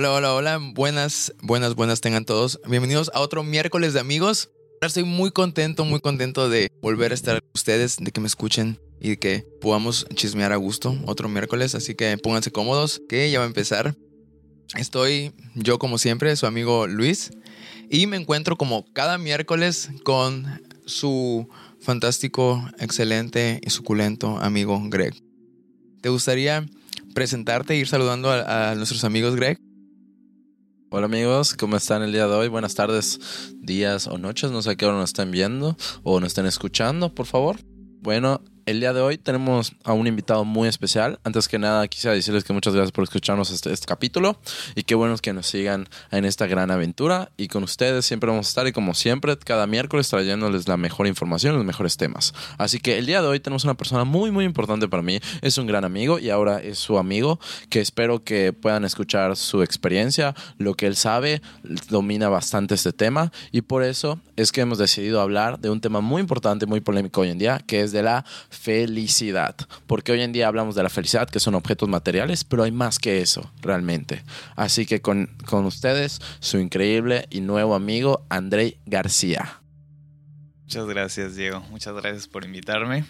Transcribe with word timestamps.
Hola, 0.00 0.12
hola, 0.12 0.34
hola. 0.34 0.58
Buenas, 0.72 1.34
buenas, 1.42 1.74
buenas 1.74 2.00
tengan 2.00 2.24
todos. 2.24 2.58
Bienvenidos 2.66 3.10
a 3.12 3.20
otro 3.20 3.42
miércoles 3.42 3.92
de 3.92 4.00
amigos. 4.00 4.48
Estoy 4.80 5.04
muy 5.04 5.30
contento, 5.30 5.84
muy 5.84 6.00
contento 6.00 6.48
de 6.48 6.72
volver 6.80 7.10
a 7.10 7.14
estar 7.14 7.42
con 7.42 7.50
ustedes, 7.54 7.98
de 7.98 8.10
que 8.10 8.18
me 8.22 8.26
escuchen 8.26 8.80
y 8.98 9.10
de 9.10 9.18
que 9.18 9.46
podamos 9.60 10.06
chismear 10.14 10.54
a 10.54 10.56
gusto 10.56 10.98
otro 11.04 11.28
miércoles. 11.28 11.74
Así 11.74 11.94
que 11.94 12.16
pónganse 12.16 12.50
cómodos, 12.50 13.02
que 13.10 13.30
ya 13.30 13.40
va 13.40 13.44
a 13.44 13.48
empezar. 13.48 13.94
Estoy 14.74 15.34
yo, 15.54 15.78
como 15.78 15.98
siempre, 15.98 16.34
su 16.34 16.46
amigo 16.46 16.86
Luis. 16.86 17.32
Y 17.90 18.06
me 18.06 18.16
encuentro 18.16 18.56
como 18.56 18.90
cada 18.94 19.18
miércoles 19.18 19.90
con 20.02 20.62
su 20.86 21.46
fantástico, 21.78 22.66
excelente 22.78 23.60
y 23.62 23.68
suculento 23.68 24.38
amigo 24.38 24.80
Greg. 24.86 25.12
¿Te 26.00 26.08
gustaría 26.08 26.64
presentarte 27.14 27.74
e 27.74 27.76
ir 27.76 27.86
saludando 27.86 28.30
a, 28.30 28.70
a 28.70 28.74
nuestros 28.76 29.04
amigos, 29.04 29.36
Greg? 29.36 29.60
Hola 30.92 31.06
amigos, 31.06 31.54
¿cómo 31.54 31.76
están 31.76 32.02
el 32.02 32.10
día 32.10 32.26
de 32.26 32.34
hoy? 32.34 32.48
Buenas 32.48 32.74
tardes, 32.74 33.20
días 33.60 34.08
o 34.08 34.18
noches, 34.18 34.50
no 34.50 34.60
sé 34.60 34.70
a 34.70 34.74
qué 34.74 34.86
hora 34.86 34.98
nos 34.98 35.10
estén 35.10 35.30
viendo 35.30 35.76
o 36.02 36.18
nos 36.18 36.26
estén 36.26 36.46
escuchando, 36.46 37.14
por 37.14 37.26
favor. 37.26 37.58
Bueno, 38.02 38.42
el 38.70 38.78
día 38.78 38.92
de 38.92 39.00
hoy 39.00 39.18
tenemos 39.18 39.72
a 39.82 39.92
un 39.92 40.06
invitado 40.06 40.44
muy 40.44 40.68
especial. 40.68 41.18
Antes 41.24 41.48
que 41.48 41.58
nada, 41.58 41.88
quisiera 41.88 42.14
decirles 42.14 42.44
que 42.44 42.52
muchas 42.52 42.72
gracias 42.72 42.92
por 42.92 43.02
escucharnos 43.02 43.50
este, 43.50 43.72
este, 43.72 43.84
capítulo 43.84 44.38
y 44.76 44.84
qué 44.84 44.94
bueno 44.94 45.16
que 45.16 45.32
nos 45.32 45.48
sigan 45.48 45.88
en 46.12 46.24
esta 46.24 46.46
gran 46.46 46.70
aventura. 46.70 47.32
Y 47.36 47.48
con 47.48 47.64
ustedes 47.64 48.06
siempre 48.06 48.30
vamos 48.30 48.46
a 48.46 48.50
estar 48.50 48.66
y 48.68 48.72
como 48.72 48.94
siempre, 48.94 49.36
cada 49.38 49.66
miércoles 49.66 50.08
trayéndoles 50.08 50.68
la 50.68 50.76
mejor 50.76 51.08
información, 51.08 51.56
los 51.56 51.64
mejores 51.64 51.96
temas. 51.96 52.32
Así 52.58 52.78
que 52.78 52.96
el 52.98 53.06
día 53.06 53.20
de 53.22 53.26
hoy 53.26 53.40
tenemos 53.40 53.64
una 53.64 53.74
persona 53.74 54.04
muy, 54.04 54.30
muy 54.30 54.44
importante 54.44 54.86
para 54.86 55.02
mí. 55.02 55.18
Es 55.42 55.58
un 55.58 55.66
gran 55.66 55.84
amigo 55.84 56.20
y 56.20 56.30
ahora 56.30 56.60
es 56.60 56.78
su 56.78 56.96
amigo 56.96 57.40
que 57.70 57.80
espero 57.80 58.22
que 58.22 58.52
puedan 58.52 58.84
escuchar 58.84 59.36
su 59.36 59.64
experiencia, 59.64 60.36
lo 60.58 60.74
que 60.74 60.86
él 60.86 60.94
sabe, 60.94 61.42
domina 61.88 62.28
bastante 62.28 62.76
este 62.76 62.92
tema 62.92 63.32
y 63.50 63.62
por 63.62 63.82
eso 63.82 64.20
es 64.36 64.52
que 64.52 64.60
hemos 64.60 64.78
decidido 64.78 65.20
hablar 65.20 65.58
de 65.58 65.70
un 65.70 65.80
tema 65.80 66.00
muy 66.00 66.20
importante, 66.20 66.66
muy 66.66 66.80
polémico 66.80 67.22
hoy 67.22 67.30
en 67.30 67.38
día, 67.38 67.60
que 67.66 67.80
es 67.80 67.90
de 67.90 68.04
la 68.04 68.24
felicidad. 68.60 69.56
Porque 69.86 70.12
hoy 70.12 70.20
en 70.20 70.32
día 70.32 70.46
hablamos 70.46 70.74
de 70.74 70.82
la 70.82 70.90
felicidad, 70.90 71.28
que 71.28 71.40
son 71.40 71.54
objetos 71.54 71.88
materiales, 71.88 72.44
pero 72.44 72.62
hay 72.62 72.72
más 72.72 72.98
que 72.98 73.22
eso, 73.22 73.50
realmente. 73.62 74.22
Así 74.54 74.84
que 74.84 75.00
con, 75.00 75.30
con 75.46 75.64
ustedes, 75.64 76.20
su 76.40 76.58
increíble 76.58 77.26
y 77.30 77.40
nuevo 77.40 77.74
amigo, 77.74 78.26
André 78.28 78.76
García. 78.84 79.60
Muchas 80.64 80.86
gracias, 80.86 81.36
Diego. 81.36 81.60
Muchas 81.70 81.94
gracias 81.94 82.28
por 82.28 82.44
invitarme. 82.44 83.04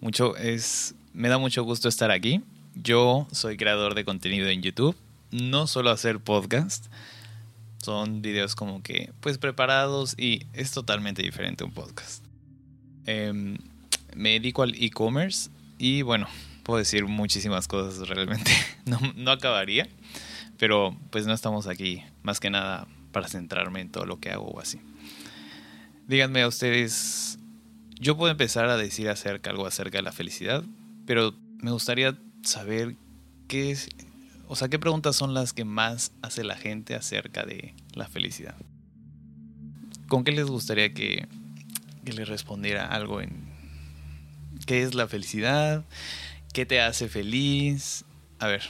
Mucho 0.00 0.36
es, 0.36 0.94
me 1.12 1.28
da 1.28 1.38
mucho 1.38 1.62
gusto 1.62 1.88
estar 1.88 2.10
aquí. 2.10 2.42
Yo 2.74 3.28
soy 3.30 3.56
creador 3.56 3.94
de 3.94 4.04
contenido 4.04 4.48
en 4.48 4.62
YouTube. 4.62 4.96
No 5.30 5.68
solo 5.68 5.90
hacer 5.90 6.18
podcast. 6.18 6.86
Son 7.78 8.20
videos 8.20 8.54
como 8.56 8.82
que, 8.82 9.12
pues, 9.20 9.38
preparados 9.38 10.14
y 10.18 10.46
es 10.52 10.72
totalmente 10.72 11.22
diferente 11.22 11.64
un 11.64 11.72
podcast. 11.72 12.24
Eh, 13.06 13.56
me 14.16 14.30
dedico 14.30 14.62
al 14.62 14.74
e-commerce 14.74 15.50
y 15.78 16.02
bueno, 16.02 16.28
puedo 16.62 16.78
decir 16.78 17.06
muchísimas 17.06 17.68
cosas 17.68 18.08
realmente. 18.08 18.50
No, 18.84 18.98
no, 19.14 19.30
acabaría, 19.30 19.88
pero 20.58 20.98
pues 21.10 21.24
no 21.24 21.32
estamos 21.32 21.68
aquí 21.68 22.02
más 22.24 22.40
que 22.40 22.50
nada 22.50 22.88
para 23.12 23.28
centrarme 23.28 23.80
en 23.80 23.90
todo 23.90 24.06
lo 24.06 24.18
que 24.18 24.30
hago 24.30 24.48
o 24.48 24.58
así. 24.58 24.80
Díganme 26.08 26.42
a 26.42 26.48
ustedes, 26.48 27.38
yo 28.00 28.16
puedo 28.16 28.32
empezar 28.32 28.68
a 28.68 28.76
decir 28.76 29.08
acerca 29.08 29.50
algo 29.50 29.68
acerca 29.68 29.98
de 29.98 30.02
la 30.02 30.10
felicidad, 30.10 30.64
pero 31.06 31.32
me 31.58 31.70
gustaría 31.70 32.18
saber 32.42 32.96
qué 33.46 33.70
es, 33.70 33.88
o 34.48 34.56
sea, 34.56 34.66
qué 34.66 34.80
preguntas 34.80 35.14
son 35.14 35.32
las 35.32 35.52
que 35.52 35.64
más 35.64 36.10
hace 36.22 36.42
la 36.42 36.56
gente 36.56 36.96
acerca 36.96 37.44
de 37.44 37.76
la 37.94 38.08
felicidad. 38.08 38.56
¿Con 40.08 40.24
qué 40.24 40.32
les 40.32 40.46
gustaría 40.46 40.92
que, 40.92 41.28
que 42.04 42.12
les 42.14 42.28
respondiera 42.28 42.86
algo 42.86 43.20
en, 43.20 43.51
¿Qué 44.66 44.82
es 44.82 44.94
la 44.94 45.08
felicidad? 45.08 45.84
¿Qué 46.52 46.66
te 46.66 46.80
hace 46.80 47.08
feliz? 47.08 48.04
A 48.38 48.46
ver. 48.46 48.62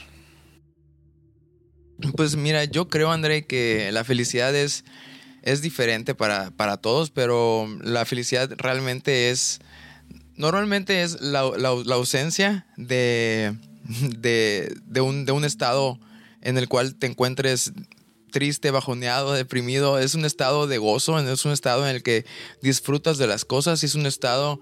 Pues 2.15 2.35
mira, 2.35 2.63
yo 2.65 2.89
creo, 2.89 3.11
André, 3.11 3.45
que 3.45 3.91
la 3.91 4.03
felicidad 4.03 4.55
es, 4.55 4.83
es 5.43 5.61
diferente 5.61 6.15
para, 6.15 6.51
para 6.51 6.77
todos, 6.77 7.11
pero 7.11 7.67
la 7.81 8.05
felicidad 8.05 8.51
realmente 8.57 9.29
es... 9.29 9.59
Normalmente 10.35 11.03
es 11.03 11.21
la, 11.21 11.43
la, 11.57 11.75
la 11.85 11.95
ausencia 11.95 12.65
de, 12.75 13.55
de, 14.17 14.75
de, 14.85 15.01
un, 15.01 15.25
de 15.25 15.31
un 15.31 15.45
estado 15.45 15.99
en 16.41 16.57
el 16.57 16.67
cual 16.67 16.95
te 16.95 17.05
encuentres 17.05 17.71
triste, 18.31 18.71
bajoneado, 18.71 19.33
deprimido. 19.33 19.99
Es 19.99 20.15
un 20.15 20.25
estado 20.25 20.65
de 20.67 20.79
gozo, 20.79 21.19
es 21.19 21.45
un 21.45 21.51
estado 21.51 21.87
en 21.87 21.95
el 21.95 22.03
que 22.03 22.25
disfrutas 22.61 23.19
de 23.19 23.27
las 23.27 23.45
cosas, 23.45 23.83
es 23.83 23.93
un 23.95 24.07
estado 24.07 24.59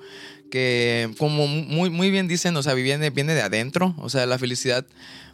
que, 0.52 1.12
como 1.18 1.48
muy, 1.48 1.90
muy 1.90 2.12
bien 2.12 2.28
dicen, 2.28 2.56
o 2.56 2.62
sea, 2.62 2.76
viene, 2.76 3.10
viene 3.10 3.34
de 3.34 3.42
adentro. 3.42 3.96
O 3.98 4.10
sea, 4.10 4.28
la 4.28 4.38
felicidad 4.38 4.86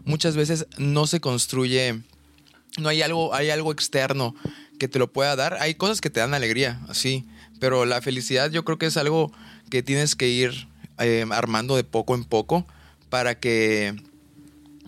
muchas 0.05 0.37
veces 0.37 0.67
no 0.77 1.07
se 1.07 1.19
construye, 1.19 2.01
no 2.77 2.87
hay 2.87 3.01
algo, 3.01 3.33
hay 3.33 3.49
algo 3.49 3.73
externo 3.73 4.33
que 4.79 4.87
te 4.87 4.99
lo 4.99 5.11
pueda 5.11 5.35
dar. 5.35 5.57
Hay 5.59 5.75
cosas 5.75 5.99
que 5.99 6.09
te 6.09 6.21
dan 6.21 6.33
alegría, 6.33 6.79
así, 6.87 7.25
pero 7.59 7.85
la 7.85 8.01
felicidad 8.01 8.49
yo 8.51 8.63
creo 8.63 8.77
que 8.77 8.85
es 8.85 8.95
algo 8.95 9.33
que 9.69 9.83
tienes 9.83 10.15
que 10.15 10.29
ir 10.29 10.69
eh, 10.99 11.25
armando 11.31 11.75
de 11.75 11.83
poco 11.83 12.15
en 12.15 12.23
poco 12.23 12.65
para 13.09 13.39
que, 13.39 13.95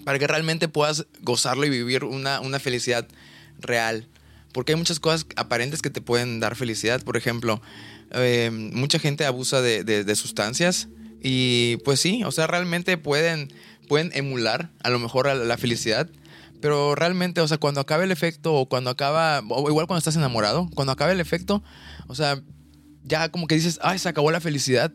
para 0.05 0.19
que 0.19 0.27
realmente 0.27 0.67
puedas 0.69 1.05
gozarlo 1.21 1.65
y 1.65 1.69
vivir 1.69 2.05
una, 2.05 2.39
una 2.39 2.59
felicidad 2.59 3.07
real. 3.59 4.07
Porque 4.53 4.71
hay 4.71 4.77
muchas 4.77 4.99
cosas 4.99 5.27
aparentes 5.35 5.81
que 5.81 5.89
te 5.89 6.01
pueden 6.01 6.39
dar 6.39 6.55
felicidad. 6.55 7.03
Por 7.03 7.17
ejemplo, 7.17 7.61
eh, 8.11 8.49
mucha 8.51 8.99
gente 8.99 9.25
abusa 9.25 9.61
de, 9.61 10.15
sustancias 10.15 10.89
y 11.21 11.77
pues 11.85 11.99
sí, 11.99 12.23
o 12.23 12.31
sea, 12.31 12.47
realmente 12.47 12.97
pueden, 12.97 13.53
emular 13.89 14.71
a 14.83 14.89
lo 14.89 14.99
mejor 14.99 15.33
la 15.35 15.57
felicidad. 15.57 16.09
Pero 16.61 16.93
realmente, 16.95 17.41
o 17.41 17.47
sea, 17.47 17.57
cuando 17.57 17.79
acaba 17.79 18.03
el 18.03 18.11
efecto 18.11 18.53
o 18.53 18.67
cuando 18.67 18.89
acaba, 18.89 19.41
o 19.49 19.69
igual 19.69 19.87
cuando 19.87 19.99
estás 19.99 20.17
enamorado, 20.17 20.69
cuando 20.75 20.91
acaba 20.91 21.11
el 21.11 21.21
efecto, 21.21 21.63
o 22.07 22.15
sea, 22.15 22.41
ya 23.03 23.29
como 23.29 23.47
que 23.47 23.55
dices, 23.55 23.79
ay, 23.81 23.97
se 23.97 24.09
acabó 24.09 24.29
la 24.31 24.41
felicidad 24.41 24.91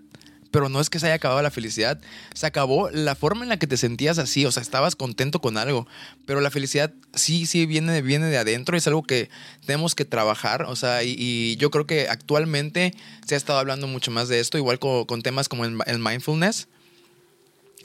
pero 0.54 0.68
no 0.68 0.80
es 0.80 0.88
que 0.88 1.00
se 1.00 1.06
haya 1.06 1.16
acabado 1.16 1.42
la 1.42 1.50
felicidad, 1.50 2.00
se 2.32 2.46
acabó 2.46 2.88
la 2.88 3.16
forma 3.16 3.42
en 3.42 3.48
la 3.48 3.56
que 3.56 3.66
te 3.66 3.76
sentías 3.76 4.18
así, 4.18 4.46
o 4.46 4.52
sea, 4.52 4.62
estabas 4.62 4.94
contento 4.94 5.40
con 5.40 5.58
algo, 5.58 5.88
pero 6.26 6.40
la 6.40 6.48
felicidad 6.52 6.92
sí, 7.12 7.44
sí 7.46 7.66
viene, 7.66 8.02
viene 8.02 8.26
de 8.26 8.38
adentro, 8.38 8.76
es 8.76 8.86
algo 8.86 9.02
que 9.02 9.30
tenemos 9.66 9.96
que 9.96 10.04
trabajar, 10.04 10.62
o 10.62 10.76
sea, 10.76 11.02
y, 11.02 11.56
yo 11.56 11.72
creo 11.72 11.88
que 11.88 12.08
actualmente 12.08 12.94
se 13.26 13.34
ha 13.34 13.36
estado 13.36 13.58
hablando 13.58 13.88
mucho 13.88 14.12
más 14.12 14.28
de 14.28 14.38
esto, 14.38 14.56
igual 14.56 14.78
con, 14.78 15.06
con 15.06 15.22
temas 15.22 15.48
como 15.48 15.64
el, 15.64 15.76
el, 15.86 15.98
mindfulness, 15.98 16.68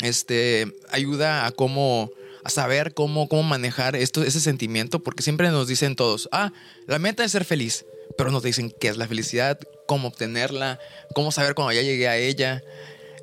este, 0.03 0.71
ayuda 0.91 1.47
a 1.47 1.51
cómo 1.51 2.11
a 2.43 2.51
saber 2.51 2.93
cómo, 2.93 3.27
cómo 3.27 3.41
manejar 3.41 3.95
esto, 3.95 4.21
ese 4.21 4.39
sentimiento, 4.39 4.99
porque 4.99 5.23
siempre 5.23 5.49
nos 5.49 5.67
dicen 5.67 5.95
todos, 5.95 6.29
ah, 6.31 6.53
la 6.85 6.99
meta 6.99 7.23
es 7.23 7.31
ser 7.31 7.45
feliz, 7.45 7.83
pero 8.17 8.31
no 8.31 8.41
te 8.41 8.47
dicen 8.47 8.73
qué 8.79 8.89
es 8.89 8.97
la 8.97 9.07
felicidad, 9.07 9.59
cómo 9.85 10.07
obtenerla, 10.07 10.79
cómo 11.13 11.31
saber 11.31 11.55
cuando 11.55 11.73
ya 11.73 11.81
llegué 11.81 12.07
a 12.07 12.17
ella. 12.17 12.63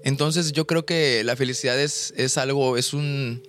Entonces 0.05 0.53
yo 0.53 0.67
creo 0.67 0.87
que 0.87 1.23
la 1.25 1.37
felicidad 1.37 1.81
es, 1.81 2.15
es 2.17 2.39
algo, 2.39 2.77
es 2.77 2.93
un, 2.93 3.43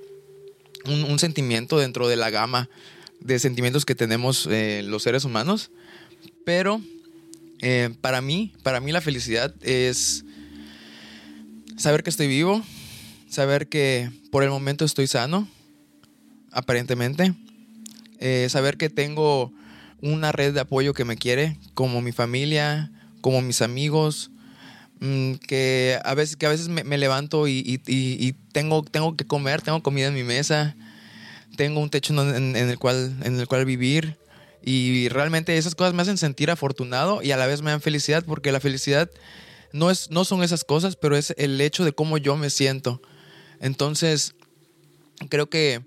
un, 0.85 1.19
sentimiento 1.19 1.77
dentro 1.77 2.07
de 2.07 2.15
la 2.15 2.29
gama 2.29 2.69
de 3.19 3.39
sentimientos 3.39 3.85
que 3.85 3.95
tenemos 3.95 4.47
eh, 4.49 4.81
los 4.83 5.03
seres 5.03 5.23
humanos. 5.25 5.71
Pero 6.45 6.81
eh, 7.61 7.89
para 8.01 8.21
mí, 8.21 8.53
para 8.63 8.79
mí 8.79 8.91
la 8.91 9.01
felicidad 9.01 9.53
es 9.61 10.23
saber 11.77 12.03
que 12.03 12.09
estoy 12.09 12.27
vivo, 12.27 12.63
saber 13.29 13.67
que 13.67 14.09
por 14.31 14.43
el 14.43 14.49
momento 14.49 14.85
estoy 14.85 15.07
sano, 15.07 15.47
aparentemente, 16.51 17.33
eh, 18.19 18.47
saber 18.49 18.77
que 18.77 18.89
tengo 18.89 19.53
una 20.01 20.31
red 20.31 20.53
de 20.53 20.59
apoyo 20.59 20.93
que 20.93 21.05
me 21.05 21.17
quiere, 21.17 21.57
como 21.73 22.01
mi 22.01 22.11
familia, 22.11 22.91
como 23.21 23.41
mis 23.41 23.61
amigos, 23.61 24.31
mmm, 24.99 25.33
que 25.33 25.99
a 26.03 26.13
veces, 26.13 26.35
que 26.35 26.45
a 26.45 26.49
veces 26.49 26.69
me, 26.69 26.97
levanto 26.97 27.47
y, 27.47 28.35
tengo, 28.51 28.83
tengo 28.83 29.15
que 29.15 29.25
comer, 29.25 29.61
tengo 29.61 29.81
comida 29.81 30.07
en 30.07 30.13
mi 30.13 30.23
mesa, 30.23 30.75
tengo 31.55 31.79
un 31.79 31.89
techo 31.89 32.13
en, 32.13 32.55
en, 32.55 32.69
el, 32.69 32.77
cual, 32.77 33.15
en 33.23 33.39
el 33.39 33.47
cual 33.47 33.65
vivir. 33.65 34.17
Y 34.63 35.07
realmente 35.09 35.57
esas 35.57 35.75
cosas 35.75 35.93
me 35.93 36.01
hacen 36.01 36.17
sentir 36.17 36.51
afortunado 36.51 37.23
y 37.23 37.31
a 37.31 37.37
la 37.37 37.47
vez 37.47 37.61
me 37.61 37.71
dan 37.71 37.81
felicidad 37.81 38.25
porque 38.25 38.51
la 38.51 38.59
felicidad 38.59 39.09
no, 39.71 39.89
es, 39.89 40.11
no 40.11 40.25
son 40.25 40.43
esas 40.43 40.63
cosas, 40.63 40.95
pero 40.95 41.15
es 41.15 41.33
el 41.37 41.59
hecho 41.61 41.85
de 41.85 41.93
cómo 41.93 42.17
yo 42.17 42.35
me 42.35 42.49
siento. 42.49 43.01
Entonces, 43.59 44.35
creo 45.29 45.49
que 45.49 45.83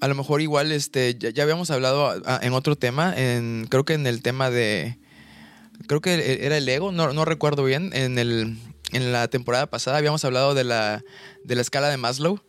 a 0.00 0.08
lo 0.08 0.14
mejor 0.14 0.40
igual 0.40 0.72
este 0.72 1.16
ya, 1.16 1.42
habíamos 1.42 1.70
hablado 1.70 2.06
a, 2.06 2.16
a, 2.24 2.40
en 2.42 2.52
otro 2.52 2.76
tema, 2.76 3.14
en, 3.16 3.66
creo 3.68 3.84
que 3.84 3.94
en 3.94 4.06
el 4.06 4.22
tema 4.22 4.50
de 4.50 4.98
creo 5.86 6.00
que 6.00 6.44
era 6.44 6.56
el 6.56 6.68
ego, 6.68 6.92
no, 6.92 7.12
no 7.12 7.24
recuerdo 7.24 7.64
bien, 7.64 7.90
en 7.94 8.18
el 8.18 8.56
en 8.92 9.12
la 9.12 9.28
temporada 9.28 9.68
pasada 9.68 9.98
habíamos 9.98 10.24
hablado 10.24 10.54
de 10.54 10.64
la 10.64 11.04
de 11.44 11.54
la 11.54 11.62
escala 11.62 11.88
de 11.88 11.96
Maslow 11.96 12.40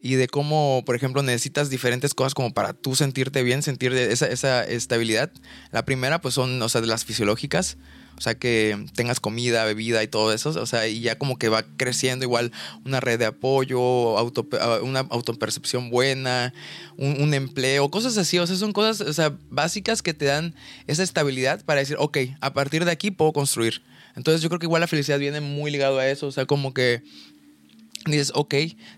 y 0.00 0.14
de 0.14 0.28
cómo, 0.28 0.82
por 0.86 0.94
ejemplo, 0.94 1.22
necesitas 1.22 1.70
diferentes 1.70 2.14
cosas 2.14 2.34
como 2.34 2.52
para 2.54 2.72
tú 2.72 2.94
sentirte 2.94 3.42
bien, 3.42 3.62
sentir 3.62 3.92
esa, 3.92 4.26
esa 4.26 4.64
estabilidad. 4.64 5.32
La 5.72 5.84
primera, 5.84 6.20
pues 6.20 6.34
son, 6.34 6.62
o 6.62 6.68
sea, 6.68 6.80
de 6.80 6.86
las 6.86 7.04
fisiológicas, 7.04 7.78
o 8.18 8.20
sea, 8.20 8.34
que 8.34 8.86
tengas 8.96 9.20
comida, 9.20 9.64
bebida 9.64 10.02
y 10.02 10.08
todo 10.08 10.32
eso, 10.32 10.50
o 10.50 10.66
sea, 10.66 10.88
y 10.88 11.00
ya 11.00 11.16
como 11.16 11.38
que 11.38 11.48
va 11.48 11.62
creciendo 11.76 12.24
igual 12.24 12.50
una 12.84 12.98
red 12.98 13.16
de 13.20 13.26
apoyo, 13.26 14.18
auto, 14.18 14.48
una 14.82 15.00
autopercepción 15.00 15.88
buena, 15.88 16.52
un, 16.96 17.22
un, 17.22 17.32
empleo, 17.32 17.88
cosas 17.90 18.18
así, 18.18 18.36
o 18.40 18.46
sea, 18.46 18.56
son 18.56 18.72
cosas, 18.72 19.06
o 19.06 19.12
sea, 19.12 19.36
básicas 19.50 20.02
que 20.02 20.14
te 20.14 20.24
dan 20.24 20.56
esa 20.88 21.04
estabilidad 21.04 21.64
para 21.64 21.78
decir, 21.78 21.96
ok, 22.00 22.18
a 22.40 22.52
partir 22.52 22.84
de 22.84 22.90
aquí 22.90 23.12
puedo 23.12 23.32
construir. 23.32 23.82
Entonces 24.16 24.42
yo 24.42 24.48
creo 24.48 24.58
que 24.58 24.66
igual 24.66 24.80
la 24.80 24.88
felicidad 24.88 25.20
viene 25.20 25.40
muy 25.40 25.70
ligado 25.70 26.00
a 26.00 26.08
eso, 26.08 26.26
o 26.26 26.32
sea, 26.32 26.44
como 26.44 26.74
que 26.74 27.04
dices, 28.04 28.32
ok, 28.34 28.54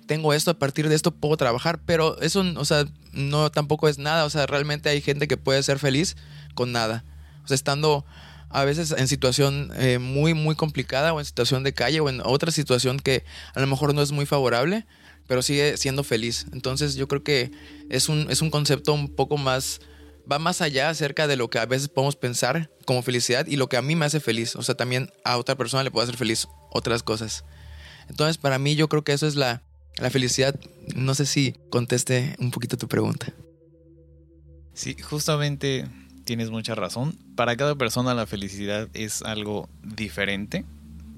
tengo 0.07 0.33
esto, 0.33 0.51
a 0.51 0.59
partir 0.59 0.89
de 0.89 0.95
esto 0.95 1.11
puedo 1.11 1.37
trabajar, 1.37 1.79
pero 1.85 2.19
eso, 2.23 2.43
o 2.57 2.65
sea, 2.65 2.87
no 3.13 3.51
tampoco 3.51 3.87
es 3.87 3.99
nada, 3.99 4.25
o 4.25 4.31
sea, 4.31 4.47
realmente 4.47 4.89
hay 4.89 5.03
gente 5.03 5.29
que 5.29 5.37
puede 5.37 5.63
ser 5.63 5.79
feliz 5.79 6.17
con 6.55 6.73
nada, 6.73 7.05
o 7.45 7.49
sea, 7.49 7.55
estando 7.55 8.07
a 8.50 8.64
veces 8.64 8.93
en 8.97 9.06
situación 9.08 9.70
eh, 9.76 9.99
muy, 9.99 10.35
muy 10.35 10.56
complicada 10.56 11.12
o 11.12 11.20
en 11.20 11.25
situación 11.25 11.62
de 11.62 11.73
calle 11.73 12.00
o 12.00 12.08
en 12.08 12.20
otra 12.25 12.50
situación 12.50 12.99
que 12.99 13.25
a 13.55 13.61
lo 13.61 13.67
mejor 13.69 13.94
no 13.94 14.02
es 14.02 14.11
muy 14.11 14.26
favorable, 14.26 14.87
pero 15.29 15.41
sigue 15.41 15.76
siendo 15.76 16.02
feliz. 16.02 16.47
Entonces 16.52 16.97
yo 16.97 17.06
creo 17.06 17.23
que 17.23 17.52
es 17.88 18.08
un, 18.08 18.26
es 18.29 18.43
un 18.43 18.50
concepto 18.50 18.93
un 18.93 19.14
poco 19.14 19.37
más, 19.37 19.81
va 20.31 20.41
más 20.41 20.61
allá 20.61 20.91
acerca 20.91 21.29
de 21.29 21.37
lo 21.37 21.49
que 21.49 21.61
a 21.61 21.67
veces 21.67 21.88
podemos 21.88 22.17
pensar 22.17 22.73
como 22.87 23.02
felicidad 23.02 23.47
y 23.47 23.55
lo 23.55 23.69
que 23.69 23.76
a 23.76 23.82
mí 23.82 23.94
me 23.94 24.06
hace 24.06 24.19
feliz. 24.19 24.56
O 24.56 24.62
sea, 24.62 24.75
también 24.75 25.12
a 25.25 25.37
otra 25.37 25.55
persona 25.55 25.85
le 25.85 25.93
puede 25.93 26.05
hacer 26.05 26.17
feliz 26.17 26.49
otras 26.73 27.05
cosas. 27.05 27.44
Entonces, 28.08 28.37
para 28.37 28.58
mí 28.58 28.75
yo 28.75 28.88
creo 28.88 29.05
que 29.05 29.12
eso 29.12 29.29
es 29.29 29.37
la, 29.37 29.62
la 29.99 30.11
felicidad. 30.11 30.58
No 30.97 31.14
sé 31.14 31.25
si 31.25 31.55
conteste 31.70 32.35
un 32.41 32.50
poquito 32.50 32.76
tu 32.76 32.88
pregunta. 32.88 33.32
Sí, 34.75 34.97
justamente 35.00 35.87
tienes 36.25 36.51
mucha 36.51 36.75
razón. 36.75 37.17
Para 37.37 37.57
cada 37.57 37.75
persona 37.75 38.15
la 38.15 38.27
felicidad 38.27 38.89
es 38.95 39.23
algo 39.23 39.69
diferente. 39.83 40.65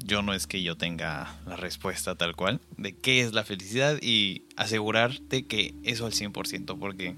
Yo 0.05 0.23
no 0.23 0.35
es 0.35 0.47
que 0.47 0.63
yo 0.63 0.77
tenga 0.77 1.37
la 1.47 1.57
respuesta 1.57 2.17
tal 2.17 2.35
cual 2.35 2.61
de 2.77 2.97
qué 2.97 3.21
es 3.21 3.33
la 3.33 3.45
felicidad 3.45 3.99
y 4.03 4.43
asegurarte 4.57 5.47
que 5.47 5.75
eso 5.85 6.07
al 6.07 6.13
100%, 6.13 6.79
porque 6.79 7.15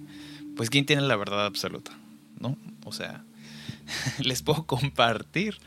pues 0.56 0.70
quién 0.70 0.84
tiene 0.84 1.02
la 1.02 1.16
verdad 1.16 1.46
absoluta, 1.46 1.92
¿no? 2.38 2.58
O 2.84 2.92
sea, 2.92 3.24
les 4.18 4.42
puedo 4.42 4.66
compartir 4.66 5.58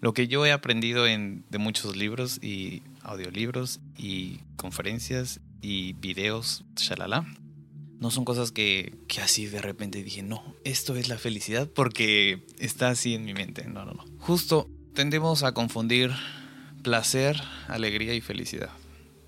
lo 0.00 0.12
que 0.12 0.28
yo 0.28 0.44
he 0.46 0.52
aprendido 0.52 1.06
en, 1.06 1.44
de 1.50 1.58
muchos 1.58 1.96
libros 1.96 2.38
y 2.42 2.82
audiolibros 3.02 3.80
y 3.96 4.40
conferencias 4.56 5.40
y 5.62 5.94
videos, 5.94 6.64
shalala. 6.76 7.26
No 7.98 8.10
son 8.10 8.24
cosas 8.24 8.52
que, 8.52 8.94
que, 9.08 9.20
así 9.20 9.46
de 9.46 9.62
repente 9.62 10.02
dije, 10.02 10.22
no, 10.22 10.54
esto 10.64 10.96
es 10.96 11.08
la 11.08 11.18
felicidad 11.18 11.68
porque 11.68 12.44
está 12.58 12.88
así 12.88 13.14
en 13.14 13.24
mi 13.24 13.32
mente. 13.32 13.64
No, 13.66 13.84
no, 13.84 13.92
no. 13.92 14.04
Justo 14.18 14.68
tendemos 14.94 15.42
a 15.42 15.52
confundir 15.52 16.12
placer, 16.82 17.40
alegría 17.68 18.14
y 18.14 18.20
felicidad. 18.20 18.70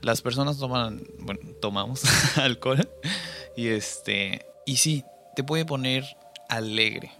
Las 0.00 0.22
personas 0.22 0.58
toman, 0.58 1.02
bueno, 1.20 1.40
tomamos 1.60 2.02
alcohol 2.36 2.88
y 3.56 3.68
este, 3.68 4.46
y 4.66 4.76
sí, 4.76 5.04
te 5.34 5.42
puede 5.42 5.64
poner 5.64 6.04
alegre, 6.48 7.10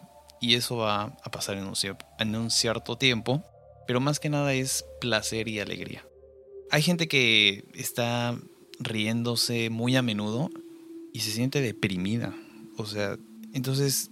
y 0.41 0.55
eso 0.55 0.77
va 0.77 1.17
a 1.23 1.31
pasar 1.31 1.57
en 1.57 1.67
un, 1.67 1.75
en 2.19 2.37
un 2.37 2.51
cierto 2.51 2.97
tiempo, 2.97 3.43
pero 3.87 4.01
más 4.01 4.21
que 4.21 4.29
nada 4.29 4.55
es 4.55 4.85
placer 5.01 5.49
y 5.49 5.61
alegría. 5.61 6.05
Hay 6.71 6.83
gente 6.83 7.09
que 7.09 7.65
está 7.75 8.39
riéndose 8.79 9.71
muy 9.71 9.97
a 9.97 10.03
menudo 10.03 10.51
y 11.13 11.21
se 11.21 11.31
siente 11.33 11.61
deprimida. 11.61 12.35
O 12.77 12.87
sea, 12.87 13.19
entonces 13.53 14.11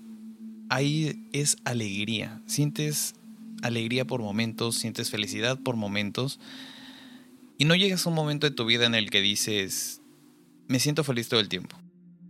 ahí 0.68 1.28
es 1.32 1.56
alegría. 1.64 2.40
Sientes 2.46 3.14
alegría 3.62 4.04
por 4.04 4.20
momentos, 4.20 4.76
sientes 4.76 5.10
felicidad 5.10 5.58
por 5.58 5.76
momentos. 5.76 6.38
Y 7.58 7.64
no 7.64 7.74
llegas 7.74 8.06
a 8.06 8.10
un 8.10 8.14
momento 8.14 8.46
de 8.46 8.54
tu 8.54 8.66
vida 8.66 8.86
en 8.86 8.94
el 8.94 9.10
que 9.10 9.20
dices, 9.20 10.00
me 10.68 10.78
siento 10.78 11.04
feliz 11.04 11.28
todo 11.28 11.40
el 11.40 11.48
tiempo. 11.48 11.76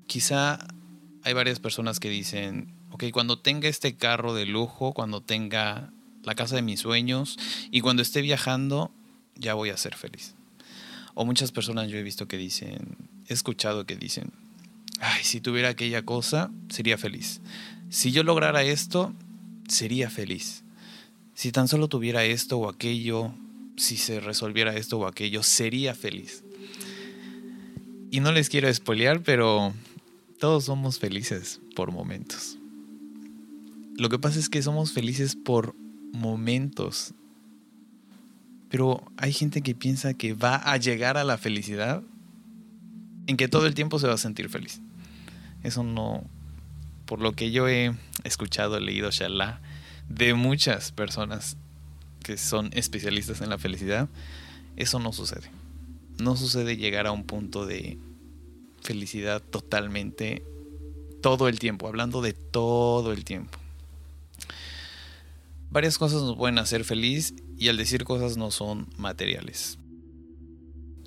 Quizá 0.06 0.58
hay 1.22 1.32
varias 1.32 1.58
personas 1.58 1.98
que 1.98 2.08
dicen, 2.08 2.72
ok, 2.90 3.04
cuando 3.12 3.40
tenga 3.40 3.69
este 3.69 3.96
carro 3.96 4.34
de 4.34 4.46
lujo, 4.46 4.92
cuando 4.92 5.20
tenga 5.20 5.92
la 6.22 6.34
casa 6.34 6.56
de 6.56 6.62
mis 6.62 6.80
sueños 6.80 7.36
y 7.70 7.80
cuando 7.80 8.02
esté 8.02 8.20
viajando, 8.20 8.92
ya 9.34 9.54
voy 9.54 9.70
a 9.70 9.76
ser 9.76 9.96
feliz. 9.96 10.34
O 11.14 11.24
muchas 11.24 11.50
personas 11.50 11.88
yo 11.88 11.98
he 11.98 12.02
visto 12.02 12.28
que 12.28 12.36
dicen, 12.36 12.96
he 13.26 13.32
escuchado 13.32 13.86
que 13.86 13.96
dicen, 13.96 14.32
ay, 15.00 15.25
si 15.25 15.40
tuviera 15.40 15.70
aquella 15.70 16.02
cosa, 16.02 16.50
sería 16.69 16.98
feliz. 16.98 17.40
Si 17.90 18.12
yo 18.12 18.22
lograra 18.22 18.62
esto, 18.62 19.14
sería 19.69 20.10
feliz. 20.10 20.64
Si 21.34 21.52
tan 21.52 21.69
solo 21.69 21.88
tuviera 21.88 22.25
esto 22.25 22.58
o 22.58 22.69
aquello, 22.69 23.32
si 23.76 23.96
se 23.96 24.20
resolviera 24.20 24.76
esto 24.76 24.98
o 24.98 25.06
aquello, 25.06 25.43
sería 25.43 25.94
feliz. 25.94 26.43
Y 28.10 28.20
no 28.20 28.32
les 28.32 28.48
quiero 28.48 28.69
espolear, 28.69 29.22
pero 29.22 29.75
todos 30.38 30.64
somos 30.64 30.98
felices 30.98 31.60
por 31.75 31.93
momentos. 31.93 32.58
Lo 33.96 34.08
que 34.08 34.19
pasa 34.19 34.38
es 34.38 34.48
que 34.48 34.62
somos 34.62 34.93
felices 34.93 35.37
por 35.37 35.75
momentos. 36.12 37.14
Pero 38.69 39.02
hay 39.16 39.32
gente 39.32 39.62
que 39.62 39.75
piensa 39.75 40.14
que 40.14 40.34
va 40.34 40.56
a 40.56 40.76
llegar 40.76 41.16
a 41.16 41.25
la 41.25 41.38
felicidad 41.38 42.02
en 43.26 43.37
que 43.37 43.48
todo 43.48 43.66
el 43.66 43.75
tiempo 43.75 43.98
se 43.98 44.06
va 44.06 44.14
a 44.14 44.19
sentir 44.19 44.48
feliz. 44.48 44.81
Eso 45.66 45.82
no, 45.82 46.24
por 47.04 47.20
lo 47.20 47.32
que 47.32 47.50
yo 47.50 47.68
he 47.68 47.94
escuchado, 48.24 48.78
leído, 48.80 49.10
shalá, 49.10 49.60
de 50.08 50.34
muchas 50.34 50.92
personas 50.92 51.56
que 52.22 52.36
son 52.36 52.70
especialistas 52.72 53.40
en 53.40 53.50
la 53.50 53.58
felicidad, 53.58 54.08
eso 54.76 54.98
no 54.98 55.12
sucede. 55.12 55.50
No 56.18 56.36
sucede 56.36 56.76
llegar 56.76 57.06
a 57.06 57.12
un 57.12 57.24
punto 57.24 57.66
de 57.66 57.98
felicidad 58.82 59.42
totalmente 59.42 60.42
todo 61.20 61.48
el 61.48 61.58
tiempo, 61.58 61.88
hablando 61.88 62.22
de 62.22 62.32
todo 62.32 63.12
el 63.12 63.24
tiempo 63.24 63.58
varias 65.70 65.98
cosas 65.98 66.22
nos 66.22 66.36
pueden 66.36 66.58
hacer 66.58 66.84
feliz 66.84 67.34
y 67.58 67.69
al 67.69 67.76
decir 67.76 68.05
cosas 68.05 68.36
no 68.36 68.50
son 68.50 68.88
materiales. 68.96 69.79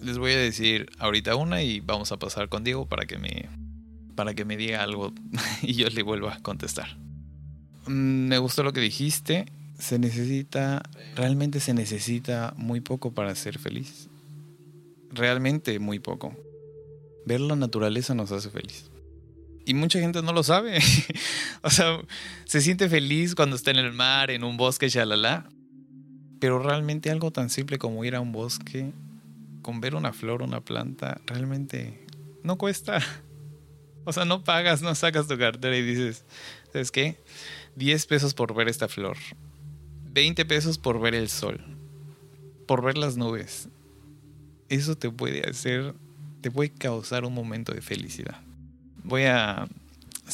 Les 0.04 0.20
voy 0.20 0.32
a 0.34 0.38
decir 0.38 0.90
ahorita 1.00 1.36
una 1.36 1.64
y 1.64 1.80
vamos 1.80 2.12
a 2.12 2.18
pasar 2.18 2.50
con 2.50 2.64
Diego 2.64 2.86
para 2.86 3.06
que 3.06 3.18
me 3.18 3.50
para 4.20 4.34
que 4.34 4.44
me 4.44 4.58
diga 4.58 4.84
algo 4.84 5.14
y 5.62 5.76
yo 5.76 5.88
le 5.88 6.04
vuelva 6.04 6.34
a 6.34 6.40
contestar. 6.42 6.98
Mm, 7.88 8.28
me 8.28 8.38
gustó 8.38 8.64
lo 8.64 8.74
que 8.74 8.82
dijiste. 8.82 9.46
Se 9.78 9.98
necesita, 9.98 10.84
realmente 11.16 11.62
se 11.62 11.74
necesita 11.74 12.54
muy 12.58 12.82
poco 12.82 13.14
para 13.14 13.34
ser 13.36 13.60
feliz. 13.60 14.10
Realmente 15.10 15.80
muy 15.80 16.00
poco. 16.00 16.36
Ver 17.26 17.40
la 17.40 17.56
naturaleza 17.56 18.14
nos 18.14 18.34
hace 18.34 18.50
feliz 18.50 18.92
y 19.66 19.74
mucha 19.74 20.02
gente 20.02 20.22
no 20.22 20.34
lo 20.34 20.44
sabe. 20.44 20.80
o 21.62 21.70
sea, 21.70 22.02
se 22.44 22.60
siente 22.60 22.90
feliz 22.90 23.36
cuando 23.36 23.56
está 23.56 23.72
en 23.72 23.78
el 23.78 23.94
mar, 23.94 24.32
en 24.32 24.44
un 24.44 24.58
bosque, 24.58 24.90
shalala. 24.90 25.48
Pero 26.42 26.60
realmente 26.60 27.10
algo 27.10 27.32
tan 27.32 27.50
simple 27.50 27.78
como 27.78 28.04
ir 28.04 28.16
a 28.16 28.20
un 28.20 28.34
bosque, 28.34 28.92
con 29.62 29.80
ver 29.80 29.96
una 29.96 30.12
flor, 30.12 30.42
una 30.42 30.60
planta, 30.60 31.22
realmente 31.26 32.06
no 32.44 32.58
cuesta. 32.58 33.02
O 34.10 34.14
sea, 34.14 34.26
no 34.26 34.44
pagas, 34.44 34.82
no 34.82 34.94
sacas 34.96 35.28
tu 35.28 35.38
cartera 35.38 35.76
y 35.78 35.82
dices, 35.82 36.26
¿sabes 36.72 36.92
qué? 36.92 37.18
10 37.76 38.06
pesos 38.08 38.34
por 38.34 38.54
ver 38.54 38.68
esta 38.68 38.88
flor. 38.88 39.18
20 40.12 40.46
pesos 40.46 40.78
por 40.78 41.00
ver 41.00 41.16
el 41.16 41.30
sol. 41.30 41.60
Por 42.68 42.84
ver 42.84 42.98
las 42.98 43.18
nubes. 43.18 43.70
Eso 44.68 44.96
te 44.96 45.10
puede 45.10 45.50
hacer, 45.50 45.96
te 46.42 46.52
puede 46.52 46.72
causar 46.72 47.26
un 47.26 47.34
momento 47.34 47.74
de 47.74 47.82
felicidad 47.82 48.42
voy 49.04 49.24
a... 49.24 49.68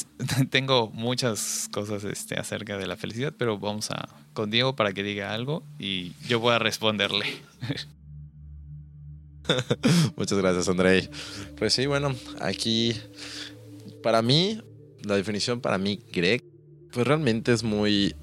Tengo 0.50 0.89
muchas 0.89 1.70
cosas 1.72 2.03
este, 2.03 2.38
acerca 2.38 2.77
de 2.77 2.86
la 2.86 2.98
felicidad, 2.98 3.34
pero 3.38 3.58
vamos 3.58 3.91
a 3.91 4.10
con 4.34 4.51
Diego 4.51 4.75
para 4.75 4.91
que 4.91 5.01
diga 5.01 5.34
algo 5.34 5.63
y 5.79 6.12
yo 6.27 6.41
voy 6.41 6.53
a 6.53 6.60
responderle. 6.60 7.25
Muchas 10.17 10.38
gracias, 10.38 10.67
Andrei. 10.67 11.10
Pues 11.58 11.74
sí, 11.74 11.86
bueno, 11.86 12.13
aquí 12.41 12.94
para 14.05 14.21
mí, 14.21 14.62
la 15.01 15.15
definición 15.15 15.62
para 15.62 15.79
mí, 15.79 16.00
Greg, 16.13 16.43
pues 16.91 17.07
realmente 17.07 17.51
es 17.51 17.63
muy 17.63 18.15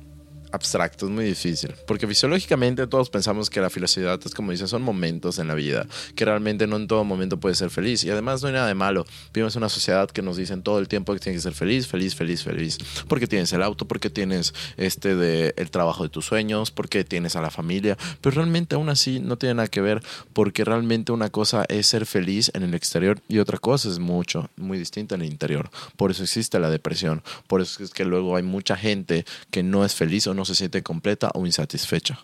abstracto, 0.53 1.07
es 1.07 1.13
muy 1.13 1.25
difícil. 1.25 1.75
Porque 1.87 2.07
fisiológicamente 2.07 2.87
todos 2.87 3.11
pensamos 3.11 3.51
que 3.51 3.61
la 3.61 3.71
felicidad 3.71 4.21
es 4.25 4.35
como 4.35 4.53
dice, 4.53 4.69
son 4.69 4.83
momentos 4.83 5.39
en 5.39 5.49
la 5.49 5.55
vida, 5.55 5.87
que 6.15 6.25
realmente 6.25 6.67
no 6.67 6.77
en 6.77 6.87
todo 6.87 7.05
momento 7.05 7.41
puedes 7.41 7.59
ser 7.59 7.71
feliz. 7.71 8.05
Y 8.05 8.11
además 8.11 8.43
no 8.43 8.49
hay 8.49 8.55
nada 8.55 8.69
de 8.69 8.75
malo. 8.75 9.05
Vivimos 9.33 9.57
en 9.57 9.61
una 9.61 9.69
sociedad 9.69 10.11
que 10.11 10.23
nos 10.23 10.37
dicen 10.37 10.63
todo 10.63 10.79
el 10.79 10.89
tiempo 10.89 11.13
que 11.15 11.21
tienes 11.21 11.43
que 11.43 11.49
ser 11.49 11.55
feliz, 11.55 11.87
feliz, 11.87 12.15
feliz, 12.15 12.43
feliz. 12.43 12.79
Porque 13.09 13.27
tienes 13.27 13.53
el 13.53 13.63
auto, 13.63 13.87
porque 13.87 14.11
tienes 14.11 14.55
este 14.77 15.17
de 15.17 15.55
el 15.57 15.71
trabajo 15.71 16.03
de 16.03 16.09
tus 16.09 16.27
sueños, 16.27 16.71
porque 16.71 17.05
tienes 17.05 17.37
a 17.37 17.41
la 17.41 17.51
familia. 17.51 17.97
Pero 18.21 18.37
realmente 18.37 18.75
aún 18.75 18.89
así 18.89 19.21
no 19.21 19.37
tiene 19.39 19.55
nada 19.55 19.69
que 19.69 19.81
ver, 19.81 20.03
porque 20.33 20.65
realmente 20.65 21.13
una 21.13 21.31
cosa 21.31 21.65
es 21.69 21.87
ser 21.87 22.07
feliz 22.07 22.51
en 22.55 22.63
el 22.63 22.75
exterior 22.75 23.21
y 23.29 23.39
otra 23.39 23.59
cosa 23.59 23.89
es 23.89 23.99
mucho, 23.99 24.51
muy 24.57 24.79
distinta 24.79 25.15
en 25.15 25.23
el 25.23 25.29
interior. 25.29 25.71
Por 25.97 26.11
eso 26.11 26.23
existe 26.23 26.59
la 26.59 26.71
depresión. 26.71 27.23
Por 27.47 27.61
eso 27.61 27.83
es 27.83 27.91
que 27.91 28.05
luego 28.05 28.37
hay 28.37 28.43
mucha 28.43 28.77
gente 28.77 29.25
que 29.51 29.63
no 29.63 29.85
es 29.85 29.95
feliz 29.95 30.27
o 30.27 30.35
no 30.35 30.42
se 30.45 30.55
siente 30.55 30.83
completa 30.83 31.31
o 31.35 31.47
insatisfecha. 31.47 32.19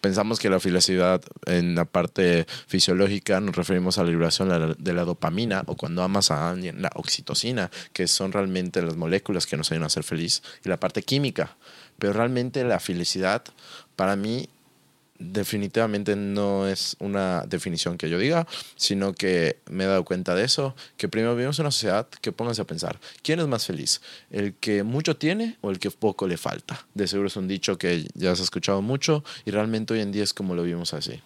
Pensamos 0.00 0.38
que 0.38 0.50
la 0.50 0.60
felicidad 0.60 1.22
en 1.46 1.74
la 1.74 1.84
parte 1.84 2.46
fisiológica 2.66 3.40
nos 3.40 3.56
referimos 3.56 3.98
a 3.98 4.04
la 4.04 4.10
liberación 4.10 4.76
de 4.78 4.92
la 4.92 5.04
dopamina 5.04 5.64
o 5.66 5.76
cuando 5.76 6.02
amas 6.02 6.30
a 6.30 6.50
alguien, 6.50 6.82
la 6.82 6.90
oxitocina, 6.94 7.70
que 7.92 8.06
son 8.06 8.32
realmente 8.32 8.82
las 8.82 8.96
moléculas 8.96 9.46
que 9.46 9.56
nos 9.56 9.70
ayudan 9.72 9.86
a 9.86 9.90
ser 9.90 10.04
feliz, 10.04 10.42
y 10.64 10.68
la 10.68 10.78
parte 10.78 11.02
química. 11.02 11.56
Pero 11.98 12.12
realmente 12.12 12.62
la 12.64 12.78
felicidad 12.78 13.42
para 13.96 14.16
mí 14.16 14.48
definitivamente 15.18 16.16
no 16.16 16.66
es 16.66 16.96
una 16.98 17.44
definición 17.46 17.98
que 17.98 18.08
yo 18.08 18.18
diga, 18.18 18.46
sino 18.76 19.12
que 19.12 19.58
me 19.70 19.84
he 19.84 19.86
dado 19.86 20.04
cuenta 20.04 20.34
de 20.34 20.44
eso, 20.44 20.74
que 20.96 21.08
primero 21.08 21.34
vivimos 21.34 21.58
en 21.58 21.64
una 21.64 21.70
sociedad 21.70 22.08
que 22.20 22.32
pónganse 22.32 22.62
a 22.62 22.66
pensar, 22.66 22.98
¿quién 23.22 23.40
es 23.40 23.46
más 23.46 23.66
feliz? 23.66 24.00
¿El 24.30 24.54
que 24.54 24.82
mucho 24.82 25.16
tiene 25.16 25.56
o 25.60 25.70
el 25.70 25.78
que 25.78 25.90
poco 25.90 26.26
le 26.26 26.36
falta? 26.36 26.86
De 26.94 27.06
seguro 27.06 27.28
es 27.28 27.36
un 27.36 27.48
dicho 27.48 27.78
que 27.78 28.06
ya 28.14 28.32
has 28.32 28.40
escuchado 28.40 28.82
mucho 28.82 29.24
y 29.44 29.50
realmente 29.50 29.94
hoy 29.94 30.00
en 30.00 30.12
día 30.12 30.24
es 30.24 30.32
como 30.32 30.54
lo 30.54 30.62
vimos 30.62 30.94
así. 30.94 31.20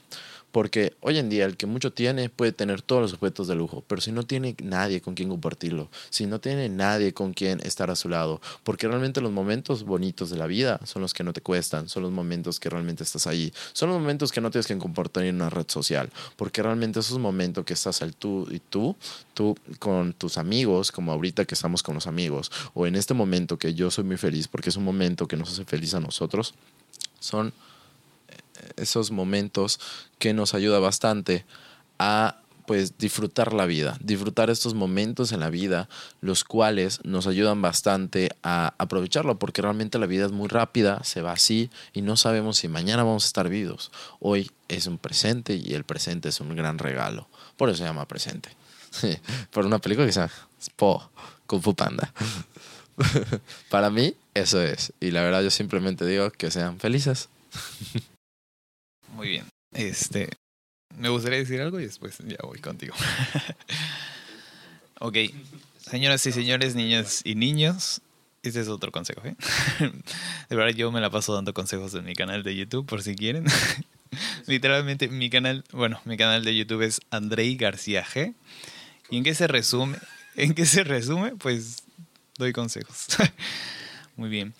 Porque 0.52 0.94
hoy 1.00 1.18
en 1.18 1.28
día 1.28 1.44
el 1.44 1.56
que 1.56 1.66
mucho 1.66 1.92
tiene 1.92 2.28
puede 2.28 2.52
tener 2.52 2.82
todos 2.82 3.02
los 3.02 3.12
objetos 3.14 3.46
de 3.48 3.54
lujo, 3.54 3.84
pero 3.86 4.00
si 4.00 4.12
no 4.12 4.24
tiene 4.24 4.56
nadie 4.62 5.00
con 5.00 5.14
quien 5.14 5.28
compartirlo, 5.28 5.88
si 6.10 6.26
no 6.26 6.40
tiene 6.40 6.68
nadie 6.68 7.14
con 7.14 7.32
quien 7.32 7.60
estar 7.60 7.90
a 7.90 7.96
su 7.96 8.08
lado, 8.08 8.40
porque 8.64 8.88
realmente 8.88 9.20
los 9.20 9.32
momentos 9.32 9.84
bonitos 9.84 10.30
de 10.30 10.38
la 10.38 10.46
vida 10.46 10.80
son 10.84 11.02
los 11.02 11.14
que 11.14 11.22
no 11.22 11.32
te 11.32 11.40
cuestan, 11.40 11.88
son 11.88 12.02
los 12.02 12.12
momentos 12.12 12.58
que 12.58 12.68
realmente 12.68 13.04
estás 13.04 13.26
ahí, 13.26 13.52
son 13.72 13.90
los 13.90 14.00
momentos 14.00 14.32
que 14.32 14.40
no 14.40 14.50
tienes 14.50 14.66
que 14.66 14.76
comportar 14.78 15.24
en 15.24 15.36
una 15.36 15.50
red 15.50 15.66
social, 15.68 16.10
porque 16.36 16.62
realmente 16.62 17.00
esos 17.00 17.18
momentos 17.18 17.64
que 17.64 17.74
estás 17.74 18.02
al 18.02 18.14
tú 18.14 18.48
y 18.50 18.58
tú, 18.58 18.96
tú 19.34 19.56
con 19.78 20.12
tus 20.14 20.38
amigos, 20.38 20.90
como 20.90 21.12
ahorita 21.12 21.44
que 21.44 21.54
estamos 21.54 21.82
con 21.82 21.94
los 21.94 22.06
amigos, 22.06 22.50
o 22.74 22.86
en 22.86 22.96
este 22.96 23.14
momento 23.14 23.58
que 23.58 23.74
yo 23.74 23.90
soy 23.90 24.04
muy 24.04 24.16
feliz 24.16 24.48
porque 24.48 24.70
es 24.70 24.76
un 24.76 24.84
momento 24.84 25.28
que 25.28 25.36
nos 25.36 25.52
hace 25.52 25.64
feliz 25.64 25.94
a 25.94 26.00
nosotros, 26.00 26.54
son 27.20 27.52
esos 28.76 29.10
momentos 29.10 29.80
que 30.18 30.32
nos 30.34 30.54
ayuda 30.54 30.78
bastante 30.78 31.44
a 31.98 32.36
pues 32.70 32.98
disfrutar 32.98 33.52
la 33.52 33.66
vida, 33.66 33.98
disfrutar 34.00 34.48
estos 34.48 34.74
momentos 34.74 35.32
en 35.32 35.40
la 35.40 35.50
vida, 35.50 35.88
los 36.20 36.44
cuales 36.44 37.00
nos 37.02 37.26
ayudan 37.26 37.60
bastante 37.60 38.30
a 38.44 38.74
aprovecharlo, 38.78 39.40
porque 39.40 39.60
realmente 39.60 39.98
la 39.98 40.06
vida 40.06 40.26
es 40.26 40.30
muy 40.30 40.46
rápida, 40.46 41.02
se 41.02 41.20
va 41.20 41.32
así 41.32 41.68
y 41.92 42.02
no 42.02 42.16
sabemos 42.16 42.58
si 42.58 42.68
mañana 42.68 43.02
vamos 43.02 43.24
a 43.24 43.26
estar 43.26 43.48
vivos. 43.48 43.90
Hoy 44.20 44.52
es 44.68 44.86
un 44.86 44.98
presente 44.98 45.56
y 45.56 45.74
el 45.74 45.82
presente 45.82 46.28
es 46.28 46.38
un 46.40 46.54
gran 46.54 46.78
regalo, 46.78 47.26
por 47.56 47.70
eso 47.70 47.78
se 47.78 47.84
llama 47.84 48.06
presente. 48.06 48.50
por 49.50 49.66
una 49.66 49.80
película 49.80 50.06
que 50.06 50.12
se 50.12 50.28
Po, 50.76 51.10
Kung 51.48 51.62
Fu 51.62 51.74
Panda. 51.74 52.12
Para 53.68 53.90
mí, 53.90 54.14
eso 54.34 54.62
es. 54.62 54.92
Y 55.00 55.10
la 55.10 55.22
verdad, 55.22 55.42
yo 55.42 55.50
simplemente 55.50 56.06
digo 56.06 56.30
que 56.30 56.50
sean 56.50 56.78
felices. 56.78 57.28
Muy 59.20 59.28
bien. 59.28 59.44
Este, 59.74 60.30
me 60.96 61.10
gustaría 61.10 61.40
decir 61.40 61.60
algo 61.60 61.78
y 61.78 61.84
después 61.84 62.16
ya 62.24 62.38
voy 62.42 62.58
contigo. 62.58 62.94
ok, 64.98 65.14
señoras 65.78 66.24
y 66.24 66.32
señores, 66.32 66.74
niñas 66.74 67.20
y 67.22 67.34
niños, 67.34 68.00
este 68.42 68.62
es 68.62 68.68
otro 68.68 68.90
consejo. 68.90 69.20
¿eh? 69.26 69.36
De 70.48 70.56
verdad, 70.56 70.72
yo 70.74 70.90
me 70.90 71.02
la 71.02 71.10
paso 71.10 71.34
dando 71.34 71.52
consejos 71.52 71.92
en 71.92 72.06
mi 72.06 72.14
canal 72.14 72.42
de 72.42 72.56
YouTube, 72.56 72.86
por 72.86 73.02
si 73.02 73.14
quieren. 73.14 73.44
Literalmente, 74.46 75.08
mi 75.08 75.28
canal, 75.28 75.64
bueno, 75.70 76.00
mi 76.06 76.16
canal 76.16 76.42
de 76.42 76.56
YouTube 76.56 76.80
es 76.80 77.02
Andrei 77.10 77.56
García 77.56 78.02
G. 78.02 78.34
¿Y 79.10 79.18
en 79.18 79.24
qué 79.24 79.34
se 79.34 79.48
resume? 79.48 79.98
¿En 80.34 80.54
qué 80.54 80.64
se 80.64 80.82
resume? 80.82 81.32
Pues 81.36 81.82
doy 82.38 82.54
consejos. 82.54 83.08
Muy 84.16 84.30
bien. 84.30 84.54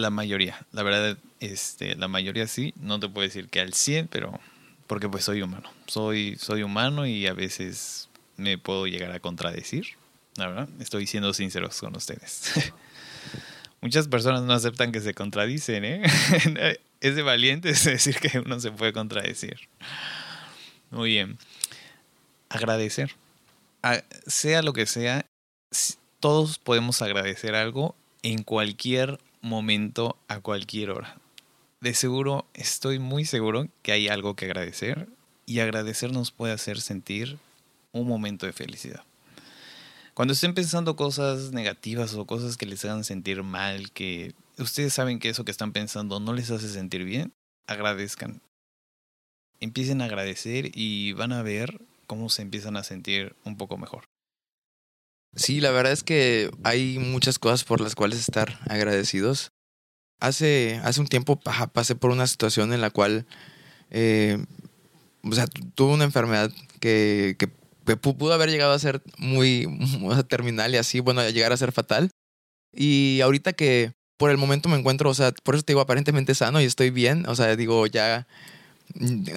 La 0.00 0.10
mayoría, 0.10 0.66
la 0.72 0.82
verdad, 0.82 1.18
este, 1.40 1.94
la 1.94 2.08
mayoría 2.08 2.46
sí. 2.46 2.74
No 2.80 2.98
te 2.98 3.08
puedo 3.08 3.26
decir 3.26 3.48
que 3.48 3.60
al 3.60 3.74
100, 3.74 4.08
pero 4.08 4.40
porque 4.86 5.08
pues 5.08 5.24
soy 5.24 5.42
humano. 5.42 5.70
Soy, 5.86 6.36
soy 6.36 6.62
humano 6.62 7.06
y 7.06 7.26
a 7.26 7.32
veces 7.32 8.08
me 8.36 8.58
puedo 8.58 8.86
llegar 8.86 9.12
a 9.12 9.20
contradecir. 9.20 9.86
La 10.36 10.48
verdad, 10.48 10.68
estoy 10.80 11.06
siendo 11.06 11.32
sinceros 11.34 11.78
con 11.78 11.94
ustedes. 11.96 12.72
Muchas 13.80 14.08
personas 14.08 14.42
no 14.42 14.52
aceptan 14.52 14.92
que 14.92 15.00
se 15.00 15.14
contradicen, 15.14 15.84
¿eh? 15.84 16.02
es 17.00 17.14
de 17.14 17.22
valientes 17.22 17.84
decir 17.84 18.16
que 18.16 18.38
uno 18.38 18.60
se 18.60 18.72
puede 18.72 18.92
contradecir. 18.92 19.68
Muy 20.90 21.10
bien. 21.10 21.38
Agradecer. 22.48 23.14
sea 24.26 24.62
lo 24.62 24.72
que 24.72 24.86
sea, 24.86 25.24
todos 26.18 26.58
podemos 26.58 27.00
agradecer 27.00 27.54
algo 27.54 27.94
en 28.22 28.42
cualquier 28.42 29.18
momento, 29.40 30.16
a 30.28 30.40
cualquier 30.40 30.90
hora 30.90 31.20
de 31.80 31.94
seguro, 31.94 32.46
estoy 32.52 32.98
muy 32.98 33.24
seguro 33.24 33.68
que 33.82 33.92
hay 33.92 34.08
algo 34.08 34.36
que 34.36 34.44
agradecer 34.44 35.08
y 35.46 35.60
agradecer 35.60 36.12
nos 36.12 36.30
puede 36.30 36.52
hacer 36.52 36.80
sentir 36.80 37.38
un 37.92 38.06
momento 38.06 38.46
de 38.46 38.52
felicidad. 38.52 39.02
Cuando 40.12 40.34
estén 40.34 40.52
pensando 40.52 40.96
cosas 40.96 41.52
negativas 41.52 42.14
o 42.14 42.26
cosas 42.26 42.58
que 42.58 42.66
les 42.66 42.84
hagan 42.84 43.04
sentir 43.04 43.42
mal, 43.42 43.90
que 43.92 44.34
ustedes 44.58 44.92
saben 44.92 45.18
que 45.18 45.30
eso 45.30 45.44
que 45.44 45.50
están 45.50 45.72
pensando 45.72 46.20
no 46.20 46.34
les 46.34 46.50
hace 46.50 46.68
sentir 46.68 47.04
bien, 47.04 47.32
agradezcan. 47.66 48.42
Empiecen 49.60 50.02
a 50.02 50.04
agradecer 50.04 50.70
y 50.74 51.14
van 51.14 51.32
a 51.32 51.42
ver 51.42 51.80
cómo 52.06 52.28
se 52.28 52.42
empiezan 52.42 52.76
a 52.76 52.84
sentir 52.84 53.34
un 53.44 53.56
poco 53.56 53.78
mejor. 53.78 54.09
Sí, 55.34 55.60
la 55.60 55.70
verdad 55.70 55.92
es 55.92 56.02
que 56.02 56.50
hay 56.64 56.98
muchas 56.98 57.38
cosas 57.38 57.64
por 57.64 57.80
las 57.80 57.94
cuales 57.94 58.18
estar 58.18 58.58
agradecidos 58.68 59.52
hace, 60.20 60.80
hace 60.84 61.00
un 61.00 61.08
tiempo 61.08 61.40
pasé 61.40 61.94
por 61.96 62.10
una 62.10 62.26
situación 62.26 62.72
en 62.72 62.80
la 62.80 62.90
cual, 62.90 63.26
eh, 63.90 64.38
o 65.22 65.32
sea, 65.32 65.46
tuve 65.74 65.94
una 65.94 66.04
enfermedad 66.04 66.50
que, 66.78 67.36
que, 67.38 67.48
pudo 67.96 68.32
haber 68.32 68.50
llegado 68.50 68.72
a 68.72 68.78
ser 68.78 69.02
muy, 69.18 69.66
terminal 70.28 70.72
y 70.72 70.76
así, 70.76 71.00
bueno, 71.00 71.28
llegar 71.28 71.52
a 71.52 71.56
ser 71.56 71.72
fatal. 71.72 72.10
Y 72.72 73.20
ahorita 73.20 73.52
que 73.52 73.92
por 74.16 74.30
el 74.30 74.36
momento 74.36 74.68
me 74.68 74.78
encuentro, 74.78 75.10
o 75.10 75.14
sea, 75.14 75.32
por 75.42 75.56
eso 75.56 75.64
te 75.64 75.72
digo, 75.72 75.80
aparentemente 75.80 76.36
sano 76.36 76.60
y 76.60 76.64
estoy 76.64 76.90
bien, 76.90 77.26
o 77.26 77.34
sea, 77.34 77.56
digo, 77.56 77.86
ya 77.88 78.28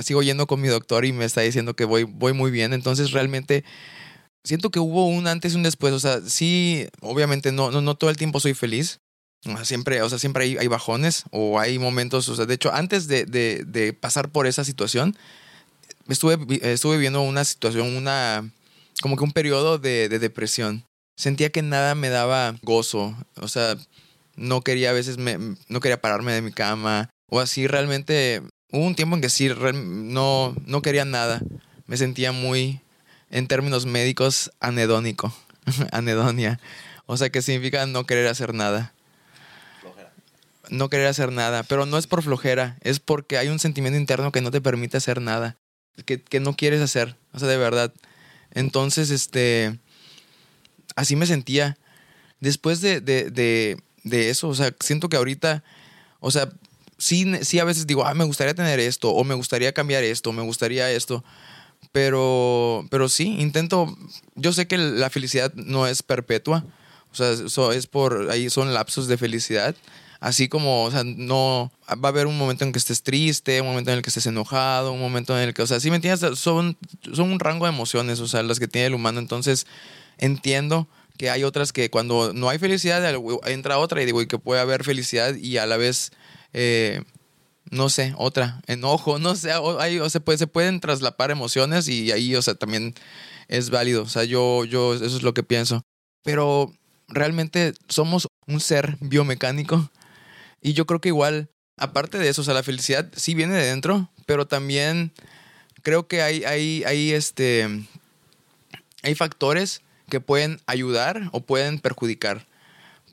sigo 0.02 0.22
yendo 0.22 0.46
con 0.46 0.62
mi 0.62 0.68
doctor 0.68 1.06
y 1.06 1.14
me 1.14 1.26
está 1.26 1.42
diciendo 1.42 1.76
que 1.76 1.86
voy, 1.86 2.04
voy 2.04 2.34
muy 2.34 2.52
bien, 2.52 2.74
entonces 2.74 3.12
realmente 3.12 3.64
siento 4.44 4.72
que 4.72 4.80
hubo 4.80 5.08
un 5.08 5.28
antes 5.28 5.54
y 5.54 5.56
un 5.56 5.64
después, 5.64 5.94
o 5.94 6.00
sea, 6.00 6.22
sí, 6.22 6.88
obviamente 7.02 7.52
no, 7.52 7.72
no, 7.72 7.82
no 7.82 7.96
todo 7.96 8.10
el 8.10 8.18
tiempo 8.18 8.40
soy 8.40 8.54
feliz, 8.54 9.00
Siempre, 9.64 10.02
o 10.02 10.10
sea, 10.10 10.20
siempre 10.20 10.46
hay, 10.46 10.58
hay, 10.58 10.68
bajones 10.68 11.26
o 11.32 11.60
hay 11.60 11.78
momentos, 11.78 12.30
o 12.30 12.36
sea, 12.36 12.46
de 12.46 12.54
hecho, 12.54 12.74
antes 12.74 13.08
de, 13.08 13.26
de, 13.26 13.66
de 13.66 13.92
pasar 13.92 14.30
por 14.30 14.48
esa 14.48 14.64
situación, 14.64 15.18
estuve, 16.08 16.38
estuve 16.62 16.96
viviendo 16.96 17.22
una 17.22 17.44
situación, 17.44 17.94
una, 17.96 18.50
como 19.02 19.18
que 19.18 19.24
un 19.26 19.34
periodo 19.34 19.80
de, 19.80 20.08
de 20.08 20.20
depresión. 20.20 20.86
Sentía 21.18 21.50
que 21.50 21.62
nada 21.62 21.94
me 21.94 22.08
daba 22.08 22.56
gozo, 22.62 23.18
o 23.36 23.50
sea, 23.50 23.76
no 24.38 24.62
quería 24.62 24.92
a 24.92 24.94
veces, 24.94 25.18
me, 25.18 25.38
no 25.68 25.82
quería 25.82 26.00
pararme 26.00 26.32
de 26.32 26.42
mi 26.42 26.54
cama, 26.54 27.10
o 27.30 27.42
así 27.42 27.68
realmente, 27.68 28.42
hubo 28.72 28.86
un 28.86 28.96
tiempo 28.96 29.16
en 29.18 29.22
que 29.22 29.30
sí, 29.30 29.50
no, 29.74 30.56
no 30.66 30.82
quería 30.82 31.04
nada. 31.04 31.42
Me 31.86 31.98
sentía 31.98 32.32
muy, 32.32 32.80
en 33.34 33.48
términos 33.48 33.86
médicos, 33.86 34.52
anedónico, 34.62 35.36
anedonia. 35.92 36.62
O 37.06 37.18
sea, 37.18 37.30
que 37.30 37.42
significa 37.42 37.86
no 37.86 38.06
querer 38.06 38.28
hacer 38.28 38.54
nada 38.54 38.94
no 40.70 40.90
querer 40.90 41.08
hacer 41.08 41.32
nada, 41.32 41.64
pero 41.64 41.86
no 41.86 41.98
es 41.98 42.08
por 42.08 42.24
flojera, 42.24 42.78
es 42.82 43.00
porque 43.00 43.38
hay 43.38 43.50
un 43.50 43.60
sentimiento 43.60 44.00
interno 44.00 44.32
que 44.32 44.42
no 44.42 44.52
te 44.52 44.62
permite 44.62 44.98
hacer 44.98 45.22
nada, 45.22 45.58
que, 46.06 46.22
que 46.22 46.40
no 46.40 46.56
quieres 46.56 46.82
hacer, 46.82 47.16
o 47.32 47.40
sea, 47.40 47.48
de 47.48 47.58
verdad. 47.58 47.94
Entonces, 48.52 49.10
este, 49.10 49.80
así 50.96 51.16
me 51.16 51.26
sentía. 51.26 51.78
Después 52.40 52.82
de, 52.82 53.02
de, 53.02 53.30
de, 53.30 53.78
de 54.04 54.30
eso, 54.30 54.50
o 54.50 54.56
sea, 54.56 54.74
siento 54.80 55.10
que 55.10 55.18
ahorita, 55.18 55.64
o 56.20 56.32
sea, 56.32 56.50
sí, 56.98 57.32
sí 57.44 57.60
a 57.60 57.66
veces 57.66 57.88
digo, 57.88 58.06
ah, 58.06 58.14
me 58.14 58.26
gustaría 58.26 58.54
tener 58.54 58.80
esto, 58.80 59.12
o 59.12 59.24
me 59.24 59.36
gustaría 59.36 59.74
cambiar 59.74 60.04
esto, 60.04 60.32
me 60.34 60.42
gustaría 60.42 60.90
esto, 60.92 61.24
pero, 61.94 62.86
pero 62.92 63.08
sí, 63.08 63.38
intento, 63.40 63.98
yo 64.36 64.52
sé 64.52 64.68
que 64.68 64.78
la 64.78 65.10
felicidad 65.10 65.54
no 65.54 65.88
es 65.88 66.04
perpetua, 66.04 66.66
o 67.14 67.16
sea, 67.16 67.32
eso 67.32 67.72
es 67.72 67.88
por, 67.88 68.30
ahí 68.30 68.50
son 68.50 68.74
lapsos 68.74 69.08
de 69.08 69.18
felicidad, 69.18 69.76
Así 70.24 70.48
como, 70.48 70.86
o 70.86 70.90
sea, 70.90 71.04
no 71.04 71.70
va 71.90 72.08
a 72.08 72.08
haber 72.08 72.28
un 72.28 72.38
momento 72.38 72.64
en 72.64 72.72
que 72.72 72.80
estés 72.80 73.04
triste, 73.04 73.60
un 73.60 73.68
momento 73.68 73.92
en 73.92 73.98
el 73.98 74.02
que 74.02 74.10
estés 74.10 74.26
enojado, 74.26 74.94
un 74.94 75.02
momento 75.02 75.38
en 75.38 75.50
el 75.50 75.54
que, 75.54 75.64
o 75.64 75.68
sea, 75.68 75.82
sí 75.82 75.90
me 75.90 75.98
entiendes, 75.98 76.40
son, 76.40 76.78
son 77.12 77.30
un 77.30 77.42
rango 77.42 77.66
de 77.66 77.74
emociones, 77.74 78.22
o 78.22 78.28
sea, 78.30 78.42
las 78.42 78.58
que 78.58 78.70
tiene 78.70 78.88
el 78.88 78.94
humano. 78.94 79.20
Entonces, 79.20 79.68
entiendo 80.18 80.88
que 81.18 81.30
hay 81.30 81.44
otras 81.44 81.74
que 81.74 81.90
cuando 81.90 82.32
no 82.32 82.48
hay 82.48 82.58
felicidad, 82.58 83.04
entra 83.48 83.78
otra 83.78 84.02
y 84.02 84.06
digo, 84.06 84.22
y 84.22 84.28
que 84.28 84.40
puede 84.40 84.62
haber 84.62 84.86
felicidad 84.86 85.36
y 85.36 85.58
a 85.58 85.66
la 85.66 85.76
vez, 85.76 86.14
eh, 86.54 87.04
no 87.74 87.90
sé, 87.90 88.14
otra, 88.18 88.62
enojo, 88.68 89.20
no 89.20 89.36
sé, 89.36 89.52
hay, 89.80 90.00
o 90.00 90.10
se, 90.10 90.20
puede, 90.20 90.38
se 90.38 90.48
pueden 90.48 90.80
traslapar 90.80 91.32
emociones 91.32 91.88
y 91.88 92.12
ahí, 92.12 92.36
o 92.36 92.42
sea, 92.42 92.56
también 92.56 92.94
es 93.48 93.70
válido. 93.70 94.04
O 94.04 94.10
sea, 94.10 94.24
yo, 94.24 94.66
yo, 94.66 94.94
eso 94.94 95.06
es 95.06 95.24
lo 95.24 95.34
que 95.34 95.44
pienso. 95.44 95.82
Pero 96.24 96.74
realmente 97.08 97.74
somos 97.90 98.28
un 98.48 98.60
ser 98.60 98.98
biomecánico 99.02 99.90
y 100.62 100.74
yo 100.74 100.86
creo 100.86 101.02
que 101.02 101.10
igual, 101.10 101.50
aparte 101.78 102.18
de 102.18 102.30
eso, 102.30 102.42
o 102.42 102.46
sea, 102.46 102.54
la 102.54 102.64
felicidad 102.64 103.10
sí 103.16 103.36
viene 103.36 103.56
de 103.56 103.66
dentro, 103.66 104.10
pero 104.26 104.48
también 104.48 105.12
creo 105.82 106.08
que 106.08 106.22
hay, 106.22 106.46
hay, 106.46 106.84
hay, 106.86 107.12
este, 107.12 107.68
hay 109.02 109.16
factores 109.16 109.82
que 110.10 110.22
pueden 110.22 110.62
ayudar 110.66 111.30
o 111.32 111.42
pueden 111.42 111.80
perjudicar. 111.80 112.46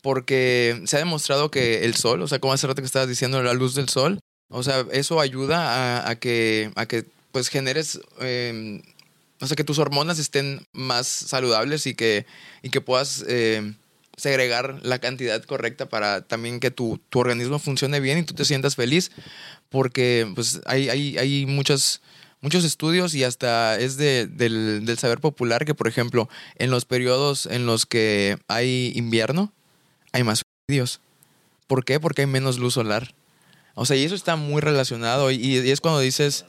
Porque 0.03 0.81
se 0.87 0.97
ha 0.97 1.01
demostrado 1.01 1.51
que 1.51 1.85
el 1.85 1.95
sol, 1.95 2.23
o 2.23 2.29
sea, 2.29 2.39
como 2.39 2.55
hace 2.55 2.67
rato 2.67 2.81
que 2.81 2.87
estabas 2.87 3.09
diciendo, 3.09 3.43
la 3.43 3.53
luz 3.53 3.75
del 3.75 3.91
sol, 3.91 4.21
o 4.51 4.63
sea, 4.65 4.85
eso 4.93 5.21
ayuda 5.21 6.09
a, 6.09 6.17
que, 6.17 6.73
a 6.75 6.87
que 6.87 7.07
pues 7.31 7.49
generes, 7.49 8.01
eh, 8.21 8.83
o 9.41 9.47
sea, 9.47 9.57
que 9.57 9.65
tus 9.65 9.79
hormonas 9.79 10.19
estén 10.19 10.67
más 10.73 11.07
saludables 11.07 11.87
y 11.87 11.95
que, 11.95 12.27
y 12.63 12.71
que 12.71 12.81
puedas 12.81 13.25
eh, 13.29 13.75
segregar 14.17 14.81
la 14.83 14.99
cantidad 14.99 15.41
correcta 15.45 15.89
para 15.89 16.23
también 16.23 16.59
que 16.59 16.73
tu, 16.73 17.01
tu, 17.11 17.21
organismo 17.21 17.61
funcione 17.61 18.01
bien 18.01 18.19
y 18.19 18.23
tú 18.25 18.35
te 18.35 18.45
sientas 18.45 18.75
feliz, 18.75 19.13
porque 19.69 20.31
pues 20.35 20.61
hay, 20.67 20.89
hay, 20.89 21.17
hay 21.17 21.47
muchos, 21.47 22.03
muchos 22.41 22.65
estudios 22.65 23.15
y 23.15 23.23
hasta 23.23 23.79
es 23.79 23.97
de, 23.99 24.27
del, 24.27 24.85
del 24.85 24.99
saber 24.99 25.21
popular 25.21 25.65
que, 25.65 25.75
por 25.75 25.87
ejemplo, 25.87 26.29
en 26.57 26.73
los 26.73 26.87
periodos 26.87 27.47
en 27.47 27.67
los 27.67 27.87
que 27.87 28.37
hay 28.49 28.93
invierno, 28.97 29.53
hay 30.11 30.25
más 30.25 30.43
suicidios. 30.67 31.01
¿Por 31.69 31.85
qué? 31.85 32.01
Porque 32.01 32.23
hay 32.23 32.27
menos 32.27 32.59
luz 32.59 32.75
solar. 32.75 33.15
O 33.81 33.87
sea, 33.87 33.97
y 33.97 34.05
eso 34.05 34.15
está 34.15 34.37
muy 34.37 34.61
relacionado 34.61 35.31
y, 35.31 35.57
es 35.57 35.81
cuando 35.81 36.01
dices 36.01 36.45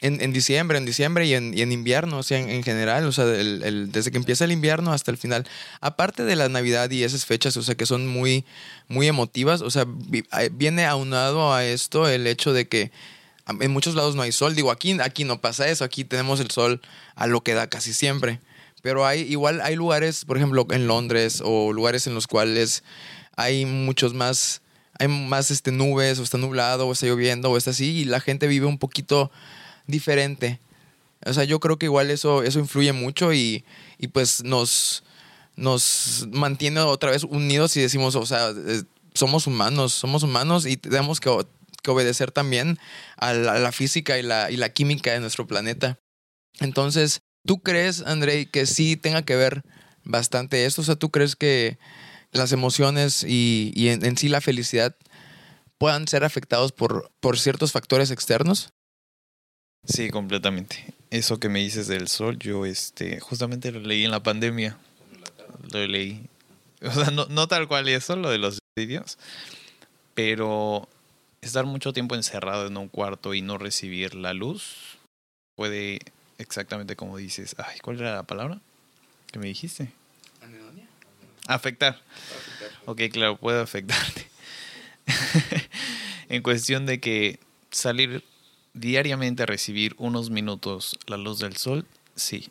en, 0.00 0.22
en, 0.22 0.32
diciembre, 0.32 0.78
en 0.78 0.86
diciembre 0.86 1.26
y 1.26 1.34
en, 1.34 1.52
en 1.58 1.72
invierno, 1.72 2.16
o 2.16 2.22
sea, 2.22 2.38
en, 2.38 2.48
en 2.48 2.62
general, 2.62 3.04
o 3.04 3.12
sea, 3.12 3.26
desde 3.26 4.10
que 4.10 4.16
empieza 4.16 4.46
el 4.46 4.52
invierno 4.52 4.90
hasta 4.90 5.10
el 5.10 5.18
final. 5.18 5.46
Aparte 5.82 6.24
de 6.24 6.36
la 6.36 6.48
Navidad 6.48 6.90
y 6.90 7.04
esas 7.04 7.26
fechas, 7.26 7.58
o 7.58 7.62
sea, 7.62 7.74
que 7.74 7.84
son 7.84 8.06
muy, 8.06 8.46
muy 8.88 9.06
emotivas, 9.08 9.60
o 9.60 9.70
sea, 9.70 9.84
viene 10.52 10.86
aunado 10.86 11.52
a 11.52 11.66
esto 11.66 12.08
el 12.08 12.26
hecho 12.26 12.54
de 12.54 12.66
que 12.66 12.92
en 13.60 13.70
muchos 13.70 13.94
lados 13.94 14.16
no 14.16 14.22
hay 14.22 14.32
sol. 14.32 14.54
Digo, 14.54 14.70
aquí, 14.70 14.98
aquí 15.02 15.24
no 15.24 15.42
pasa 15.42 15.68
eso, 15.68 15.84
aquí 15.84 16.02
tenemos 16.02 16.40
el 16.40 16.50
sol 16.50 16.80
a 17.14 17.26
lo 17.26 17.42
que 17.42 17.52
da 17.52 17.66
casi 17.66 17.92
siempre. 17.92 18.40
Pero 18.80 19.04
hay, 19.04 19.20
igual 19.20 19.60
hay 19.60 19.76
lugares, 19.76 20.24
por 20.24 20.38
ejemplo, 20.38 20.66
en 20.70 20.86
Londres 20.86 21.42
o 21.44 21.74
lugares 21.74 22.06
en 22.06 22.14
los 22.14 22.26
cuales 22.26 22.84
hay 23.36 23.66
muchos 23.66 24.14
más, 24.14 24.62
hay 24.98 25.08
más 25.08 25.50
este, 25.50 25.72
nubes, 25.72 26.18
o 26.18 26.22
está 26.22 26.38
nublado, 26.38 26.86
o 26.86 26.92
está 26.92 27.06
lloviendo, 27.06 27.50
o 27.50 27.56
está 27.56 27.70
así, 27.70 27.98
y 27.98 28.04
la 28.04 28.20
gente 28.20 28.46
vive 28.46 28.66
un 28.66 28.78
poquito 28.78 29.30
diferente. 29.86 30.60
O 31.26 31.32
sea, 31.32 31.44
yo 31.44 31.60
creo 31.60 31.78
que 31.78 31.86
igual 31.86 32.10
eso, 32.10 32.42
eso 32.42 32.58
influye 32.58 32.92
mucho 32.92 33.32
y, 33.32 33.64
y 33.98 34.08
pues 34.08 34.44
nos, 34.44 35.04
nos 35.56 36.26
mantiene 36.30 36.80
otra 36.80 37.10
vez 37.10 37.24
unidos 37.24 37.76
y 37.76 37.80
decimos, 37.80 38.14
o 38.14 38.26
sea, 38.26 38.52
somos 39.14 39.46
humanos, 39.46 39.92
somos 39.92 40.22
humanos 40.22 40.66
y 40.66 40.76
tenemos 40.76 41.20
que, 41.20 41.30
que 41.82 41.90
obedecer 41.90 42.30
también 42.30 42.78
a 43.16 43.32
la, 43.32 43.72
física 43.72 44.18
y 44.18 44.22
la, 44.22 44.50
y 44.50 44.56
la 44.56 44.70
química 44.70 45.12
de 45.12 45.20
nuestro 45.20 45.46
planeta. 45.46 45.98
Entonces, 46.60 47.20
¿tú 47.46 47.62
crees, 47.62 48.02
Andrei, 48.02 48.46
que 48.46 48.66
sí 48.66 48.96
tenga 48.96 49.22
que 49.22 49.36
ver 49.36 49.62
bastante 50.04 50.66
esto? 50.66 50.82
O 50.82 50.84
sea, 50.84 50.96
¿tú 50.96 51.10
crees 51.10 51.36
que 51.36 51.78
las 52.34 52.52
emociones 52.52 53.24
y, 53.24 53.72
y 53.74 53.88
en, 53.88 54.16
sí 54.16 54.28
la 54.28 54.40
felicidad 54.40 54.94
puedan 55.78 56.06
ser 56.06 56.24
afectados 56.24 56.72
por, 56.72 57.10
por 57.20 57.38
ciertos 57.38 57.72
factores 57.72 58.10
externos? 58.10 58.70
Sí, 59.86 60.10
completamente. 60.10 60.94
Eso 61.10 61.38
que 61.38 61.48
me 61.48 61.60
dices 61.60 61.86
del 61.86 62.08
sol, 62.08 62.38
yo 62.38 62.66
este, 62.66 63.20
justamente 63.20 63.70
lo 63.70 63.80
leí 63.80 64.04
en 64.04 64.10
la 64.10 64.22
pandemia. 64.22 64.76
Lo 65.72 65.86
leí. 65.86 66.28
O 66.82 66.90
sea, 66.90 67.10
no, 67.10 67.24
no 67.30 67.48
tal 67.48 67.66
cual 67.66 67.88
eso, 67.88 68.14
lo 68.14 68.28
de 68.28 68.36
los 68.36 68.58
suicidios, 68.76 69.16
pero 70.12 70.86
estar 71.40 71.64
mucho 71.64 71.94
tiempo 71.94 72.14
encerrado 72.14 72.66
en 72.66 72.76
un 72.76 72.88
cuarto 72.88 73.32
y 73.32 73.40
no 73.40 73.56
recibir 73.56 74.14
la 74.14 74.34
luz 74.34 74.98
puede, 75.56 76.00
exactamente 76.36 76.94
como 76.94 77.16
dices, 77.16 77.56
ay, 77.56 77.78
¿cuál 77.80 78.00
era 78.00 78.14
la 78.14 78.24
palabra 78.24 78.60
que 79.32 79.38
me 79.38 79.46
dijiste? 79.46 79.92
Afectar. 81.46 82.00
afectar. 82.00 82.70
Ok, 82.86 83.02
claro, 83.12 83.36
puede 83.36 83.60
afectarte. 83.60 84.26
en 86.28 86.42
cuestión 86.42 86.86
de 86.86 87.00
que 87.00 87.38
salir 87.70 88.24
diariamente 88.72 89.46
recibir 89.46 89.94
unos 89.98 90.30
minutos 90.30 90.98
la 91.06 91.16
luz 91.16 91.38
del 91.38 91.56
sol, 91.56 91.86
sí, 92.14 92.48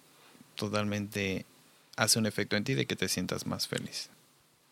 totalmente 0.56 1.46
hace 1.96 2.20
un 2.20 2.26
efecto 2.26 2.56
en 2.56 2.64
ti 2.64 2.74
de 2.74 2.86
que 2.86 2.96
te 2.96 3.10
sientas 3.10 3.46
más 3.46 3.68
feliz. 3.68 4.10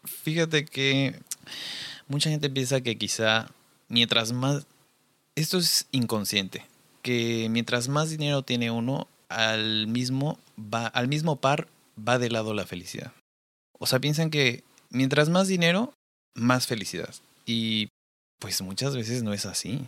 Fíjate 0.03 0.65
que 0.65 1.15
mucha 2.07 2.29
gente 2.29 2.49
piensa 2.49 2.81
que 2.81 2.97
quizá 2.97 3.49
mientras 3.87 4.31
más... 4.31 4.65
Esto 5.35 5.59
es 5.59 5.87
inconsciente, 5.91 6.65
que 7.01 7.47
mientras 7.49 7.87
más 7.87 8.09
dinero 8.09 8.41
tiene 8.41 8.69
uno, 8.69 9.07
al 9.29 9.87
mismo, 9.87 10.37
va, 10.57 10.87
al 10.87 11.07
mismo 11.07 11.37
par 11.37 11.67
va 11.97 12.19
de 12.19 12.29
lado 12.29 12.53
la 12.53 12.65
felicidad. 12.65 13.13
O 13.81 13.87
sea, 13.87 13.99
piensan 13.99 14.29
que 14.29 14.63
mientras 14.91 15.29
más 15.29 15.47
dinero, 15.47 15.91
más 16.35 16.67
felicidad. 16.67 17.15
Y 17.47 17.87
pues 18.37 18.61
muchas 18.61 18.95
veces 18.95 19.23
no 19.23 19.33
es 19.33 19.47
así. 19.47 19.87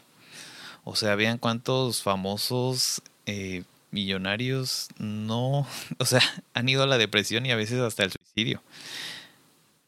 O 0.84 0.96
sea, 0.96 1.14
vean 1.14 1.38
cuántos 1.38 2.02
famosos 2.02 3.04
eh, 3.28 3.64
millonarios 3.92 4.88
no, 4.98 5.68
o 6.00 6.06
sea, 6.06 6.22
han 6.56 6.68
ido 6.68 6.82
a 6.82 6.88
la 6.88 6.98
depresión 6.98 7.46
y 7.46 7.52
a 7.52 7.56
veces 7.56 7.80
hasta 7.82 8.04
el 8.04 8.12
suicidio. 8.12 8.64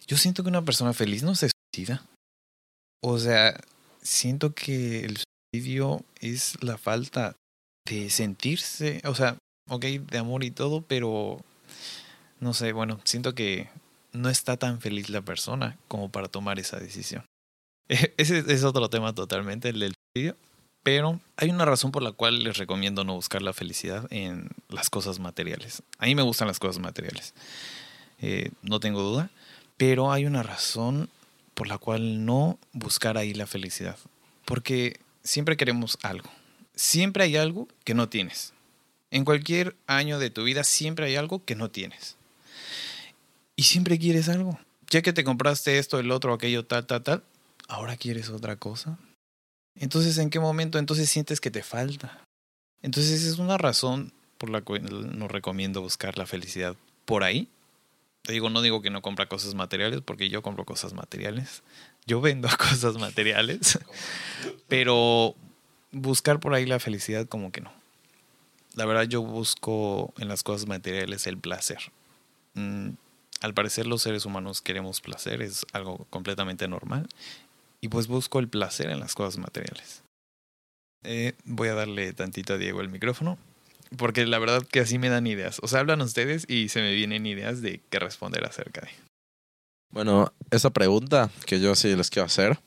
Yo 0.06 0.18
siento 0.18 0.44
que 0.44 0.50
una 0.50 0.62
persona 0.62 0.94
feliz 0.94 1.24
no 1.24 1.34
se 1.34 1.50
suicida. 1.50 2.06
O 3.02 3.18
sea, 3.18 3.60
siento 4.04 4.54
que 4.54 5.04
el 5.04 5.18
suicidio 5.18 6.06
es 6.22 6.62
la 6.62 6.78
falta 6.78 7.36
de 7.88 8.12
sentirse, 8.12 9.02
o 9.06 9.16
sea, 9.16 9.40
ok, 9.68 9.84
de 9.84 10.18
amor 10.20 10.44
y 10.44 10.52
todo, 10.52 10.84
pero 10.84 11.44
no 12.40 12.54
sé, 12.54 12.72
bueno, 12.72 13.02
siento 13.04 13.34
que 13.34 13.68
no 14.16 14.30
está 14.30 14.58
tan 14.58 14.82
feliz 14.82 15.10
la 15.10 15.22
persona 15.22 15.78
como 15.88 16.10
para 16.10 16.28
tomar 16.28 16.60
esa 16.60 16.80
decisión. 16.80 17.26
Ese 17.88 18.44
es 18.48 18.64
otro 18.64 18.90
tema 18.90 19.14
totalmente, 19.14 19.70
el 19.70 19.80
del 19.80 19.94
suicidio. 20.14 20.36
Pero 20.84 21.20
hay 21.38 21.50
una 21.50 21.66
razón 21.66 21.92
por 21.92 22.04
la 22.04 22.12
cual 22.12 22.44
les 22.44 22.58
recomiendo 22.58 23.04
no 23.04 23.16
buscar 23.16 23.42
la 23.42 23.54
felicidad 23.54 24.06
en 24.12 24.50
las 24.70 24.92
cosas 24.92 25.20
materiales. 25.20 25.82
A 25.98 26.06
mí 26.06 26.14
me 26.14 26.22
gustan 26.22 26.48
las 26.48 26.60
cosas 26.60 26.80
materiales, 26.80 27.34
eh, 28.20 28.52
no 28.62 28.80
tengo 28.80 29.02
duda, 29.02 29.32
pero 29.78 30.12
hay 30.12 30.28
una 30.28 30.44
razón 30.44 31.10
por 31.56 31.68
la 31.68 31.80
cual 31.80 32.24
no 32.24 32.60
buscar 32.72 33.18
ahí 33.18 33.34
la 33.34 33.48
felicidad. 33.48 33.98
Porque 34.46 35.00
siempre 35.24 35.58
queremos 35.58 35.98
algo. 36.04 36.30
Siempre 36.76 37.24
hay 37.24 37.36
algo 37.36 37.68
que 37.84 37.96
no 37.96 38.08
tienes. 38.08 38.54
En 39.10 39.26
cualquier 39.26 39.76
año 39.88 40.20
de 40.20 40.30
tu 40.30 40.44
vida 40.44 40.64
siempre 40.64 41.08
hay 41.08 41.16
algo 41.16 41.44
que 41.44 41.56
no 41.56 41.72
tienes. 41.72 42.16
Y 43.56 43.64
siempre 43.64 43.98
quieres 43.98 44.30
algo. 44.30 44.60
Ya 44.90 45.02
que 45.02 45.14
te 45.14 45.24
compraste 45.24 45.78
esto, 45.78 46.00
el 46.00 46.12
otro, 46.12 46.34
aquello, 46.34 46.66
tal, 46.66 46.86
tal, 46.86 47.04
tal, 47.04 47.24
ahora 47.68 47.98
quieres 47.98 48.30
otra 48.30 48.58
cosa. 48.58 49.00
Entonces, 49.76 50.18
¿en 50.18 50.30
qué 50.30 50.40
momento 50.40 50.78
entonces 50.78 51.10
sientes 51.10 51.42
que 51.42 51.52
te 51.52 51.64
falta? 51.64 52.24
Entonces, 52.82 53.24
es 53.24 53.40
una 53.40 53.58
razón 53.58 54.14
por 54.38 54.50
la 54.50 54.62
cual 54.62 55.18
no 55.18 55.28
recomiendo 55.28 55.82
buscar 55.82 56.18
la 56.18 56.26
felicidad 56.26 56.76
por 57.06 57.24
ahí. 57.24 57.50
Te 58.22 58.34
digo, 58.34 58.50
no 58.50 58.62
digo 58.62 58.82
que 58.82 58.90
no 58.90 59.02
compra 59.02 59.28
cosas 59.28 59.54
materiales, 59.54 60.02
porque 60.02 60.30
yo 60.30 60.42
compro 60.42 60.66
cosas 60.66 60.94
materiales. 60.94 61.64
Yo 62.06 62.22
vendo 62.22 62.48
cosas 62.58 62.98
materiales. 62.98 63.80
Pero 64.68 65.36
buscar 65.92 66.40
por 66.40 66.54
ahí 66.54 66.66
la 66.66 66.80
felicidad, 66.80 67.28
como 67.28 67.52
que 67.52 67.62
no. 67.62 67.72
La 68.76 68.86
verdad, 68.86 69.04
yo 69.04 69.22
busco 69.22 70.14
en 70.18 70.28
las 70.28 70.44
cosas 70.44 70.68
materiales 70.68 71.28
el 71.28 71.38
placer. 71.38 71.80
Al 73.42 73.54
parecer, 73.54 73.88
los 73.88 74.02
seres 74.02 74.26
humanos 74.26 74.62
queremos 74.62 75.02
placer, 75.02 75.42
es 75.42 75.66
algo 75.74 76.06
completamente 76.10 76.68
normal 76.68 77.08
y 77.82 77.90
pues 77.90 78.08
busco 78.08 78.40
el 78.40 78.48
placer 78.48 78.90
en 78.90 79.00
las 79.00 79.14
cosas 79.14 79.38
materiales. 79.38 80.04
Eh, 81.04 81.34
voy 81.44 81.68
a 81.68 81.76
darle 81.76 82.14
tantito 82.14 82.54
a 82.54 82.58
Diego 82.58 82.82
el 82.82 82.90
micrófono, 82.90 83.38
porque 83.98 84.26
la 84.26 84.40
verdad 84.40 84.64
que 84.66 84.80
así 84.80 84.98
me 84.98 85.10
dan 85.10 85.28
ideas. 85.28 85.60
O 85.62 85.68
sea, 85.68 85.82
hablan 85.82 86.02
ustedes 86.02 86.46
y 86.50 86.70
se 86.70 86.82
me 86.82 86.94
vienen 86.94 87.26
ideas 87.26 87.62
de 87.62 87.82
qué 87.90 88.00
responder 88.00 88.44
acerca 88.46 88.82
de. 88.82 88.90
Bueno, 89.92 90.34
esa 90.50 90.72
pregunta 90.72 91.30
que 91.46 91.60
yo 91.60 91.76
sí 91.76 91.96
les 91.96 92.10
quiero 92.10 92.26
hacer 92.26 92.60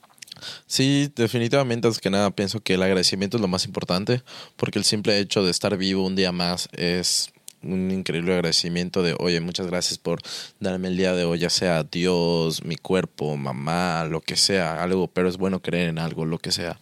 Sí, 0.66 1.10
definitivamente, 1.14 1.88
antes 1.88 2.00
que 2.00 2.10
nada, 2.10 2.30
pienso 2.30 2.60
que 2.60 2.74
el 2.74 2.82
agradecimiento 2.82 3.36
es 3.36 3.40
lo 3.40 3.48
más 3.48 3.64
importante, 3.64 4.22
porque 4.56 4.78
el 4.78 4.84
simple 4.84 5.18
hecho 5.18 5.42
de 5.44 5.50
estar 5.50 5.76
vivo 5.76 6.04
un 6.04 6.16
día 6.16 6.32
más 6.32 6.68
es 6.72 7.32
un 7.62 7.90
increíble 7.90 8.34
agradecimiento 8.34 9.02
de, 9.02 9.14
oye, 9.18 9.40
muchas 9.40 9.66
gracias 9.66 9.98
por 9.98 10.20
darme 10.60 10.88
el 10.88 10.96
día 10.96 11.14
de 11.14 11.24
hoy, 11.24 11.38
ya 11.38 11.50
sea 11.50 11.84
Dios, 11.84 12.64
mi 12.64 12.76
cuerpo, 12.76 13.36
mamá, 13.36 14.04
lo 14.04 14.20
que 14.20 14.36
sea, 14.36 14.82
algo, 14.82 15.08
pero 15.08 15.28
es 15.28 15.36
bueno 15.36 15.60
creer 15.60 15.88
en 15.88 15.98
algo, 15.98 16.24
lo 16.24 16.38
que 16.38 16.52
sea, 16.52 16.80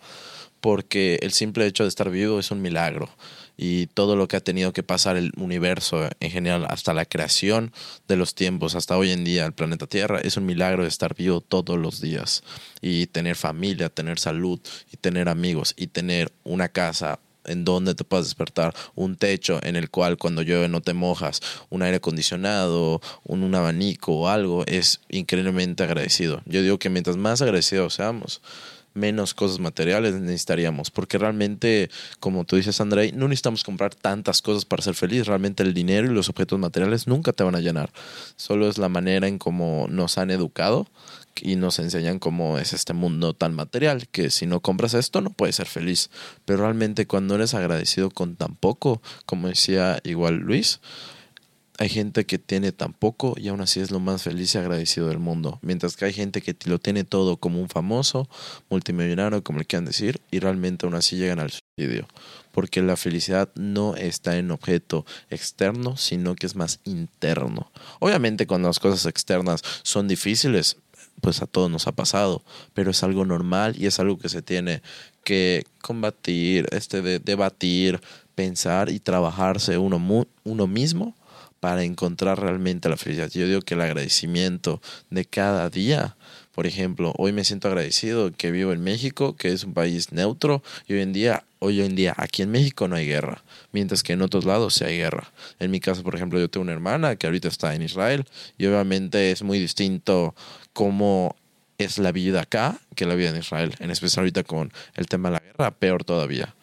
porque 0.61 1.19
el 1.23 1.33
simple 1.33 1.67
hecho 1.67 1.85
de 1.85 1.89
estar 1.89 2.11
vivo 2.11 2.39
es 2.39 2.51
un 2.51 2.63
milagro. 2.63 3.09
Y 3.59 3.87
todo 3.87 4.17
lo 4.17 4.29
que 4.29 4.37
ha 4.37 4.41
tenido 4.41 4.75
que 4.75 4.83
pasar 4.83 5.17
el 5.17 5.33
universo 5.39 6.11
en 6.21 6.31
general, 6.31 6.67
hasta 6.69 6.93
la 6.93 7.07
creación 7.07 7.73
de 8.07 8.17
los 8.17 8.35
tiempos, 8.35 8.75
hasta 8.75 8.99
hoy 8.99 9.13
en 9.13 9.25
día 9.25 9.47
el 9.47 9.55
planeta 9.55 9.87
Tierra, 9.87 10.21
es 10.21 10.37
un 10.37 10.45
milagro 10.45 10.83
de 10.83 10.91
estar 10.91 11.15
vivo 11.15 11.41
todos 11.41 11.79
los 11.79 12.03
días. 12.03 12.43
Y 12.83 13.07
tener 13.07 13.35
familia, 13.35 13.89
tener 13.89 14.19
salud 14.19 14.61
y 14.93 14.99
tener 14.99 15.31
amigos 15.31 15.73
y 15.75 15.87
tener 15.87 16.33
una 16.45 16.69
casa, 16.69 17.19
en 17.47 17.65
donde 17.65 17.95
te 17.95 18.05
puedas 18.05 18.27
despertar, 18.27 18.75
un 18.95 19.17
techo 19.17 19.59
en 19.63 19.77
el 19.77 19.91
cual 19.91 20.17
cuando 20.17 20.43
llueve 20.43 20.69
no 20.69 20.81
te 20.81 20.95
mojas, 20.95 21.41
un 21.71 21.83
aire 21.83 21.97
acondicionado, 21.97 23.01
un, 23.25 23.43
un 23.43 23.55
abanico 23.55 24.13
o 24.13 24.29
algo, 24.29 24.65
es 24.67 25.01
increíblemente 25.09 25.83
agradecido. 25.83 26.43
Yo 26.47 26.63
digo 26.63 26.79
que 26.79 26.91
mientras 26.91 27.17
más 27.17 27.43
agradecidos 27.43 27.95
seamos, 27.95 28.41
menos 28.97 29.35
cosas 29.35 29.61
materiales 29.61 30.15
necesitaríamos, 30.15 30.91
porque 30.91 31.19
realmente, 31.19 31.91
como 32.19 32.45
tú 32.45 32.57
dices, 32.57 32.81
Andrei, 32.81 33.13
no 33.13 33.29
necesitamos 33.29 33.63
comprar 33.63 33.95
tantas 33.95 34.43
cosas 34.43 34.65
para 34.65 34.83
ser 34.83 34.95
feliz. 34.95 35.27
Realmente 35.27 35.63
el 35.63 35.75
dinero 35.75 36.11
y 36.11 36.15
los 36.15 36.29
objetos 36.29 36.59
materiales 36.59 37.07
nunca 37.07 37.33
te 37.33 37.45
van 37.45 37.55
a 37.55 37.61
llenar. 37.61 37.91
Solo 38.37 38.69
es 38.69 38.79
la 38.79 38.89
manera 38.89 39.29
en 39.29 39.39
cómo 39.39 39.87
nos 39.89 40.19
han 40.19 40.31
educado 40.31 40.87
y 41.43 41.57
nos 41.57 41.79
enseñan 41.79 42.19
cómo 42.19 42.59
es 42.59 42.73
este 42.73 42.93
mundo 42.93 43.35
tan 43.35 43.55
material, 43.55 44.09
que 44.09 44.31
si 44.31 44.47
no 44.47 44.61
compras 44.61 44.95
esto 44.95 45.21
no 45.21 45.31
puedes 45.31 45.57
ser 45.57 45.67
feliz. 45.67 46.11
Pero 46.45 46.61
realmente 46.61 47.07
cuando 47.07 47.35
eres 47.35 47.55
agradecido 47.55 48.11
con 48.11 48.37
tan 48.37 48.57
poco, 48.57 49.03
como 49.25 49.49
decía 49.49 50.01
igual 50.05 50.37
Luis, 50.37 50.81
hay 51.79 51.89
gente 51.89 52.25
que 52.25 52.39
tiene 52.39 52.73
tan 52.73 52.93
poco 52.93 53.35
y 53.37 53.49
aún 53.49 53.61
así 53.61 53.81
es 53.81 53.91
lo 53.91 54.01
más 54.01 54.23
feliz 54.23 54.55
y 54.55 54.59
agradecido 54.59 55.09
del 55.09 55.19
mundo. 55.19 55.59
Mientras 55.63 55.97
que 55.97 56.07
hay 56.07 56.13
gente 56.13 56.41
que 56.41 56.57
lo 56.65 56.79
tiene 56.79 57.05
todo 57.05 57.37
como 57.37 57.61
un 57.61 57.69
famoso, 57.69 58.29
multimillonario, 58.71 59.43
como 59.45 59.59
le 59.59 59.67
quieran 59.67 59.85
decir, 59.85 60.21
y 60.31 60.39
realmente 60.39 60.87
aún 60.87 60.95
así 60.95 61.17
llegan 61.17 61.41
al 61.41 61.51
suicidio. 61.51 62.09
Porque 62.53 62.81
la 62.81 62.97
felicidad 62.97 63.51
no 63.55 63.95
está 63.97 64.39
en 64.39 64.51
objeto 64.51 65.05
externo, 65.29 65.99
sino 65.99 66.35
que 66.35 66.47
es 66.47 66.57
más 66.57 66.81
interno. 66.85 67.71
Obviamente 68.01 68.47
cuando 68.47 68.69
las 68.69 68.79
cosas 68.79 69.05
externas 69.05 69.63
son 69.83 70.09
difíciles, 70.09 70.79
pues 71.21 71.43
a 71.43 71.47
todos 71.47 71.71
nos 71.71 71.87
ha 71.87 71.93
pasado, 71.93 72.43
pero 72.75 72.91
es 72.91 73.03
algo 73.03 73.25
normal 73.25 73.75
y 73.79 73.87
es 73.87 73.99
algo 74.01 74.19
que 74.19 74.29
se 74.29 74.43
tiene 74.43 74.83
que 75.25 75.65
combatir, 75.83 76.69
este, 76.73 77.03
de, 77.03 77.19
debatir, 77.19 78.01
pensar 78.35 78.91
y 78.91 79.01
trabajarse 79.01 79.79
uno, 79.79 80.27
uno 80.45 80.67
mismo 80.67 81.17
para 81.61 81.83
encontrar 81.83 82.41
realmente 82.41 82.89
la 82.89 82.97
felicidad. 82.97 83.31
Yo 83.31 83.47
digo 83.47 83.63
que 83.63 83.75
el 83.75 83.81
agradecimiento 83.81 84.81
de 85.11 85.25
cada 85.25 85.69
día, 85.71 86.17
por 86.57 86.67
ejemplo, 86.67 87.13
hoy 87.19 87.33
me 87.33 87.45
siento 87.45 87.69
agradecido 87.69 88.33
que 88.35 88.51
vivo 88.51 88.73
en 88.73 88.83
México, 88.83 89.37
que 89.37 89.53
es 89.53 89.63
un 89.63 89.75
país 89.75 90.11
neutro, 90.11 90.63
y 90.89 90.95
hoy 90.95 91.03
en 91.03 91.13
día, 91.13 91.45
hoy 91.59 91.83
en 91.83 91.95
día 91.95 92.15
aquí 92.17 92.41
en 92.41 92.51
México 92.51 92.89
no 92.89 92.97
hay 92.97 93.07
guerra, 93.07 93.45
mientras 93.73 94.03
que 94.03 94.15
en 94.15 94.23
otros 94.23 94.47
lados 94.47 94.73
sí 94.73 94.85
hay 94.85 94.97
guerra. 94.97 95.31
En 95.59 95.71
mi 95.71 95.81
caso, 95.81 96.03
por 96.03 96.15
ejemplo, 96.15 96.41
yo 96.41 96.49
tengo 96.49 96.63
una 96.63 96.73
hermana 96.73 97.17
que 97.17 97.27
ahorita 97.27 97.49
está 97.49 97.75
en 97.75 97.83
Israel, 97.83 98.25
y 98.57 98.65
obviamente 98.65 99.33
es 99.33 99.43
muy 99.43 99.59
distinto 99.59 100.35
cómo 100.73 101.37
es 101.77 101.99
la 101.99 102.11
vida 102.11 102.41
acá 102.41 102.81
que 102.95 103.05
la 103.05 103.17
vida 103.17 103.29
en 103.29 103.37
Israel, 103.37 103.75
en 103.79 103.91
especial 103.91 104.21
ahorita 104.21 104.43
con 104.43 104.73
el 104.95 105.09
tema 105.09 105.29
de 105.29 105.35
la 105.35 105.41
guerra, 105.41 105.73
peor 105.73 106.05
todavía 106.05 106.55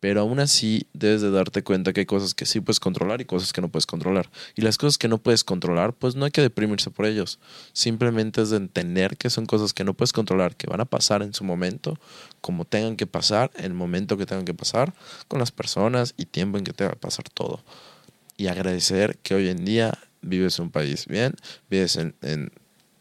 pero 0.00 0.20
aún 0.20 0.38
así 0.38 0.86
debes 0.92 1.22
de 1.22 1.30
darte 1.30 1.62
cuenta 1.62 1.92
que 1.92 2.00
hay 2.00 2.06
cosas 2.06 2.34
que 2.34 2.46
sí 2.46 2.60
puedes 2.60 2.80
controlar 2.80 3.20
y 3.20 3.24
cosas 3.24 3.52
que 3.52 3.60
no 3.60 3.68
puedes 3.68 3.86
controlar. 3.86 4.30
Y 4.54 4.62
las 4.62 4.78
cosas 4.78 4.98
que 4.98 5.08
no 5.08 5.18
puedes 5.18 5.44
controlar, 5.44 5.92
pues 5.92 6.14
no 6.14 6.24
hay 6.24 6.30
que 6.30 6.40
deprimirse 6.40 6.90
por 6.90 7.06
ellos. 7.06 7.38
Simplemente 7.72 8.42
es 8.42 8.50
de 8.50 8.58
entender 8.58 9.16
que 9.16 9.30
son 9.30 9.46
cosas 9.46 9.72
que 9.72 9.84
no 9.84 9.94
puedes 9.94 10.12
controlar, 10.12 10.54
que 10.56 10.68
van 10.68 10.80
a 10.80 10.84
pasar 10.84 11.22
en 11.22 11.34
su 11.34 11.44
momento, 11.44 11.98
como 12.40 12.64
tengan 12.64 12.96
que 12.96 13.06
pasar, 13.06 13.50
en 13.56 13.64
el 13.64 13.74
momento 13.74 14.16
que 14.16 14.26
tengan 14.26 14.44
que 14.44 14.54
pasar, 14.54 14.94
con 15.26 15.40
las 15.40 15.50
personas 15.50 16.14
y 16.16 16.26
tiempo 16.26 16.58
en 16.58 16.64
que 16.64 16.72
tenga 16.72 16.92
que 16.92 16.98
pasar 16.98 17.28
todo. 17.28 17.64
Y 18.36 18.46
agradecer 18.46 19.18
que 19.22 19.34
hoy 19.34 19.48
en 19.48 19.64
día 19.64 19.98
vives 20.22 20.58
en 20.58 20.66
un 20.66 20.70
país 20.70 21.06
bien, 21.06 21.34
vives 21.68 21.96
en 21.96 22.52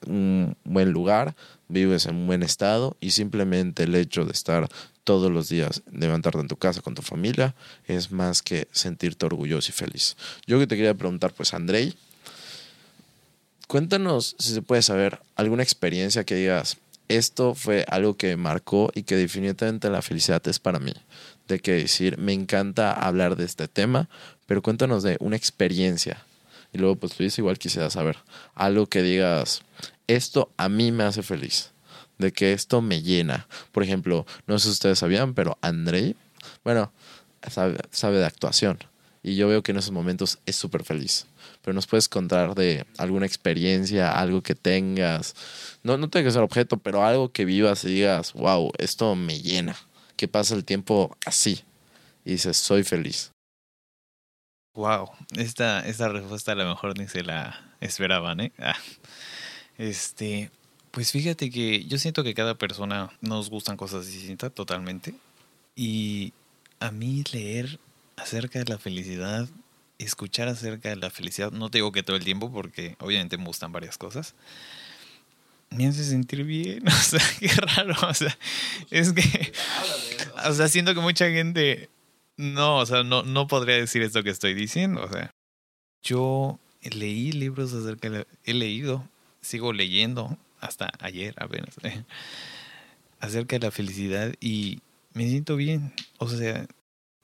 un 0.05 0.55
buen 0.63 0.91
lugar, 0.91 1.35
vives 1.67 2.05
en 2.05 2.15
un 2.15 2.27
buen 2.27 2.43
estado 2.43 2.95
y 2.99 3.11
simplemente 3.11 3.83
el 3.83 3.95
hecho 3.95 4.25
de 4.25 4.31
estar 4.31 4.69
todos 5.03 5.31
los 5.31 5.47
días, 5.47 5.83
levantarte 5.91 6.39
en 6.39 6.47
tu 6.47 6.57
casa 6.57 6.81
con 6.81 6.93
tu 6.93 7.01
familia, 7.01 7.55
es 7.87 8.11
más 8.11 8.41
que 8.41 8.67
sentirte 8.71 9.25
orgulloso 9.25 9.69
y 9.69 9.73
feliz. 9.73 10.17
Yo 10.45 10.59
que 10.59 10.67
te 10.67 10.75
quería 10.75 10.93
preguntar, 10.93 11.33
pues, 11.33 11.53
Andrei, 11.53 11.93
cuéntanos 13.67 14.35
si 14.37 14.53
se 14.53 14.61
puede 14.61 14.81
saber 14.81 15.19
alguna 15.35 15.63
experiencia 15.63 16.25
que 16.25 16.35
digas, 16.35 16.77
esto 17.07 17.55
fue 17.55 17.85
algo 17.87 18.17
que 18.17 18.35
marcó 18.35 18.91
y 18.93 19.03
que 19.03 19.15
definitivamente 19.15 19.89
la 19.89 20.01
felicidad 20.01 20.45
es 20.47 20.59
para 20.59 20.79
mí. 20.79 20.93
De 21.47 21.59
que 21.59 21.71
decir, 21.71 22.17
me 22.17 22.33
encanta 22.33 22.91
hablar 22.91 23.37
de 23.37 23.45
este 23.45 23.69
tema, 23.69 24.09
pero 24.45 24.61
cuéntanos 24.61 25.03
de 25.03 25.15
una 25.21 25.37
experiencia. 25.37 26.25
Y 26.73 26.79
luego, 26.79 26.97
pues 26.97 27.17
Luis, 27.17 27.37
igual 27.37 27.57
quisiera 27.57 27.89
saber 27.89 28.17
algo 28.55 28.87
que 28.87 29.01
digas, 29.01 29.61
esto 30.07 30.51
a 30.57 30.69
mí 30.69 30.91
me 30.91 31.03
hace 31.03 31.23
feliz 31.23 31.71
de 32.17 32.31
que 32.31 32.53
esto 32.53 32.81
me 32.81 33.01
llena. 33.01 33.47
Por 33.71 33.83
ejemplo, 33.83 34.25
no 34.47 34.57
sé 34.59 34.65
si 34.65 34.71
ustedes 34.71 34.99
sabían, 34.99 35.33
pero 35.33 35.57
Andrei, 35.61 36.15
bueno, 36.63 36.91
sabe, 37.49 38.17
de 38.17 38.25
actuación. 38.25 38.79
Y 39.23 39.35
yo 39.35 39.47
veo 39.47 39.61
que 39.61 39.71
en 39.71 39.77
esos 39.77 39.91
momentos 39.91 40.39
es 40.45 40.55
súper 40.55 40.83
feliz. 40.83 41.27
Pero 41.61 41.73
nos 41.73 41.87
puedes 41.87 42.07
contar 42.07 42.55
de 42.55 42.85
alguna 42.97 43.25
experiencia, 43.25 44.17
algo 44.17 44.41
que 44.41 44.55
tengas. 44.55 45.35
No, 45.83 45.97
no 45.97 46.09
tiene 46.09 46.25
que 46.25 46.31
ser 46.31 46.41
objeto, 46.41 46.77
pero 46.77 47.03
algo 47.03 47.31
que 47.31 47.43
vivas 47.43 47.83
y 47.83 47.89
digas, 47.89 48.33
wow, 48.33 48.71
esto 48.77 49.15
me 49.15 49.41
llena. 49.41 49.75
Que 50.15 50.27
pasa 50.27 50.55
el 50.55 50.63
tiempo 50.63 51.15
así. 51.25 51.63
Y 52.23 52.31
dices, 52.31 52.57
soy 52.57 52.83
feliz. 52.83 53.31
Wow, 54.73 55.09
esta, 55.35 55.85
esta 55.87 56.07
respuesta 56.07 56.51
a 56.51 56.55
lo 56.55 56.67
mejor 56.67 56.97
ni 56.97 57.07
se 57.07 57.23
la 57.23 57.75
esperaban, 57.81 58.39
¿eh? 58.39 58.53
Ah. 58.59 58.75
Este, 59.77 60.49
pues 60.91 61.11
fíjate 61.11 61.49
que 61.51 61.85
yo 61.85 61.97
siento 61.97 62.23
que 62.23 62.33
cada 62.33 62.55
persona 62.55 63.11
nos 63.21 63.49
gustan 63.49 63.77
cosas 63.77 64.07
distintas 64.07 64.51
totalmente. 64.53 65.13
Y 65.75 66.33
a 66.79 66.91
mí 66.91 67.23
leer 67.31 67.79
acerca 68.15 68.59
de 68.59 68.65
la 68.65 68.77
felicidad, 68.77 69.47
escuchar 69.99 70.47
acerca 70.47 70.89
de 70.89 70.95
la 70.95 71.09
felicidad, 71.09 71.51
no 71.51 71.69
te 71.69 71.77
digo 71.79 71.91
que 71.91 72.03
todo 72.03 72.15
el 72.17 72.23
tiempo 72.23 72.51
porque 72.51 72.95
obviamente 72.99 73.37
me 73.37 73.45
gustan 73.45 73.71
varias 73.71 73.97
cosas. 73.97 74.33
Me 75.69 75.85
hace 75.85 76.03
sentir 76.03 76.43
bien, 76.43 76.87
o 76.87 76.91
sea, 76.91 77.21
qué 77.39 77.49
raro, 77.49 77.93
o 78.07 78.13
sea, 78.13 78.35
es 78.89 79.13
que, 79.13 79.53
o 80.45 80.53
sea, 80.53 80.67
siento 80.67 80.93
que 80.93 81.01
mucha 81.01 81.29
gente, 81.29 81.89
no, 82.37 82.77
o 82.77 82.85
sea, 82.85 83.03
no, 83.03 83.23
no 83.23 83.47
podría 83.47 83.75
decir 83.75 84.01
esto 84.01 84.23
que 84.23 84.29
estoy 84.29 84.53
diciendo, 84.53 85.03
o 85.03 85.11
sea, 85.11 85.29
yo 86.01 86.57
leí 86.81 87.33
libros 87.33 87.73
acerca 87.73 88.09
de, 88.09 88.25
he 88.45 88.53
leído, 88.53 89.07
sigo 89.41 89.73
leyendo 89.73 90.37
hasta 90.59 90.91
ayer 90.99 91.35
apenas, 91.37 91.75
acerca 93.19 93.57
de 93.57 93.65
la 93.65 93.71
felicidad 93.71 94.33
y 94.39 94.81
me 95.13 95.27
siento 95.27 95.55
bien. 95.55 95.93
O 96.17 96.27
sea, 96.27 96.67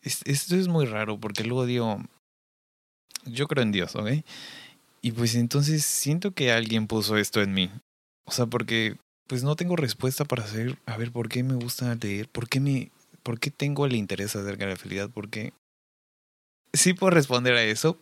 esto 0.02 0.56
es 0.56 0.68
muy 0.68 0.86
raro 0.86 1.20
porque 1.20 1.44
luego 1.44 1.66
digo, 1.66 2.02
yo 3.26 3.48
creo 3.48 3.64
en 3.64 3.72
Dios, 3.72 3.96
¿ok? 3.96 4.10
Y 5.02 5.12
pues 5.12 5.36
entonces 5.36 5.84
siento 5.84 6.32
que 6.32 6.52
alguien 6.52 6.88
puso 6.88 7.18
esto 7.18 7.42
en 7.42 7.54
mí. 7.54 7.70
O 8.26 8.32
sea, 8.32 8.46
porque 8.46 8.98
pues 9.28 9.44
no 9.44 9.56
tengo 9.56 9.76
respuesta 9.76 10.26
para 10.26 10.48
saber, 10.48 10.78
a 10.86 10.98
ver, 10.98 11.12
¿por 11.12 11.30
qué 11.30 11.44
me 11.44 11.56
gusta 11.56 11.96
leer? 11.96 12.30
¿Por 12.30 12.48
qué 12.48 12.60
me, 12.60 12.92
por 13.22 13.40
qué 13.40 13.52
tengo 13.52 13.86
el 13.86 13.96
interés 13.96 14.36
acerca 14.36 14.66
de 14.66 14.72
la 14.72 14.78
felicidad? 14.78 15.10
Porque 15.10 15.54
sí 16.74 16.94
puedo 16.94 17.12
responder 17.12 17.56
a 17.56 17.64
eso 17.64 18.00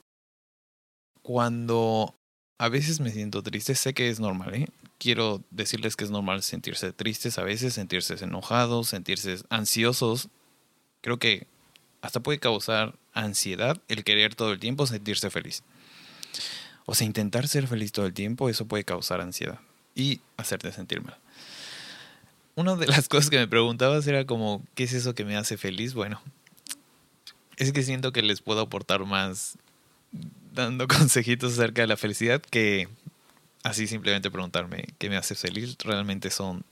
cuando 1.21 2.15
a 2.62 2.69
veces 2.69 3.00
me 3.00 3.10
siento 3.10 3.41
triste, 3.41 3.74
sé 3.74 3.95
que 3.95 4.08
es 4.08 4.19
normal, 4.19 4.54
¿eh? 4.54 4.67
quiero 5.00 5.41
decirles 5.50 5.95
que 5.95 6.04
es 6.04 6.12
normal 6.12 6.43
sentirse 6.43 6.93
tristes 6.93 7.39
a 7.39 7.43
veces, 7.43 7.74
sentirse 7.74 8.13
enojados, 8.24 8.89
sentirse 8.89 9.38
ansiosos. 9.50 10.30
Creo 11.02 11.17
que 11.17 11.47
hasta 12.04 12.19
puede 12.19 12.38
causar 12.38 12.93
ansiedad 13.13 13.82
el 13.88 14.04
querer 14.04 14.36
todo 14.36 14.52
el 14.52 14.60
tiempo 14.60 14.86
sentirse 14.86 15.32
feliz. 15.32 15.63
O 16.86 16.93
sea, 16.93 17.08
intentar 17.08 17.47
ser 17.47 17.65
feliz 17.65 17.93
todo 17.93 18.06
el 18.06 18.13
tiempo, 18.13 18.47
eso 18.47 18.67
puede 18.67 18.84
causar 18.84 19.21
ansiedad 19.21 19.60
y 19.95 20.21
hacerte 20.38 20.71
sentir 20.71 21.02
mal. 21.02 21.17
Una 22.54 22.76
de 22.76 22.86
las 22.86 23.08
cosas 23.10 23.32
que 23.32 23.39
me 23.39 23.47
preguntabas 23.47 24.06
era 24.06 24.26
como, 24.26 24.63
¿qué 24.76 24.84
es 24.84 24.93
eso 24.93 25.15
que 25.15 25.26
me 25.26 25.36
hace 25.36 25.58
feliz? 25.58 25.95
Bueno, 25.95 26.21
es 27.58 27.74
que 27.74 27.82
siento 27.82 28.12
que 28.12 28.21
les 28.21 28.41
puedo 28.41 28.62
aportar 28.62 29.04
más 29.06 29.58
dando 30.52 30.88
consejitos 30.90 31.54
acerca 31.54 31.82
de 31.82 31.88
la 31.88 31.98
felicidad 31.98 32.42
que 32.42 32.88
así 33.64 33.88
simplemente 33.88 34.32
preguntarme 34.32 34.86
qué 34.98 35.10
me 35.10 35.18
hace 35.18 35.36
feliz, 35.36 35.78
realmente 35.84 36.30
son 36.30 36.64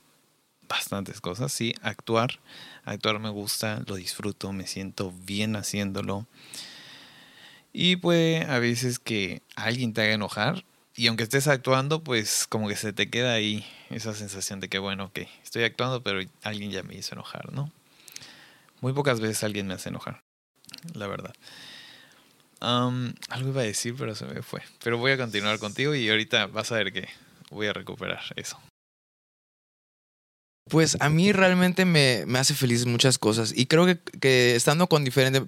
bastantes 0.68 1.20
cosas, 1.20 1.52
sí, 1.52 1.74
actuar, 1.82 2.40
actuar 2.86 3.20
me 3.20 3.30
gusta, 3.30 3.82
lo 3.88 3.96
disfruto, 3.96 4.54
me 4.54 4.68
siento 4.68 5.12
bien 5.26 5.56
haciéndolo. 5.56 6.28
Y 7.74 7.98
puede 7.98 8.44
a 8.46 8.60
veces 8.60 9.00
que 9.00 9.42
alguien 9.56 9.94
te 9.94 10.02
haga 10.02 10.14
enojar 10.14 10.64
y 10.96 11.08
aunque 11.08 11.24
estés 11.24 11.48
actuando, 11.48 12.04
pues 12.04 12.46
como 12.48 12.68
que 12.68 12.76
se 12.76 12.94
te 12.94 13.10
queda 13.10 13.34
ahí 13.34 13.66
esa 13.90 14.14
sensación 14.14 14.60
de 14.60 14.70
que, 14.70 14.80
bueno, 14.80 15.06
ok, 15.06 15.20
estoy 15.44 15.64
actuando, 15.64 16.04
pero 16.04 16.20
alguien 16.44 16.72
ya 16.72 16.84
me 16.84 16.96
hizo 16.96 17.16
enojar, 17.16 17.54
¿no? 17.54 17.72
Muy 18.82 18.94
pocas 18.94 19.20
veces 19.20 19.44
alguien 19.44 19.68
me 19.68 19.76
hace 19.76 19.90
enojar, 19.90 20.24
la 20.94 21.08
verdad. 21.08 21.34
Algo 22.60 23.50
iba 23.50 23.62
a 23.62 23.66
decir, 23.66 23.96
pero 23.98 24.16
se 24.16 24.26
me 24.26 24.42
fue. 24.42 24.62
Pero 24.84 24.98
voy 24.98 25.12
a 25.12 25.18
continuar 25.18 25.60
contigo 25.60 25.96
y 25.96 26.10
ahorita 26.10 26.48
vas 26.48 26.72
a 26.72 26.76
ver 26.76 26.92
que 26.92 27.08
voy 27.50 27.68
a 27.68 27.74
recuperar 27.74 28.22
eso. 28.36 28.60
Pues 30.70 30.98
a 31.00 31.10
mí 31.10 31.32
realmente 31.32 31.86
me, 31.86 32.26
me 32.28 32.38
hace 32.38 32.54
feliz 32.54 32.86
muchas 32.86 33.18
cosas. 33.18 33.54
Y 33.56 33.66
creo 33.66 33.86
que, 33.86 33.98
que 33.98 34.56
estando 34.56 34.88
con 34.88 35.04
diferentes... 35.04 35.44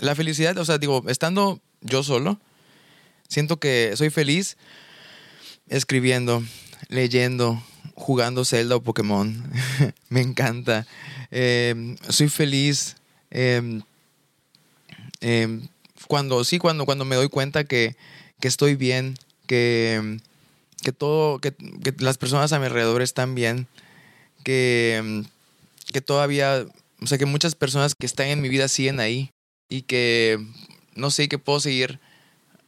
La 0.00 0.14
felicidad, 0.14 0.56
o 0.58 0.64
sea, 0.64 0.78
digo, 0.78 1.04
estando 1.06 1.60
yo 1.82 2.02
solo, 2.02 2.40
siento 3.28 3.58
que 3.58 3.92
soy 3.94 4.10
feliz 4.10 4.56
escribiendo, 5.68 6.42
leyendo, 6.88 7.62
jugando 7.94 8.44
Zelda 8.44 8.76
o 8.76 8.82
Pokémon. 8.82 9.50
me 10.08 10.20
encanta. 10.20 10.86
Em, 11.30 11.96
soy 12.08 12.28
feliz 12.28 12.96
em, 13.30 13.82
em, 15.20 15.68
cuando, 16.08 16.44
sí, 16.44 16.58
cuando, 16.58 16.84
cuando 16.86 17.04
me 17.04 17.16
doy 17.16 17.28
cuenta 17.28 17.64
que, 17.64 17.96
que 18.40 18.48
estoy 18.48 18.74
bien, 18.74 19.16
que, 19.46 20.18
que 20.82 20.92
todo, 20.92 21.38
que, 21.38 21.52
que 21.52 21.94
las 21.98 22.18
personas 22.18 22.52
a 22.52 22.58
mi 22.58 22.66
alrededor 22.66 23.02
están 23.02 23.34
bien 23.34 23.68
que, 24.46 25.24
que 25.92 26.00
todavía, 26.00 26.66
o 27.02 27.06
sea, 27.08 27.18
que 27.18 27.26
muchas 27.26 27.56
personas 27.56 27.96
que 27.96 28.06
están 28.06 28.28
en 28.28 28.40
mi 28.40 28.48
vida 28.48 28.68
siguen 28.68 29.00
ahí 29.00 29.32
y 29.68 29.82
que, 29.82 30.38
no 30.94 31.10
sé, 31.10 31.28
que 31.28 31.38
puedo 31.38 31.58
seguir 31.58 31.98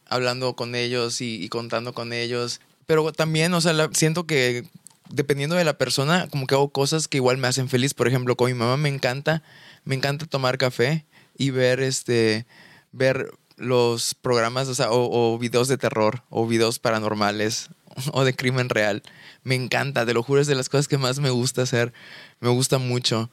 hablando 0.05 0.57
con 0.57 0.75
ellos 0.75 1.21
y, 1.21 1.47
contando 1.47 1.93
con 1.93 2.11
ellos. 2.11 2.59
Pero 2.85 3.13
también, 3.13 3.53
o 3.53 3.61
sea, 3.61 3.89
siento 3.93 4.27
que 4.27 4.65
dependiendo 5.09 5.55
de 5.55 5.63
la 5.63 5.77
persona, 5.77 6.27
como 6.29 6.47
que 6.47 6.55
hago 6.55 6.67
cosas 6.67 7.07
que 7.07 7.15
igual 7.15 7.37
me 7.37 7.47
hacen 7.47 7.69
feliz. 7.69 7.93
Por 7.93 8.09
ejemplo, 8.09 8.35
con 8.35 8.47
mi 8.47 8.55
mamá 8.55 8.75
me 8.75 8.89
encanta, 8.89 9.41
me 9.85 9.95
encanta 9.95 10.25
tomar 10.25 10.57
café 10.57 11.05
y 11.37 11.51
ver 11.51 11.79
este, 11.79 12.45
ver 12.91 13.31
los 13.57 14.15
programas, 14.15 14.67
o 14.67 14.75
sea, 14.75 14.87
o, 14.91 15.37
videos 15.37 15.67
de 15.67 15.77
terror 15.77 16.23
o 16.29 16.47
videos 16.47 16.79
paranormales 16.79 17.69
o 18.13 18.23
de 18.23 18.35
crimen 18.35 18.69
real 18.69 19.03
me 19.43 19.55
encanta, 19.55 20.05
te 20.05 20.13
lo 20.13 20.23
juro, 20.23 20.41
es 20.41 20.47
de 20.47 20.55
las 20.55 20.69
cosas 20.69 20.87
que 20.87 20.97
más 20.97 21.19
me 21.19 21.29
gusta 21.29 21.63
hacer, 21.63 21.93
me 22.39 22.49
gusta 22.49 22.77
mucho. 22.77 23.29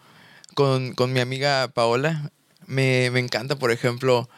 Con, 0.54 0.94
con 0.94 1.12
mi 1.12 1.20
amiga 1.20 1.68
Paola, 1.68 2.32
me, 2.66 3.10
me 3.10 3.20
encanta, 3.20 3.56
por 3.56 3.70
ejemplo, 3.70 4.28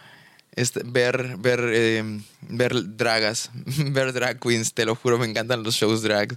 este, 0.57 0.81
ver, 0.85 1.37
ver, 1.39 1.61
eh, 1.73 2.21
ver 2.49 2.97
dragas, 2.97 3.51
ver 3.65 4.13
drag 4.13 4.41
queens, 4.41 4.75
te 4.75 4.85
lo 4.85 4.97
juro, 4.97 5.19
me 5.19 5.27
encantan 5.27 5.63
los 5.63 5.77
shows 5.77 6.03
drag. 6.03 6.37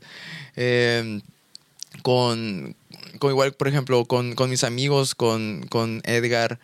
Em, 0.56 1.22
con, 2.04 2.76
con 3.20 3.32
igual, 3.32 3.54
por 3.54 3.68
ejemplo, 3.68 4.06
con, 4.06 4.36
con 4.36 4.50
mis 4.50 4.64
amigos, 4.64 5.16
con, 5.16 5.66
con 5.70 6.02
Edgar, 6.04 6.60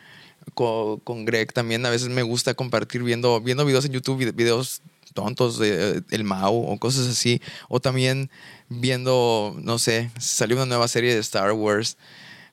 con, 0.58 1.26
Greg 1.26 1.54
también, 1.54 1.86
a 1.86 1.90
veces 1.92 2.10
me 2.10 2.24
gusta 2.24 2.56
compartir 2.56 3.04
viendo, 3.04 3.40
viendo 3.42 3.64
videos 3.64 3.86
en 3.86 3.92
YouTube, 3.92 4.34
videos 4.34 4.82
tontos 5.14 5.60
de 5.60 6.02
el 6.10 6.24
Mao 6.24 6.54
o 6.54 6.78
cosas 6.80 7.08
así. 7.08 7.42
O 7.70 7.80
también 7.80 8.32
viendo, 8.68 9.56
no 9.62 9.78
sé, 9.78 10.10
salió 10.20 10.58
una 10.58 10.66
nueva 10.66 10.88
serie 10.88 11.14
de 11.14 11.20
Star 11.20 11.52
Wars 11.52 11.98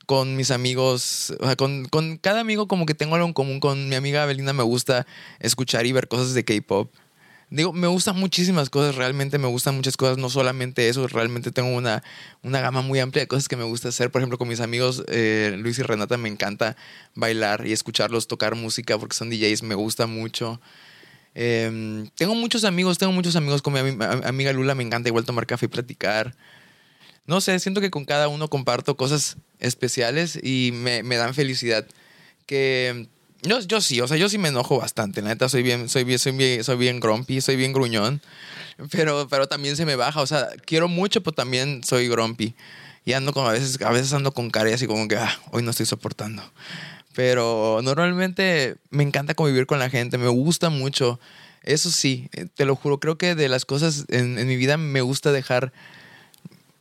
con 0.07 0.37
mis 0.37 0.51
amigos, 0.51 1.33
o 1.41 1.47
sea, 1.47 1.57
con, 1.57 1.87
con, 1.87 2.19
cada 2.19 2.41
amigo 2.41 2.69
como 2.69 2.85
que 2.85 2.95
tengo 2.95 3.15
algo 3.15 3.27
en 3.27 3.33
común. 3.33 3.59
Con 3.59 3.89
mi 3.89 3.95
amiga 3.95 4.27
Belinda 4.27 4.53
me 4.53 4.63
gusta 4.63 5.07
escuchar 5.41 5.87
y 5.87 5.93
ver 5.93 6.09
cosas 6.09 6.35
de 6.35 6.45
K-pop. 6.45 6.93
Digo, 7.51 7.73
me 7.73 7.87
gustan 7.87 8.17
muchísimas 8.17 8.71
cosas, 8.71 8.97
realmente 8.97 9.39
me 9.39 9.47
gustan 9.47 9.77
muchas 9.77 9.97
cosas, 9.97 10.19
no 10.19 10.31
solamente 10.31 10.89
eso, 10.89 11.07
realmente 11.07 11.51
tengo 11.51 11.77
una, 11.77 12.03
una 12.43 12.61
gama 12.61 12.83
muy 12.83 12.99
amplia 13.01 13.23
de 13.23 13.29
cosas 13.29 13.49
que 13.49 13.57
me 13.57 13.65
gusta 13.65 13.91
hacer. 13.91 14.11
Por 14.11 14.21
ejemplo, 14.21 14.39
con 14.39 14.49
mis 14.49 14.61
amigos 14.61 15.05
eh, 15.09 15.55
Luis 15.59 15.79
y 15.79 15.83
Renata 15.83 16.17
me 16.17 16.29
encanta 16.29 16.77
bailar 17.15 17.67
y 17.67 17.73
escucharlos 17.73 18.27
tocar 18.27 18.55
música 18.55 18.99
porque 18.99 19.15
son 19.15 19.31
DJs, 19.31 19.63
me 19.63 19.75
gusta 19.75 20.07
mucho. 20.07 20.61
Em, 21.35 22.09
tengo 22.17 22.35
muchos 22.35 22.65
amigos, 22.65 22.99
tengo 22.99 23.13
muchos 23.13 23.37
amigos 23.37 23.61
con 23.61 23.73
mi 23.73 23.81
amiga 23.81 24.53
Lula, 24.53 24.75
me 24.75 24.85
encanta 24.85 25.09
igual 25.09 25.25
tomar 25.25 25.47
café 25.47 25.67
y 25.67 25.69
platicar. 25.69 26.35
No 27.27 27.41
sé, 27.41 27.59
siento 27.59 27.81
que 27.81 27.91
con 27.91 28.05
cada 28.05 28.29
uno 28.29 28.49
comparto 28.49 28.97
cosas 28.97 29.37
especiales 29.59 30.39
y 30.43 30.71
me, 30.73 31.03
me 31.03 31.17
dan 31.17 31.35
felicidad. 31.35 31.87
Que 32.47 33.09
yo, 33.45 33.61
yo 33.61 33.81
sí, 33.81 34.01
o 34.01 34.09
sea, 34.09 34.17
yo 34.17 34.29
sí 34.29 34.39
me 34.39 34.49
enojo 34.49 34.79
bastante, 34.79 35.23
la 35.23 35.29
neta, 35.29 35.49
soy 35.49 35.63
bien, 35.63 35.89
soy 35.89 36.05
bien, 36.05 36.19
soy 36.19 36.33
bien, 36.33 36.65
soy 36.65 36.77
bien 36.77 37.01
grumpy, 37.01 37.41
soy 37.41 37.57
bien 37.57 37.73
gruñón, 37.73 38.21
pero, 38.91 39.29
pero 39.29 39.47
también 39.47 39.77
se 39.77 39.87
me 39.87 39.97
baja, 39.97 40.21
o 40.21 40.27
sea, 40.27 40.49
quiero 40.65 40.89
mucho, 40.89 41.23
pero 41.23 41.35
también 41.35 41.83
soy 41.85 42.09
grumpy. 42.09 42.55
Y 43.07 43.13
ando 43.13 43.35
con, 43.35 43.47
a 43.47 43.53
veces, 43.53 43.81
a 43.83 43.91
veces 43.91 44.13
ando 44.15 44.33
con 44.33 44.51
cara 44.51 44.71
y 44.71 44.87
como 44.87 45.07
que, 45.09 45.17
ah, 45.17 45.39
hoy 45.51 45.63
no 45.63 45.71
estoy 45.71 45.85
soportando. 45.85 46.43
Pero 47.15 47.81
normalmente 47.83 48.77
me 48.91 49.03
encanta 49.03 49.35
convivir 49.35 49.67
con 49.67 49.79
la 49.79 49.91
gente, 49.91 50.17
me 50.17 50.29
gusta 50.29 50.71
mucho. 50.71 51.21
Eso 51.63 51.91
sí, 51.91 52.29
eh, 52.33 52.47
te 52.55 52.65
lo 52.65 52.77
juro, 52.77 53.01
creo 53.01 53.19
que 53.19 53.35
de 53.35 53.49
las 53.49 53.67
cosas 53.67 54.07
en, 54.09 54.35
mi 54.47 54.57
vida 54.57 54.79
me 54.79 55.03
gusta 55.03 55.33
dejar 55.33 55.73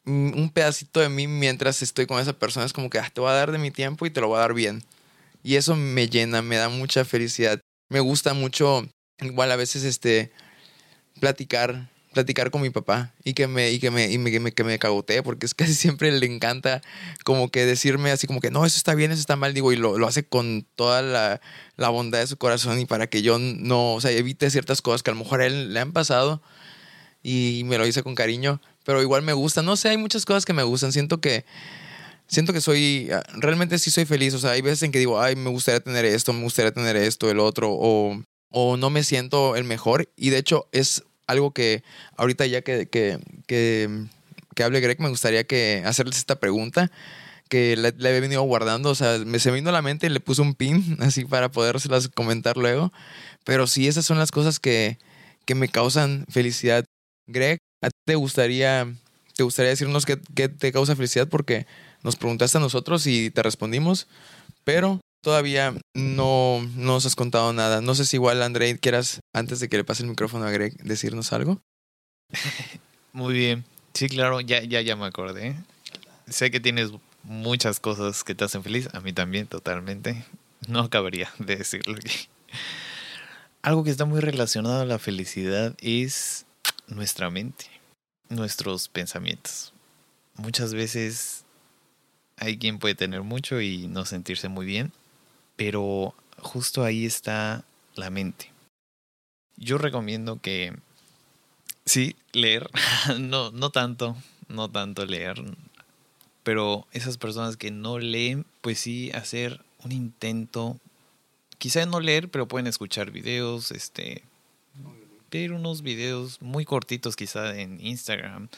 un 0.06 0.52
pedacito 0.54 1.00
de 1.00 1.08
mí 1.08 1.28
mientras 1.28 1.82
estoy 1.82 2.06
con 2.06 2.20
esa 2.22 2.34
persona. 2.34 2.66
Es 2.66 2.74
como 2.74 2.90
que 2.90 3.00
ah, 3.00 3.10
te 3.14 3.20
voy 3.20 3.30
a 3.30 3.34
dar 3.34 3.52
de 3.52 3.58
mi 3.58 3.72
tiempo 3.72 4.06
y 4.06 4.10
te 4.10 4.22
lo 4.22 4.30
voy 4.30 4.38
a 4.38 4.42
dar 4.42 4.54
bien. 4.54 4.84
Y 5.44 5.56
eso 5.56 5.76
me 5.76 6.08
llena, 6.08 6.42
me 6.42 6.56
da 6.56 6.70
mucha 6.70 7.06
felicidad. 7.06 7.60
Me 7.90 8.00
gusta 8.00 8.34
mucho, 8.34 8.88
igual 9.20 9.52
a 9.52 9.56
veces, 9.56 9.84
este, 9.84 10.32
platicar 11.20 11.90
platicar 12.14 12.52
con 12.52 12.62
mi 12.62 12.70
papá 12.70 13.14
y 13.24 13.34
que 13.34 13.48
me, 13.48 13.72
y 13.72 13.80
que 13.80 13.92
me, 13.92 14.10
y 14.10 14.24
que 14.24 14.40
me, 14.40 14.52
que 14.54 14.64
me 14.64 14.80
cagotee, 14.80 15.22
porque 15.24 15.46
es 15.46 15.54
casi 15.56 15.74
siempre 15.74 16.12
le 16.12 16.26
encanta 16.26 16.82
como 17.26 17.50
que 17.50 17.66
decirme 17.66 18.12
así 18.12 18.28
como 18.28 18.40
que 18.40 18.52
no, 18.52 18.66
eso 18.66 18.78
está 18.78 18.96
bien, 18.96 19.12
eso 19.12 19.20
está 19.20 19.36
mal, 19.36 19.54
digo, 19.54 19.74
y 19.74 19.76
lo, 19.76 19.98
lo 19.98 20.08
hace 20.08 20.24
con 20.24 20.66
toda 20.76 21.02
la, 21.02 21.42
la, 21.76 21.90
bondad 21.90 22.20
de 22.20 22.28
su 22.28 22.38
corazón 22.38 22.80
y 22.80 22.86
para 22.86 23.08
que 23.08 23.22
yo 23.22 23.40
no, 23.40 23.96
o 23.96 24.02
sea, 24.02 24.12
evite 24.12 24.50
ciertas 24.50 24.82
cosas 24.82 25.04
que 25.04 25.12
a 25.12 25.14
lo 25.14 25.20
mejor 25.20 25.42
a 25.42 25.48
él 25.48 25.74
le 25.74 25.80
han 25.80 25.92
pasado 25.92 26.42
y 27.22 27.64
me 27.66 27.78
lo 27.78 27.86
hice 27.86 28.04
con 28.04 28.16
cariño, 28.16 28.62
pero 28.86 29.02
igual 29.02 29.24
me 29.24 29.34
gusta, 29.34 29.62
no 29.62 29.76
sé, 29.76 29.90
hay 29.90 29.98
muchas 29.98 30.26
cosas 30.26 30.46
que 30.46 30.54
me 30.54 30.64
gustan, 30.64 30.94
siento 30.94 31.20
que 31.20 31.46
siento 32.34 32.52
que 32.52 32.62
soy, 32.62 33.10
realmente 33.36 33.78
sí 33.78 33.92
soy 33.92 34.06
feliz, 34.06 34.34
o 34.34 34.40
sea, 34.40 34.52
hay 34.52 34.62
veces 34.62 34.84
en 34.84 34.92
que 34.92 35.00
digo, 35.00 35.22
ay, 35.22 35.36
me 35.36 35.50
gustaría 35.50 35.80
tener 35.80 36.04
esto, 36.04 36.34
me 36.34 36.42
gustaría 36.42 36.72
tener 36.72 36.96
esto, 36.96 37.30
el 37.30 37.40
otro, 37.40 37.70
o, 37.72 38.22
o 38.50 38.78
no 38.78 38.90
me 38.90 39.04
siento 39.04 39.56
el 39.56 39.64
mejor, 39.64 40.10
y 40.16 40.32
de 40.32 40.40
hecho 40.40 40.68
es 40.72 41.04
algo 41.28 41.52
que 41.52 41.84
ahorita 42.18 42.46
ya 42.48 42.62
que, 42.62 42.88
que, 42.88 43.20
que, 43.46 44.64
hable 44.64 44.80
Greg, 44.80 45.00
me 45.00 45.10
gustaría 45.10 45.44
que 45.46 45.84
hacerles 45.86 46.18
esta 46.18 46.40
pregunta 46.40 46.92
que 47.50 47.78
le, 47.78 47.94
le, 47.96 48.18
he 48.18 48.20
venido 48.20 48.42
guardando, 48.42 48.90
o 48.90 48.96
sea, 48.96 49.20
me 49.20 49.38
se 49.40 49.52
vino 49.52 49.70
a 49.70 49.74
la 49.74 49.84
mente 49.84 50.08
y 50.08 50.10
le 50.10 50.20
puse 50.20 50.42
un 50.42 50.56
pin 50.56 50.98
así 51.02 51.26
para 51.26 51.52
podérselas 51.52 52.08
comentar 52.10 52.58
luego, 52.58 52.92
pero 53.44 53.68
sí, 53.68 53.88
esas 53.88 54.06
son 54.06 54.18
las 54.18 54.32
cosas 54.32 54.60
que, 54.60 54.98
que 55.46 55.54
me 55.54 55.70
causan 55.70 56.26
felicidad. 56.30 56.86
Greg, 57.28 57.60
¿a 57.82 57.90
ti 57.90 57.98
te 58.06 58.16
gustaría, 58.16 58.92
te 59.36 59.44
gustaría 59.44 59.70
decirnos 59.70 60.06
qué, 60.06 60.20
qué 60.36 60.50
te 60.50 60.72
causa 60.72 60.96
felicidad? 60.96 61.28
Porque 61.28 61.68
nos 62.04 62.16
preguntaste 62.16 62.58
a 62.58 62.62
nosotros 62.62 63.08
y 63.08 63.32
te 63.32 63.44
respondimos, 63.44 64.08
pero 64.64 65.00
Todavía 65.24 65.74
no, 65.94 66.70
nos 66.76 67.06
has 67.06 67.16
contado 67.16 67.54
nada. 67.54 67.80
No 67.80 67.96
sé 67.96 68.04
si 68.06 68.18
igual, 68.18 68.44
Andrei, 68.44 68.78
quieras, 68.78 69.22
antes 69.32 69.62
de 69.62 69.70
que 69.70 69.78
le 69.78 69.86
pase 69.86 70.04
el 70.04 70.10
micrófono 70.10 70.46
a 70.46 70.52
Greg, 70.52 70.76
decirnos 70.84 71.32
algo. 71.32 71.62
Muy 73.14 73.34
bien. 73.34 73.64
Sí, 73.94 74.10
claro, 74.10 74.42
ya, 74.42 74.62
ya, 74.64 74.82
ya 74.82 74.98
me 74.98 75.06
acordé. 75.06 75.56
Sé 76.28 76.52
que 76.52 76.60
tienes 76.60 76.92
muchas 77.24 77.80
cosas 77.80 78.26
que 78.26 78.36
te 78.36 78.44
hacen 78.44 78.64
feliz. 78.64 78.90
A 78.92 79.00
mí 79.00 79.14
también, 79.14 79.48
totalmente. 79.48 80.26
No 80.68 80.82
acabaría 80.82 81.32
de 81.40 81.56
decirlo. 81.56 81.98
Algo 83.62 83.86
que 83.86 83.92
está 83.92 84.04
muy 84.04 84.20
relacionado 84.20 84.82
a 84.82 84.86
la 84.86 85.00
felicidad 85.00 85.74
es 85.80 86.46
nuestra 86.88 87.30
mente, 87.30 87.68
nuestros 88.28 88.90
pensamientos. 88.90 89.72
Muchas 90.36 90.74
veces 90.74 91.43
hay 92.38 92.58
quien 92.58 92.80
puede 92.80 92.96
tener 92.96 93.24
mucho 93.24 93.62
y 93.62 93.88
no 93.88 94.06
sentirse 94.06 94.50
muy 94.50 94.66
bien 94.66 94.92
pero 95.56 96.14
justo 96.40 96.84
ahí 96.84 97.06
está 97.06 97.64
la 97.96 98.10
mente. 98.10 98.52
Yo 99.56 99.78
recomiendo 99.78 100.40
que 100.42 100.74
sí, 101.86 102.16
leer, 102.32 102.70
no, 103.20 103.52
no 103.52 103.70
tanto, 103.70 104.16
no 104.48 104.70
tanto 104.70 105.06
leer, 105.06 105.42
pero 106.44 106.88
esas 106.92 107.18
personas 107.18 107.58
que 107.58 107.72
no 107.72 108.00
leen, 108.00 108.46
pues 108.62 108.80
sí 108.80 109.12
hacer 109.14 109.62
un 109.84 109.92
intento, 109.92 110.80
quizá 111.60 111.86
no 111.86 112.00
leer, 112.00 112.30
pero 112.30 112.48
pueden 112.48 112.68
escuchar 112.68 113.12
videos, 113.12 113.72
este, 113.72 114.24
ver 115.32 115.54
unos 115.54 115.82
videos 115.82 116.42
muy 116.42 116.66
cortitos 116.66 117.16
quizá 117.16 117.58
en 117.60 117.80
Instagram, 117.86 118.50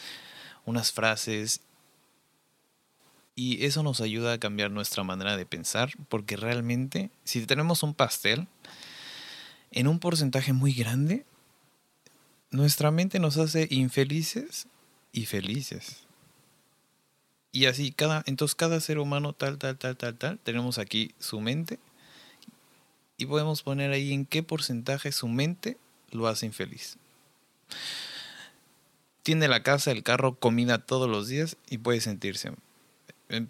unas 0.65 0.91
frases 0.91 1.61
Y 3.35 3.65
eso 3.65 3.83
nos 3.83 3.99
ayuda 3.99 4.33
a 4.33 4.39
cambiar 4.39 4.71
nuestra 4.71 5.03
manera 5.03 5.35
de 5.35 5.45
pensar, 5.45 5.91
porque 6.07 6.37
realmente, 6.37 7.11
si 7.25 7.45
tenemos 7.45 7.83
un 7.83 7.93
pastel, 7.93 8.47
en 9.71 9.87
un 9.87 9.99
porcentaje 9.99 10.53
muy 10.53 10.73
grande, 10.73 11.25
nuestra 12.49 12.91
mente 12.91 13.19
nos 13.19 13.37
hace 13.37 13.67
infelices 13.69 14.67
y 15.11 15.25
felices. 15.25 16.05
Y 17.51 17.65
así, 17.65 17.91
cada, 17.91 18.23
entonces 18.25 18.55
cada 18.55 18.79
ser 18.79 18.99
humano 18.99 19.33
tal, 19.33 19.57
tal, 19.57 19.77
tal, 19.77 19.97
tal, 19.97 20.17
tal, 20.17 20.39
tenemos 20.39 20.77
aquí 20.77 21.13
su 21.19 21.39
mente 21.41 21.79
y 23.17 23.25
podemos 23.25 23.63
poner 23.63 23.91
ahí 23.91 24.13
en 24.13 24.25
qué 24.25 24.43
porcentaje 24.43 25.11
su 25.11 25.27
mente 25.27 25.77
lo 26.11 26.27
hace 26.27 26.45
infeliz. 26.45 26.97
Tiene 29.23 29.47
la 29.47 29.63
casa, 29.63 29.91
el 29.91 30.03
carro, 30.03 30.35
comida 30.35 30.79
todos 30.79 31.09
los 31.09 31.27
días 31.27 31.57
y 31.69 31.77
puede 31.77 32.01
sentirse, 32.01 32.51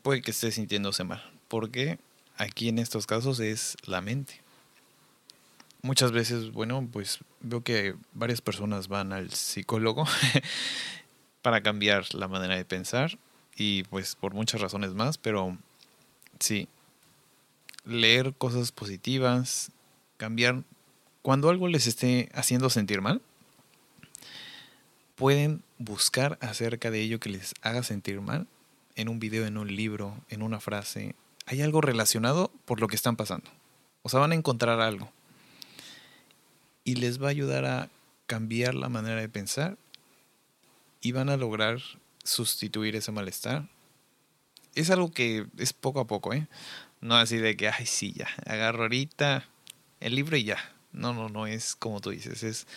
puede 0.02 0.22
que 0.22 0.32
esté 0.32 0.52
sintiéndose 0.52 1.04
mal. 1.04 1.24
Porque 1.48 2.00
aquí 2.38 2.70
en 2.70 2.80
estos 2.80 3.08
casos 3.08 3.40
es 3.40 3.78
la 3.86 4.02
mente. 4.02 4.42
Muchas 5.82 6.12
veces, 6.12 6.52
bueno, 6.52 6.88
pues 6.92 7.20
veo 7.42 7.64
que 7.64 7.96
varias 8.14 8.42
personas 8.42 8.88
van 8.88 9.14
al 9.14 9.32
psicólogo 9.32 10.06
para 11.42 11.62
cambiar 11.62 12.14
la 12.16 12.28
manera 12.28 12.56
de 12.56 12.66
pensar 12.66 13.20
y 13.56 13.84
pues 13.84 14.16
por 14.16 14.34
muchas 14.34 14.62
razones 14.62 14.96
más, 14.96 15.18
pero 15.20 15.58
sí, 16.40 16.68
leer 17.86 18.34
cosas 18.34 18.72
positivas, 18.72 19.72
cambiar 20.18 20.64
cuando 21.22 21.50
algo 21.50 21.68
les 21.68 21.86
esté 21.86 22.30
haciendo 22.34 22.70
sentir 22.72 23.02
mal, 23.02 23.22
pueden 25.16 25.64
buscar 25.78 26.38
acerca 26.42 26.90
de 26.90 27.02
ello 27.02 27.20
que 27.20 27.30
les 27.30 27.54
haga 27.62 27.84
sentir 27.84 28.22
mal 28.22 28.48
en 28.96 29.10
un 29.10 29.20
video, 29.20 29.46
en 29.46 29.58
un 29.58 29.76
libro, 29.76 30.16
en 30.30 30.42
una 30.42 30.60
frase. 30.60 31.16
Hay 31.46 31.62
algo 31.62 31.82
relacionado 31.82 32.52
por 32.66 32.80
lo 32.80 32.88
que 32.88 32.96
están 32.96 33.16
pasando. 33.16 33.50
O 34.02 34.10
sea, 34.10 34.20
van 34.20 34.32
a 34.32 34.36
encontrar 34.36 34.80
algo. 34.80 35.12
Y 36.84 36.96
les 36.96 37.22
va 37.22 37.28
a 37.28 37.32
ayudar 37.32 37.66
a 37.66 37.90
cambiar 38.28 38.76
la 38.76 38.90
manera 38.90 39.20
de 39.20 39.30
pensar 39.30 39.78
y 41.02 41.12
van 41.12 41.30
a 41.30 41.38
lograr 41.38 41.80
sustituir 42.24 42.96
ese 42.96 43.12
malestar. 43.12 43.68
Es 44.74 44.90
algo 44.90 45.12
que 45.12 45.46
es 45.58 45.74
poco 45.74 46.00
a 46.00 46.08
poco, 46.08 46.34
¿eh? 46.34 46.48
No 47.02 47.16
así 47.16 47.38
de 47.38 47.56
que, 47.56 47.70
ay, 47.70 47.86
sí, 47.86 48.14
ya, 48.14 48.28
agarro 48.46 48.84
ahorita 48.84 49.46
el 50.00 50.16
libro 50.16 50.38
y 50.38 50.44
ya. 50.44 50.58
No, 50.92 51.14
no, 51.14 51.30
no 51.30 51.46
es 51.46 51.76
como 51.76 52.02
tú 52.02 52.10
dices, 52.10 52.44
es 52.44 52.68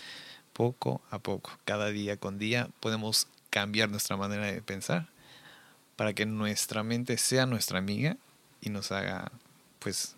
poco 0.52 1.00
a 1.10 1.18
poco, 1.18 1.52
cada 1.64 1.88
día 1.90 2.16
con 2.16 2.38
día 2.38 2.68
podemos 2.80 3.28
cambiar 3.48 3.88
nuestra 3.90 4.16
manera 4.16 4.46
de 4.46 4.60
pensar 4.60 5.08
para 5.98 6.14
que 6.14 6.26
nuestra 6.26 6.84
mente 6.84 7.18
sea 7.18 7.44
nuestra 7.44 7.80
amiga 7.80 8.16
y 8.60 8.70
nos 8.70 8.92
haga, 8.92 9.32
pues, 9.80 10.14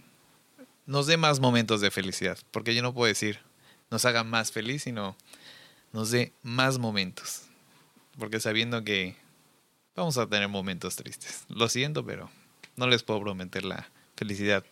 nos 0.84 1.06
dé 1.06 1.16
más 1.16 1.40
momentos 1.40 1.80
de 1.80 1.90
felicidad. 1.90 2.36
Porque 2.50 2.74
yo 2.74 2.82
no 2.82 2.92
puedo 2.92 3.06
decir, 3.06 3.38
nos 3.90 4.04
haga 4.04 4.22
más 4.22 4.52
feliz, 4.52 4.82
sino 4.82 5.16
nos 5.94 6.10
dé 6.10 6.34
más 6.42 6.76
momentos. 6.76 7.44
Porque 8.18 8.40
sabiendo 8.40 8.84
que 8.84 9.16
vamos 9.96 10.18
a 10.18 10.26
tener 10.26 10.48
momentos 10.48 10.96
tristes. 10.96 11.46
Lo 11.48 11.70
siento, 11.70 12.04
pero 12.04 12.30
no 12.76 12.86
les 12.86 13.02
puedo 13.02 13.22
prometer 13.22 13.64
la 13.64 13.88
felicidad 14.16 14.62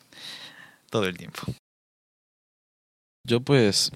todo 0.91 1.07
el 1.07 1.17
tiempo. 1.17 1.41
Yo 3.29 3.41
pues, 3.41 3.93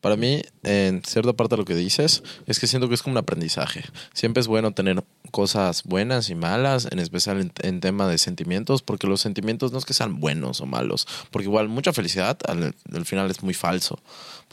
para 0.00 0.16
mí, 0.16 0.42
en 0.64 1.02
cierta 1.04 1.32
parte 1.32 1.54
de 1.54 1.58
lo 1.58 1.64
que 1.64 1.76
dices, 1.76 2.24
es 2.46 2.58
que 2.58 2.66
siento 2.66 2.88
que 2.88 2.94
es 2.96 3.02
como 3.02 3.12
un 3.12 3.18
aprendizaje. 3.18 3.84
Siempre 4.12 4.40
es 4.40 4.48
bueno 4.48 4.72
tener 4.72 5.04
cosas 5.30 5.84
buenas 5.84 6.28
y 6.28 6.34
malas, 6.34 6.88
en 6.90 6.98
especial 6.98 7.52
en, 7.62 7.80
tema 7.80 8.08
de 8.08 8.18
sentimientos, 8.18 8.82
porque 8.82 9.06
los 9.06 9.20
sentimientos 9.20 9.70
no 9.70 9.78
es 9.78 9.84
que 9.84 9.94
sean 9.94 10.18
buenos 10.18 10.60
o 10.60 10.66
malos, 10.66 11.06
porque 11.30 11.46
igual 11.46 11.68
mucha 11.68 11.92
felicidad 11.92 12.36
al, 12.48 12.74
final 13.06 13.30
es 13.30 13.44
muy 13.44 13.54
falso, 13.54 14.00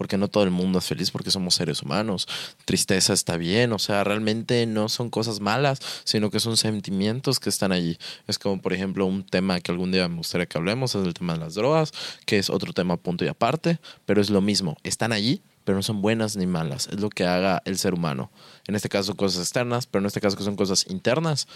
porque 0.02 0.18
no 0.18 0.30
todo 0.30 0.44
el 0.46 0.50
mundo 0.50 0.80
es 0.80 0.86
feliz 0.86 1.12
porque 1.12 1.30
somos 1.30 1.54
seres 1.54 1.84
humanos. 1.84 2.28
Tristeza 2.66 3.14
está 3.14 3.38
bien, 3.38 3.72
o 3.72 3.78
sea, 3.78 4.04
realmente 4.04 4.66
no 4.66 4.90
son 4.90 5.12
cosas 5.12 5.42
malas, 5.42 5.80
sino 6.06 6.32
que 6.32 6.40
son 6.40 6.58
sentimientos 6.58 7.40
que 7.40 7.50
están 7.50 7.72
allí. 7.72 8.00
Es 8.26 8.40
como, 8.40 8.60
por 8.64 8.74
ejemplo, 8.74 9.06
un 9.06 9.24
tema 9.24 9.60
que 9.60 9.72
algún 9.72 9.92
día 9.92 10.08
me 10.08 10.16
gustaría 10.16 10.48
que 10.48 10.58
hablemos, 10.58 10.96
es 10.96 11.06
el 11.06 11.14
tema 11.14 11.34
de 11.34 11.40
las 11.42 11.54
drogas, 11.54 11.92
que 12.26 12.40
es 12.40 12.50
otro 12.50 12.74
tema 12.74 12.98
punto 12.98 13.26
y 13.26 13.28
aparte, 13.28 13.78
pero 14.08 14.22
es 14.22 14.32
lo 14.32 14.42
mismo, 14.42 14.76
están 14.82 15.12
allí, 15.12 15.44
pero 15.66 15.76
no 15.76 15.84
son 15.84 16.02
buenas 16.02 16.36
ni 16.36 16.48
malas. 16.48 16.88
Es 16.92 17.00
lo 17.00 17.12
que 17.12 17.26
haga 17.26 17.62
el 17.66 17.78
ser 17.78 17.94
humano. 17.94 18.32
En 18.66 18.74
este 18.74 18.90
caso 18.90 19.16
cosas 19.16 19.42
externas, 19.42 19.86
pero 19.86 20.02
en 20.02 20.08
este 20.08 20.20
caso 20.20 20.36
que 20.36 20.44
son 20.44 20.56
cosas 20.56 20.88
internas. 20.90 21.48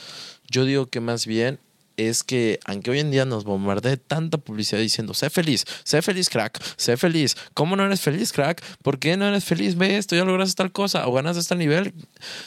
Yo 0.51 0.65
digo 0.65 0.86
que 0.86 0.99
más 0.99 1.25
bien 1.25 1.60
es 1.97 2.23
que 2.23 2.60
aunque 2.65 2.91
hoy 2.91 2.99
en 2.99 3.12
día 3.12 3.25
nos 3.25 3.43
bombardee 3.43 3.97
tanta 3.97 4.38
publicidad 4.38 4.79
diciendo, 4.79 5.13
sé 5.13 5.29
feliz, 5.29 5.65
sé 5.84 6.01
feliz, 6.01 6.29
crack, 6.29 6.62
sé 6.77 6.97
feliz. 6.97 7.36
¿Cómo 7.53 7.75
no 7.75 7.86
eres 7.86 8.01
feliz, 8.01 8.31
crack? 8.31 8.63
¿Por 8.81 8.99
qué 8.99 9.17
no 9.17 9.27
eres 9.27 9.43
feliz? 9.43 9.75
Ve 9.75 9.97
esto, 9.97 10.15
ya 10.15 10.25
lograste 10.25 10.55
tal 10.55 10.71
cosa, 10.71 11.08
o 11.08 11.13
ganas 11.13 11.38
este 11.38 11.55
nivel. 11.55 11.93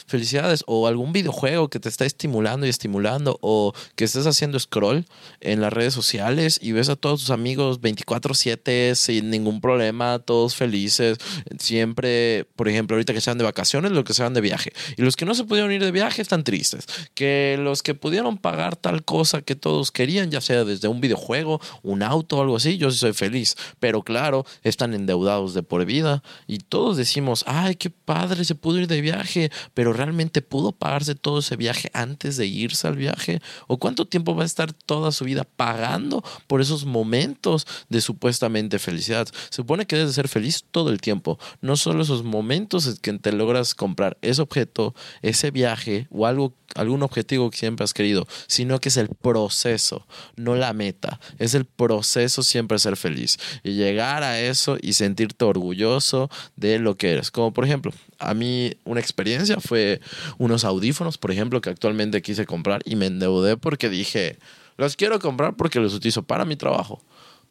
Felicidades. 0.07 0.63
O 0.67 0.87
algún 0.87 1.11
videojuego 1.11 1.69
que 1.69 1.79
te 1.79 1.89
está 1.89 2.05
estimulando 2.05 2.65
y 2.65 2.69
estimulando, 2.69 3.37
o 3.41 3.73
que 3.95 4.05
estés 4.05 4.25
haciendo 4.27 4.59
scroll 4.59 5.05
en 5.41 5.61
las 5.61 5.73
redes 5.73 5.93
sociales 5.93 6.59
y 6.61 6.71
ves 6.71 6.89
a 6.89 6.95
todos 6.95 7.21
tus 7.21 7.29
amigos 7.29 7.81
24-7 7.81 8.95
sin 8.95 9.29
ningún 9.29 9.61
problema, 9.61 10.19
todos 10.19 10.55
felices. 10.55 11.17
Siempre, 11.57 12.45
por 12.55 12.67
ejemplo, 12.67 12.95
ahorita 12.95 13.13
que 13.13 13.21
se 13.21 13.29
van 13.29 13.37
de 13.37 13.43
vacaciones, 13.43 13.91
los 13.91 14.03
que 14.03 14.13
se 14.13 14.23
van 14.23 14.33
de 14.33 14.41
viaje. 14.41 14.73
Y 14.97 15.01
los 15.01 15.15
que 15.15 15.25
no 15.25 15.33
se 15.35 15.43
pudieron 15.43 15.71
ir 15.71 15.83
de 15.83 15.91
viaje 15.91 16.21
están 16.21 16.43
tristes. 16.43 16.85
Que 17.13 17.57
los 17.59 17.83
que 17.83 17.95
pudieron 17.95 18.37
pagar 18.37 18.75
tal 18.75 19.03
cosa 19.03 19.38
que 19.43 19.55
todos 19.55 19.91
querían, 19.91 20.31
ya 20.31 20.41
sea 20.41 20.63
desde 20.63 20.87
un 20.87 21.01
videojuego, 21.01 21.59
un 21.83 22.03
auto 22.03 22.37
o 22.37 22.41
algo 22.41 22.55
así, 22.55 22.77
yo 22.77 22.91
sí 22.91 22.97
soy 22.97 23.13
feliz. 23.13 23.55
Pero 23.79 24.03
claro, 24.03 24.45
están 24.63 24.93
endeudados 24.93 25.53
de 25.53 25.63
por 25.63 25.85
vida 25.85 26.23
y 26.47 26.59
todos 26.59 26.97
decimos, 26.97 27.43
ay, 27.47 27.75
qué 27.75 27.89
padre, 27.89 28.45
se 28.45 28.55
pudo 28.55 28.79
ir 28.79 28.87
de 28.87 29.01
viaje, 29.01 29.51
pero 29.73 29.93
realmente 29.93 30.41
pudo 30.41 30.71
pagarse 30.71 31.15
todo 31.15 31.39
ese 31.39 31.55
viaje 31.55 31.89
antes 31.93 32.37
de 32.37 32.47
irse 32.47 32.87
al 32.87 32.95
viaje. 32.95 33.41
¿O 33.67 33.77
cuánto 33.77 34.05
tiempo 34.05 34.35
va 34.35 34.43
a 34.43 34.45
estar 34.45 34.73
toda 34.73 35.11
su 35.11 35.25
vida 35.25 35.43
pagando 35.43 36.23
por 36.47 36.61
esos 36.61 36.85
momentos 36.85 37.65
de 37.89 38.01
supuestamente 38.01 38.79
felicidad? 38.79 39.27
Se 39.49 39.57
supone 39.57 39.85
que 39.85 39.95
debes 39.95 40.15
ser 40.15 40.27
feliz 40.27 40.65
todo 40.71 40.89
el 40.89 41.01
tiempo, 41.01 41.39
no 41.61 41.75
solo 41.77 42.03
esos 42.03 42.23
momentos 42.23 42.87
en 42.87 42.97
que 42.97 43.13
te 43.19 43.31
logras 43.31 43.75
comprar 43.75 44.17
ese 44.21 44.41
objeto, 44.41 44.93
ese 45.21 45.51
viaje 45.51 46.07
o 46.09 46.25
algo, 46.25 46.53
algún 46.75 47.03
objetivo 47.03 47.49
que 47.49 47.57
siempre 47.57 47.83
has 47.83 47.93
querido, 47.93 48.27
sino 48.47 48.79
que 48.79 48.89
es 48.89 48.97
el 48.97 49.09
proceso, 49.29 50.07
no 50.35 50.55
la 50.55 50.73
meta. 50.73 51.19
Es 51.37 51.53
el 51.53 51.65
proceso 51.65 52.41
siempre 52.41 52.79
ser 52.79 52.97
feliz 52.97 53.37
y 53.63 53.73
llegar 53.73 54.23
a 54.23 54.39
eso 54.39 54.77
y 54.81 54.93
sentirte 54.93 55.45
orgulloso 55.45 56.31
de 56.55 56.79
lo 56.79 56.97
que 56.97 57.11
eres. 57.11 57.29
Como 57.29 57.53
por 57.53 57.63
ejemplo, 57.63 57.93
a 58.17 58.33
mí 58.33 58.73
una 58.85 58.99
experiencia 58.99 59.59
fue 59.59 60.01
unos 60.39 60.63
audífonos, 60.63 61.19
por 61.19 61.29
ejemplo, 61.31 61.61
que 61.61 61.69
actualmente 61.69 62.23
quise 62.23 62.47
comprar 62.47 62.81
y 62.85 62.95
me 62.95 63.05
endeudé 63.05 63.55
porque 63.55 63.87
dije, 63.87 64.39
los 64.77 64.95
quiero 64.95 65.19
comprar 65.19 65.55
porque 65.55 65.79
los 65.79 65.93
utilizo 65.93 66.23
para 66.23 66.43
mi 66.43 66.55
trabajo 66.55 67.03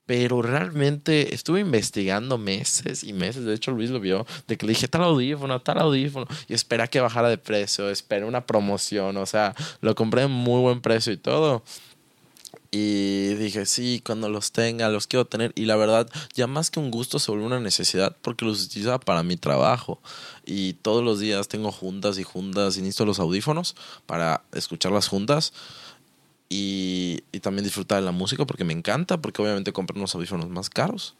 pero 0.08 0.40
realmente 0.40 1.34
estuve 1.34 1.60
investigando 1.60 2.38
meses 2.38 3.04
y 3.04 3.12
meses. 3.12 3.44
De 3.44 3.52
hecho, 3.52 3.72
Luis 3.72 3.90
lo 3.90 4.00
vio, 4.00 4.24
de 4.46 4.56
que 4.56 4.64
le 4.64 4.72
dije 4.72 4.88
tal 4.88 5.04
audífono, 5.04 5.60
tal 5.60 5.78
audífono, 5.80 6.26
y 6.48 6.54
esperé 6.54 6.88
que 6.88 6.98
bajara 6.98 7.28
de 7.28 7.36
precio, 7.36 7.90
esperé 7.90 8.24
una 8.24 8.46
promoción, 8.46 9.18
o 9.18 9.26
sea, 9.26 9.54
lo 9.82 9.94
compré 9.94 10.22
en 10.22 10.30
muy 10.30 10.62
buen 10.62 10.80
precio 10.80 11.12
y 11.12 11.18
todo. 11.18 11.62
Y 12.70 13.34
dije, 13.34 13.66
sí, 13.66 14.02
cuando 14.02 14.30
los 14.30 14.50
tenga, 14.50 14.88
los 14.88 15.06
quiero 15.06 15.26
tener. 15.26 15.52
Y 15.54 15.66
la 15.66 15.76
verdad, 15.76 16.08
ya 16.34 16.46
más 16.46 16.70
que 16.70 16.80
un 16.80 16.90
gusto, 16.90 17.18
se 17.18 17.30
volvió 17.30 17.46
una 17.46 17.60
necesidad 17.60 18.16
porque 18.22 18.46
los 18.46 18.64
utilizaba 18.64 18.98
para 18.98 19.22
mi 19.22 19.36
trabajo. 19.36 20.00
Y 20.46 20.72
todos 20.72 21.04
los 21.04 21.20
días 21.20 21.48
tengo 21.48 21.70
juntas 21.70 22.18
y 22.18 22.22
juntas 22.22 22.78
y 22.78 22.80
necesito 22.80 23.04
los 23.04 23.20
audífonos 23.20 23.76
para 24.06 24.42
escuchar 24.52 24.92
las 24.92 25.08
juntas 25.08 25.52
y, 26.48 27.22
también 27.42 27.64
disfrutar 27.64 28.00
de 28.00 28.04
la 28.04 28.12
música 28.12 28.44
porque 28.46 28.64
me 28.64 28.72
encanta, 28.72 29.20
porque 29.20 29.40
obviamente 29.40 29.72
compré 29.72 29.96
unos 29.96 30.14
audífonos 30.14 30.48
más 30.48 30.70
caros. 30.70 31.14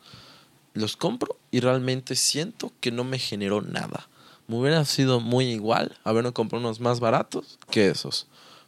Los 0.74 0.97
compro 0.97 1.37
y 1.51 1.61
realmente 1.61 2.16
siento 2.16 2.72
que 2.81 2.91
no 2.91 3.05
me 3.05 3.18
generó 3.18 3.62
nada. 3.62 4.09
Me 4.47 4.57
hubiera 4.57 4.85
sido 4.85 5.20
muy 5.20 5.47
igual 5.47 5.97
haberme 6.05 6.33
comprado 6.33 6.64
unos 6.64 6.81
más 6.81 7.01
baratos 7.01 7.59
que 7.70 7.89
esos. 7.89 8.26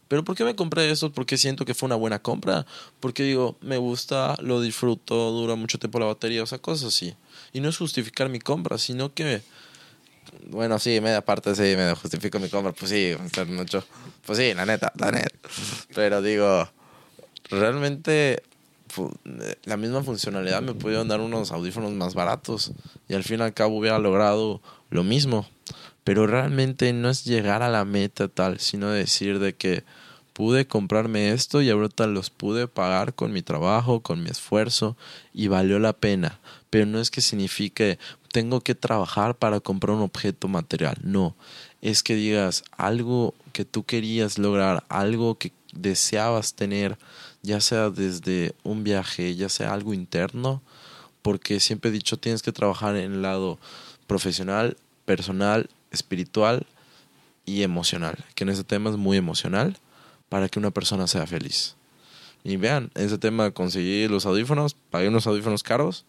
Pero 0.08 0.24
¿por 0.24 0.36
qué 0.36 0.44
me 0.44 0.56
compré 0.56 0.90
esos? 0.90 1.12
Porque 1.12 1.38
siento 1.38 1.64
que 1.64 1.74
fue 1.74 1.86
una 1.86 1.94
buena 1.94 2.18
compra. 2.18 2.66
Porque 2.98 3.22
digo, 3.22 3.56
me 3.61 3.76
gusta, 3.76 4.36
lo 4.40 4.61
disfruto, 4.61 5.30
dura 5.30 5.54
mucho 5.54 5.78
tiempo 5.78 6.00
la 6.00 6.06
batería, 6.06 6.42
o 6.42 6.46
sea, 6.46 6.58
cosas 6.58 6.88
así. 6.88 7.14
Y 7.52 7.61
no 7.61 7.68
es 7.68 7.78
justificar 7.78 8.28
mi 8.28 8.40
compra, 8.40 8.76
sino 8.78 9.14
que 9.14 9.42
bueno, 10.48 10.78
sí, 10.78 11.00
media 11.00 11.24
parte 11.24 11.54
sí, 11.54 11.76
me 11.76 11.94
justifico 11.94 12.38
mi 12.38 12.48
compra. 12.48 12.72
Pues 12.72 12.90
sí, 12.90 13.14
mucho. 13.48 13.84
Pues 14.26 14.38
sí, 14.38 14.54
la 14.54 14.66
neta, 14.66 14.92
la 14.96 15.10
neta. 15.10 15.38
Pero 15.94 16.22
digo, 16.22 16.68
realmente 17.50 18.42
la 19.64 19.76
misma 19.76 20.02
funcionalidad 20.02 20.62
me 20.62 20.74
pudieron 20.74 21.08
dar 21.08 21.20
unos 21.20 21.52
audífonos 21.52 21.92
más 21.92 22.14
baratos 22.14 22.72
y 23.08 23.14
al 23.14 23.22
fin 23.22 23.40
y 23.40 23.42
al 23.42 23.54
cabo 23.54 23.78
hubiera 23.78 23.98
logrado 23.98 24.60
lo 24.90 25.04
mismo. 25.04 25.46
Pero 26.04 26.26
realmente 26.26 26.92
no 26.92 27.10
es 27.10 27.24
llegar 27.24 27.62
a 27.62 27.68
la 27.68 27.84
meta 27.84 28.28
tal, 28.28 28.58
sino 28.58 28.90
decir 28.90 29.38
de 29.38 29.54
que 29.54 29.84
pude 30.32 30.66
comprarme 30.66 31.32
esto 31.32 31.60
y 31.60 31.70
ahorita 31.70 32.06
los 32.06 32.30
pude 32.30 32.66
pagar 32.66 33.14
con 33.14 33.32
mi 33.32 33.42
trabajo, 33.42 34.00
con 34.00 34.22
mi 34.22 34.30
esfuerzo 34.30 34.96
y 35.34 35.48
valió 35.48 35.78
la 35.78 35.92
pena. 35.92 36.40
Pero 36.70 36.86
no 36.86 37.00
es 37.00 37.10
que 37.10 37.20
signifique 37.20 37.98
tengo 38.32 38.60
que 38.60 38.74
trabajar 38.74 39.36
para 39.36 39.60
comprar 39.60 39.96
un 39.96 40.02
objeto 40.02 40.48
material, 40.48 40.96
no, 41.02 41.34
es 41.82 42.02
que 42.02 42.14
digas 42.14 42.62
algo 42.76 43.34
que 43.52 43.64
tú 43.64 43.84
querías 43.84 44.38
lograr, 44.38 44.84
algo 44.88 45.36
que 45.36 45.52
deseabas 45.72 46.54
tener, 46.54 46.98
ya 47.42 47.60
sea 47.60 47.90
desde 47.90 48.54
un 48.62 48.84
viaje, 48.84 49.34
ya 49.34 49.48
sea 49.48 49.72
algo 49.72 49.94
interno, 49.94 50.62
porque 51.22 51.60
siempre 51.60 51.90
he 51.90 51.92
dicho 51.92 52.18
tienes 52.18 52.42
que 52.42 52.52
trabajar 52.52 52.96
en 52.96 53.12
el 53.12 53.22
lado 53.22 53.58
profesional, 54.06 54.76
personal, 55.04 55.68
espiritual 55.90 56.66
y 57.44 57.62
emocional, 57.62 58.24
que 58.34 58.44
en 58.44 58.50
ese 58.50 58.64
tema 58.64 58.90
es 58.90 58.96
muy 58.96 59.16
emocional 59.16 59.76
para 60.28 60.48
que 60.48 60.58
una 60.58 60.70
persona 60.70 61.06
sea 61.06 61.26
feliz. 61.26 61.76
Y 62.42 62.56
vean, 62.56 62.90
ese 62.94 63.18
tema 63.18 63.50
conseguí 63.50 64.08
los 64.08 64.24
audífonos, 64.24 64.74
pagué 64.90 65.08
unos 65.08 65.26
audífonos 65.26 65.62
caros 65.62 66.04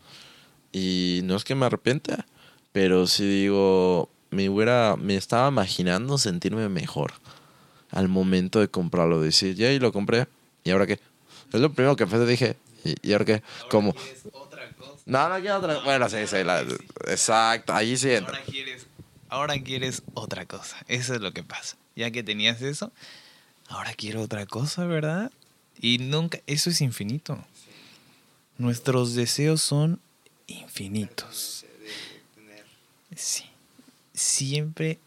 y 0.72 1.22
no 1.24 1.36
es 1.36 1.44
que 1.44 1.56
me 1.56 1.66
arrepienta, 1.66 2.26
pero 2.72 3.08
sí 3.08 3.26
digo, 3.26 4.10
me 4.30 4.50
hubiera, 4.50 4.96
me 4.98 5.16
estaba 5.16 5.50
imaginando 5.50 6.18
sentirme 6.18 6.68
mejor 6.70 7.14
al 7.90 8.08
momento 8.08 8.60
de 8.60 8.70
comprarlo. 8.70 9.22
Decir, 9.22 9.56
ya, 9.56 9.72
y 9.72 9.80
lo 9.80 9.92
compré, 9.92 10.28
¿y 10.64 10.72
ahora 10.72 10.88
qué? 10.88 11.00
Es 11.52 11.60
lo 11.60 11.72
primero 11.74 11.96
que 11.96 12.08
fue, 12.08 12.26
dije, 12.26 12.56
¿y, 12.84 13.12
ahora 13.12 13.26
qué? 13.26 13.44
¿Cómo? 13.70 13.94
Otra 14.32 14.70
cosa. 14.72 15.02
No, 15.06 15.30
no 15.30 15.40
quiero 15.40 15.58
otra 15.58 15.80
Bueno, 15.80 16.10
sí, 16.10 16.26
sí, 16.28 16.38
exacto, 17.08 17.74
ahí 17.74 17.98
sí 17.98 18.16
Ahora 18.16 18.42
quieres, 18.46 18.88
ahora 19.30 19.60
quieres 19.62 20.04
otra 20.14 20.46
cosa, 20.46 20.78
eso 20.88 21.14
es 21.14 21.22
lo 21.22 21.34
que 21.34 21.44
pasa. 21.44 21.78
Ya 21.96 22.10
que 22.12 22.24
tenías 22.24 22.62
eso, 22.62 22.92
ahora 23.68 23.94
quiero 23.94 24.22
otra 24.22 24.46
cosa, 24.46 24.86
¿verdad? 24.86 25.32
Y 25.82 25.98
nunca, 25.98 26.40
eso 26.48 26.70
es 26.70 26.80
infinito. 26.80 27.44
Nuestros 28.58 29.16
deseos 29.16 29.62
son 29.62 30.00
infinitos. 30.52 31.66
Sí. 33.16 33.46
Siempre 34.14 35.00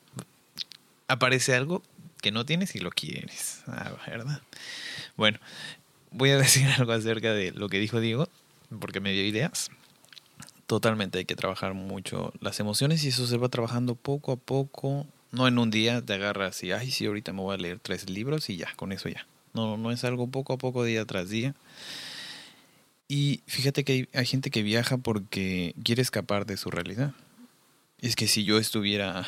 aparece 1.08 1.54
algo 1.54 1.82
que 2.20 2.32
no 2.32 2.46
tienes 2.46 2.74
y 2.74 2.78
lo 2.78 2.90
quieres, 2.90 3.62
ah, 3.66 3.92
¿verdad? 4.06 4.40
Bueno, 5.16 5.38
voy 6.10 6.30
a 6.30 6.38
decir 6.38 6.66
algo 6.78 6.92
acerca 6.92 7.32
de 7.32 7.52
lo 7.52 7.68
que 7.68 7.78
dijo 7.78 8.00
Diego, 8.00 8.28
porque 8.80 9.00
me 9.00 9.12
dio 9.12 9.24
ideas. 9.24 9.70
Totalmente 10.66 11.18
hay 11.18 11.24
que 11.26 11.36
trabajar 11.36 11.74
mucho 11.74 12.32
las 12.40 12.58
emociones 12.60 13.04
y 13.04 13.08
eso 13.08 13.26
se 13.26 13.36
va 13.36 13.48
trabajando 13.48 13.94
poco 13.94 14.32
a 14.32 14.36
poco. 14.36 15.06
No 15.30 15.46
en 15.46 15.58
un 15.58 15.70
día 15.70 16.00
te 16.00 16.14
agarras 16.14 16.62
y, 16.62 16.72
ay, 16.72 16.90
sí, 16.90 17.06
ahorita 17.06 17.32
me 17.32 17.42
voy 17.42 17.54
a 17.54 17.58
leer 17.58 17.78
tres 17.80 18.08
libros 18.08 18.48
y 18.48 18.56
ya, 18.56 18.72
con 18.76 18.92
eso 18.92 19.08
ya. 19.08 19.26
No, 19.52 19.76
no 19.76 19.90
es 19.90 20.04
algo 20.04 20.26
poco 20.28 20.54
a 20.54 20.58
poco, 20.58 20.84
día 20.84 21.04
tras 21.04 21.28
día. 21.28 21.54
Y 23.08 23.42
fíjate 23.46 23.84
que 23.84 24.08
hay, 24.14 24.26
gente 24.26 24.50
que 24.50 24.62
viaja 24.62 24.96
porque 24.96 25.74
quiere 25.82 26.02
escapar 26.02 26.46
de 26.46 26.56
su 26.56 26.70
realidad. 26.70 27.12
Es 28.00 28.16
que 28.16 28.26
si 28.26 28.44
yo 28.44 28.58
estuviera 28.58 29.26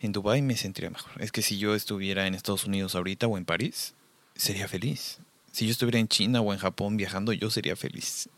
en 0.00 0.12
Dubái 0.12 0.42
me 0.42 0.56
sentiría 0.56 0.90
mejor. 0.90 1.10
Es 1.22 1.32
que 1.32 1.42
si 1.42 1.58
yo 1.58 1.74
estuviera 1.74 2.26
en 2.26 2.34
Estados 2.34 2.64
Unidos 2.64 2.94
ahorita 2.94 3.26
o 3.26 3.36
en 3.38 3.44
París, 3.44 3.94
sería 4.34 4.68
feliz. 4.68 5.18
Si 5.52 5.66
yo 5.66 5.72
estuviera 5.72 5.98
en 5.98 6.08
China 6.08 6.40
o 6.40 6.52
en 6.52 6.58
Japón 6.58 6.96
viajando, 6.96 7.32
yo 7.32 7.50
sería 7.50 7.76
feliz. 7.76 8.28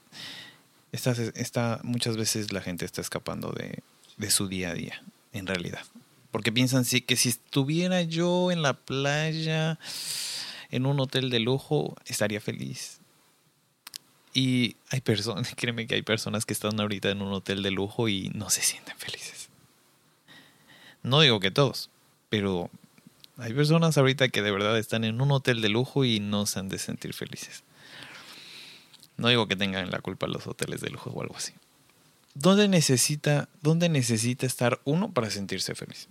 Muchas 1.82 2.16
veces 2.16 2.52
la 2.52 2.60
gente 2.60 2.84
está 2.84 3.00
escapando 3.00 3.52
de, 3.52 3.82
de 4.16 4.30
su 4.30 4.48
día 4.48 4.70
a 4.70 4.74
día, 4.74 5.02
en 5.32 5.46
realidad. 5.46 5.82
Porque 6.30 6.52
piensan 6.52 6.84
sí, 6.84 7.00
que 7.00 7.16
si 7.16 7.30
estuviera 7.30 8.02
yo 8.02 8.52
en 8.52 8.62
la 8.62 8.74
playa, 8.74 9.78
en 10.70 10.86
un 10.86 11.00
hotel 11.00 11.30
de 11.30 11.40
lujo, 11.40 11.96
estaría 12.06 12.40
feliz. 12.40 12.97
Y 14.38 14.76
hay 14.90 15.00
personas, 15.00 15.52
créeme 15.56 15.88
que 15.88 15.96
hay 15.96 16.02
personas 16.02 16.46
que 16.46 16.52
están 16.52 16.78
ahorita 16.78 17.10
en 17.10 17.22
un 17.22 17.32
hotel 17.32 17.60
de 17.64 17.72
lujo 17.72 18.08
y 18.08 18.30
no 18.34 18.50
se 18.50 18.62
sienten 18.62 18.96
felices. 18.96 19.48
No 21.02 21.20
digo 21.22 21.40
que 21.40 21.50
todos, 21.50 21.90
pero 22.28 22.70
hay 23.36 23.52
personas 23.52 23.98
ahorita 23.98 24.28
que 24.28 24.42
de 24.42 24.52
verdad 24.52 24.78
están 24.78 25.02
en 25.02 25.20
un 25.20 25.32
hotel 25.32 25.60
de 25.60 25.68
lujo 25.68 26.04
y 26.04 26.20
no 26.20 26.46
se 26.46 26.60
han 26.60 26.68
de 26.68 26.78
sentir 26.78 27.14
felices. 27.14 27.64
No 29.16 29.26
digo 29.26 29.48
que 29.48 29.56
tengan 29.56 29.90
la 29.90 29.98
culpa 29.98 30.28
los 30.28 30.46
hoteles 30.46 30.80
de 30.82 30.90
lujo 30.90 31.10
o 31.10 31.20
algo 31.20 31.36
así. 31.36 31.52
¿Dónde 32.34 32.68
necesita, 32.68 33.48
dónde 33.60 33.88
necesita 33.88 34.46
estar 34.46 34.80
uno 34.84 35.10
para 35.10 35.30
sentirse 35.30 35.74
feliz? 35.74 36.06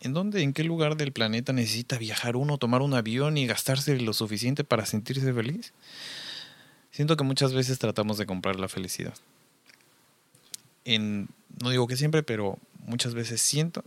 ¿En 0.00 0.14
dónde, 0.14 0.42
en 0.42 0.52
qué 0.52 0.64
lugar 0.64 0.96
del 0.96 1.12
planeta 1.12 1.52
necesita 1.52 1.96
viajar 1.96 2.34
uno, 2.34 2.58
tomar 2.58 2.82
un 2.82 2.94
avión 2.94 3.38
y 3.38 3.46
gastarse 3.46 4.00
lo 4.00 4.14
suficiente 4.14 4.64
para 4.64 4.84
sentirse 4.84 5.32
feliz? 5.32 5.72
Siento 6.96 7.18
que 7.18 7.24
muchas 7.24 7.52
veces 7.52 7.78
tratamos 7.78 8.16
de 8.16 8.24
comprar 8.24 8.58
la 8.58 8.68
felicidad. 8.68 9.12
En, 10.86 11.28
no 11.62 11.68
digo 11.68 11.86
que 11.86 11.94
siempre, 11.94 12.22
pero 12.22 12.58
muchas 12.86 13.12
veces 13.12 13.42
siento 13.42 13.84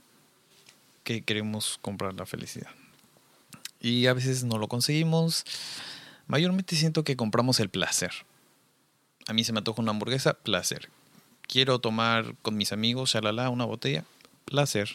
que 1.03 1.23
queremos 1.23 1.79
comprar 1.81 2.13
la 2.13 2.27
felicidad. 2.27 2.69
Y 3.81 4.05
a 4.05 4.13
veces 4.13 4.43
no 4.43 4.59
lo 4.59 4.67
conseguimos. 4.67 5.43
Mayormente 6.27 6.75
siento 6.75 7.03
que 7.03 7.15
compramos 7.15 7.59
el 7.59 7.69
placer. 7.69 8.11
A 9.25 9.33
mí 9.33 9.43
se 9.43 9.53
me 9.53 9.57
antoja 9.57 9.81
una 9.81 9.89
hamburguesa, 9.89 10.35
placer. 10.35 10.89
Quiero 11.47 11.79
tomar 11.79 12.35
con 12.43 12.57
mis 12.57 12.73
amigos, 12.73 13.13
shalala, 13.13 13.49
una 13.49 13.65
botella, 13.65 14.05
placer. 14.45 14.87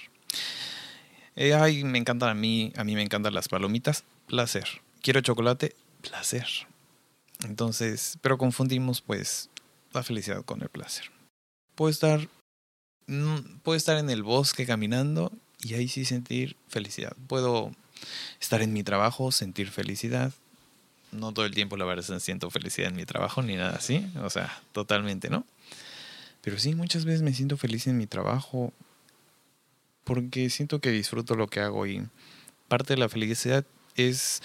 Eh, 1.35 1.53
ay, 1.53 1.83
me 1.83 1.99
encantan 1.99 2.29
a 2.29 2.35
mí, 2.35 2.73
a 2.77 2.85
mí 2.85 2.95
me 2.95 3.03
encantan 3.03 3.35
las 3.35 3.49
palomitas, 3.49 4.05
placer. 4.29 4.69
Quiero 5.03 5.21
chocolate, 5.21 5.75
placer. 6.01 6.47
Entonces, 7.45 8.19
pero 8.23 8.39
confundimos 8.39 9.01
pues 9.01 9.51
la 9.93 10.03
felicidad 10.03 10.45
con 10.45 10.63
el 10.63 10.69
placer. 10.69 11.11
Puedo 11.75 11.91
estar, 11.91 12.29
mm, 13.07 13.59
puedo 13.63 13.77
estar 13.77 13.97
en 13.99 14.11
el 14.11 14.23
bosque 14.23 14.67
caminando 14.67 15.33
y 15.61 15.75
ahí 15.75 15.89
sí 15.89 16.05
sentir 16.05 16.57
felicidad. 16.69 17.17
Puedo 17.27 17.73
estar 18.41 18.63
en 18.63 18.73
mi 18.73 18.83
trabajo, 18.83 19.33
sentir 19.33 19.71
felicidad. 19.71 20.33
No 21.13 21.33
todo 21.33 21.47
el 21.47 21.55
tiempo 21.55 21.77
la 21.77 21.85
verdad 21.85 22.19
siento 22.19 22.51
felicidad 22.51 22.89
en 22.89 22.97
mi 22.97 23.07
trabajo 23.07 23.41
ni 23.43 23.57
nada 23.57 23.77
así, 23.77 24.05
o 24.23 24.31
sea, 24.31 24.61
totalmente, 24.73 25.31
¿no? 25.31 25.47
Pero 26.41 26.59
sí, 26.59 26.75
muchas 26.75 27.05
veces 27.05 27.23
me 27.23 27.33
siento 27.33 27.57
feliz 27.57 27.87
en 27.87 27.97
mi 27.97 28.07
trabajo 28.07 28.73
porque 30.03 30.51
siento 30.51 30.81
que 30.81 30.91
disfruto 30.91 31.35
lo 31.35 31.47
que 31.47 31.61
hago 31.61 31.87
y 31.87 32.07
parte 32.69 32.95
de 32.95 32.99
la 32.99 33.09
felicidad 33.09 33.65
es 33.97 34.43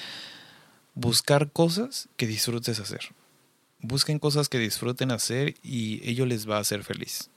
buscar 0.96 1.52
cosas 1.52 2.10
que 2.18 2.28
disfrutes 2.28 2.80
hacer. 2.80 3.10
Busquen 3.82 4.20
cosas 4.20 4.50
que 4.50 4.60
disfruten 4.60 5.12
hacer 5.12 5.56
y 5.64 6.08
ello 6.08 6.26
les 6.26 6.50
va 6.50 6.58
a 6.58 6.62
hacer 6.62 6.84
feliz. 6.84 7.30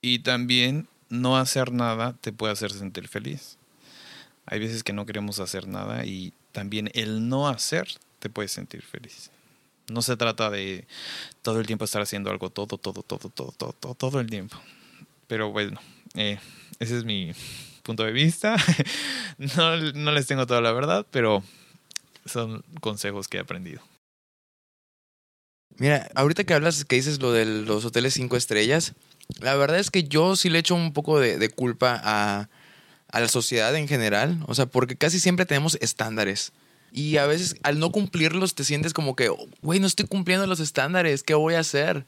Y 0.00 0.20
también 0.20 0.88
no 1.08 1.36
hacer 1.36 1.72
nada 1.72 2.16
te 2.20 2.32
puede 2.32 2.52
hacer 2.52 2.72
sentir 2.72 3.08
feliz. 3.08 3.58
Hay 4.46 4.60
veces 4.60 4.84
que 4.84 4.92
no 4.92 5.06
queremos 5.06 5.40
hacer 5.40 5.66
nada 5.66 6.04
y 6.04 6.32
también 6.52 6.90
el 6.94 7.28
no 7.28 7.48
hacer 7.48 7.88
te 8.18 8.28
puede 8.28 8.48
sentir 8.48 8.82
feliz. 8.82 9.30
No 9.88 10.02
se 10.02 10.16
trata 10.16 10.50
de 10.50 10.86
todo 11.42 11.60
el 11.60 11.66
tiempo 11.66 11.84
estar 11.84 12.02
haciendo 12.02 12.30
algo, 12.30 12.50
todo, 12.50 12.78
todo, 12.78 13.02
todo, 13.02 13.28
todo, 13.28 13.72
todo, 13.72 13.94
todo, 13.94 14.20
el 14.20 14.30
tiempo. 14.30 14.56
Pero 15.26 15.50
bueno, 15.50 15.80
eh, 16.14 16.38
ese 16.78 16.98
es 16.98 17.04
mi 17.04 17.32
punto 17.82 18.04
de 18.04 18.12
vista. 18.12 18.56
no, 19.38 19.76
no 19.76 20.12
les 20.12 20.26
tengo 20.26 20.46
toda 20.46 20.60
la 20.60 20.72
verdad, 20.72 21.06
pero 21.10 21.42
son 22.26 22.64
consejos 22.80 23.28
que 23.28 23.38
he 23.38 23.40
aprendido. 23.40 23.82
Mira, 25.76 26.08
ahorita 26.14 26.44
que 26.44 26.54
hablas, 26.54 26.84
que 26.84 26.96
dices 26.96 27.20
lo 27.20 27.32
de 27.32 27.44
los 27.44 27.84
hoteles 27.84 28.14
cinco 28.14 28.36
estrellas, 28.36 28.94
la 29.40 29.56
verdad 29.56 29.78
es 29.78 29.90
que 29.90 30.04
yo 30.04 30.36
sí 30.36 30.48
le 30.48 30.60
echo 30.60 30.74
un 30.74 30.92
poco 30.92 31.18
de, 31.18 31.48
culpa 31.48 32.00
a, 32.02 32.48
a, 33.08 33.20
la 33.20 33.28
sociedad 33.28 33.74
en 33.74 33.88
general, 33.88 34.38
o 34.46 34.54
sea, 34.54 34.66
porque 34.66 34.96
casi 34.96 35.18
siempre 35.18 35.46
tenemos 35.46 35.76
estándares. 35.80 36.52
Y 36.92 37.16
a 37.16 37.26
veces 37.26 37.56
al 37.64 37.80
no 37.80 37.90
cumplirlos 37.90 38.54
te 38.54 38.62
sientes 38.62 38.92
como 38.92 39.16
que, 39.16 39.28
güey, 39.62 39.80
no 39.80 39.88
estoy 39.88 40.06
cumpliendo 40.06 40.46
los 40.46 40.60
estándares, 40.60 41.24
¿qué 41.24 41.34
voy 41.34 41.54
a 41.54 41.60
hacer? 41.60 42.06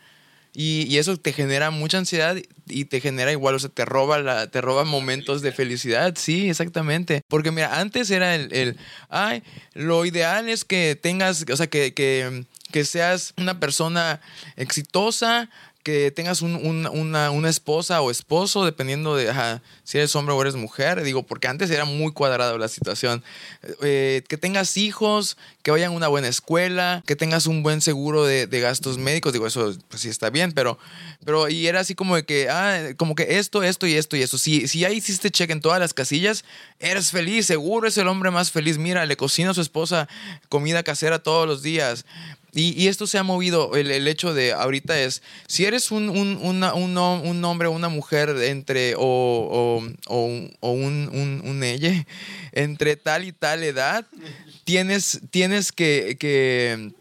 Y, 0.58 0.96
eso 0.96 1.18
te 1.18 1.34
genera 1.34 1.70
mucha 1.70 1.98
ansiedad 1.98 2.34
y 2.66 2.86
te 2.86 3.02
genera 3.02 3.30
igual, 3.30 3.56
o 3.56 3.58
sea, 3.58 3.68
te 3.68 3.84
roba, 3.84 4.20
la, 4.20 4.46
te 4.50 4.62
roba 4.62 4.84
momentos 4.84 5.42
de 5.42 5.52
felicidad. 5.52 6.14
Sí, 6.16 6.48
exactamente. 6.48 7.20
Porque 7.28 7.50
mira, 7.50 7.78
antes 7.78 8.10
era 8.10 8.34
el, 8.34 8.50
el 8.54 8.76
ay, 9.10 9.42
lo 9.74 10.06
ideal 10.06 10.48
es 10.48 10.64
que 10.64 10.96
tengas, 10.96 11.44
o 11.52 11.56
sea, 11.58 11.66
que, 11.66 11.92
que, 11.92 12.46
que 12.72 12.86
seas 12.86 13.34
una 13.36 13.60
persona 13.60 14.22
exitosa, 14.56 15.50
que 15.86 16.10
tengas 16.10 16.42
un- 16.42 16.56
un- 16.56 16.88
una, 16.88 17.48
esposa 17.48 18.00
o 18.00 18.10
esposo, 18.10 18.64
dependiendo 18.64 19.14
de 19.14 19.32
si 19.84 19.98
eres 19.98 20.16
hombre 20.16 20.34
o 20.34 20.42
eres 20.42 20.56
mujer. 20.56 21.04
Digo, 21.04 21.22
porque 21.22 21.46
antes 21.46 21.70
era 21.70 21.84
muy 21.84 22.10
cuadrado 22.12 22.58
la 22.58 22.66
situación. 22.66 23.22
Eh, 23.82 24.24
que 24.28 24.36
tengas 24.36 24.76
hijos, 24.76 25.36
que 25.62 25.70
vayan 25.70 25.92
a 25.92 25.94
una 25.94 26.08
buena 26.08 26.26
escuela, 26.26 27.04
que 27.06 27.14
tengas 27.14 27.46
un 27.46 27.62
buen 27.62 27.80
seguro 27.80 28.24
de, 28.24 28.48
de 28.48 28.60
gastos 28.60 28.98
médicos. 28.98 29.32
Digo, 29.32 29.46
eso 29.46 29.76
pues 29.86 30.02
sí 30.02 30.08
está 30.08 30.28
bien, 30.28 30.50
pero, 30.50 30.76
pero 31.24 31.48
y 31.48 31.68
era 31.68 31.78
así 31.78 31.94
como 31.94 32.16
de 32.16 32.24
que, 32.24 32.48
ah, 32.50 32.88
como 32.96 33.14
que 33.14 33.38
esto, 33.38 33.62
esto 33.62 33.86
y 33.86 33.94
esto 33.94 34.16
y 34.16 34.22
eso. 34.22 34.38
Si, 34.38 34.66
si 34.66 34.80
ya 34.80 34.90
hiciste 34.90 35.30
check 35.30 35.50
en 35.52 35.60
todas 35.60 35.78
las 35.78 35.94
casillas, 35.94 36.44
eres 36.80 37.12
feliz, 37.12 37.46
seguro 37.46 37.86
es 37.86 37.96
el 37.96 38.08
hombre 38.08 38.32
más 38.32 38.50
feliz. 38.50 38.76
Mira, 38.76 39.06
le 39.06 39.16
cocina 39.16 39.52
a 39.52 39.54
su 39.54 39.60
esposa 39.60 40.08
comida 40.48 40.82
casera 40.82 41.20
todos 41.20 41.46
los 41.46 41.62
días. 41.62 42.04
Y, 42.56 42.72
y 42.82 42.88
esto 42.88 43.06
se 43.06 43.18
ha 43.18 43.22
movido, 43.22 43.76
el, 43.76 43.90
el 43.90 44.08
hecho 44.08 44.32
de 44.34 44.52
ahorita 44.54 44.98
es, 45.00 45.22
si 45.46 45.66
eres 45.66 45.90
un, 45.90 46.08
un, 46.08 46.38
una- 46.42 46.72
un, 46.74 46.96
un 46.96 47.44
hombre 47.44 47.68
o 47.68 47.70
una 47.70 47.90
mujer 47.90 48.30
entre, 48.42 48.94
o, 48.96 49.00
o, 49.00 49.86
o 50.08 50.48
o 50.60 50.70
un, 50.72 51.62
ella, 51.62 52.06
entre 52.52 52.96
tal 52.96 53.24
y 53.24 53.32
tal 53.32 53.62
edad, 53.62 54.06
tienes, 54.64 55.20
tienes 55.30 55.70
que, 55.70 56.16
que, 56.18 56.92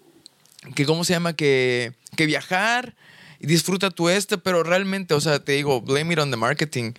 que, 0.76 0.86
¿cómo 0.86 1.04
se 1.06 1.14
llama? 1.14 1.34
Que, 1.34 1.94
que 2.18 2.26
viajar 2.26 2.94
disfruta 3.40 3.92
tu 3.92 4.10
este, 4.10 4.38
pero 4.38 4.64
realmente, 4.64 5.14
o 5.14 5.22
sea, 5.22 5.40
te 5.40 5.52
digo, 5.54 5.80
blame 5.82 6.14
it 6.14 6.20
on 6.20 6.32
the 6.32 6.38
marketing. 6.38 6.94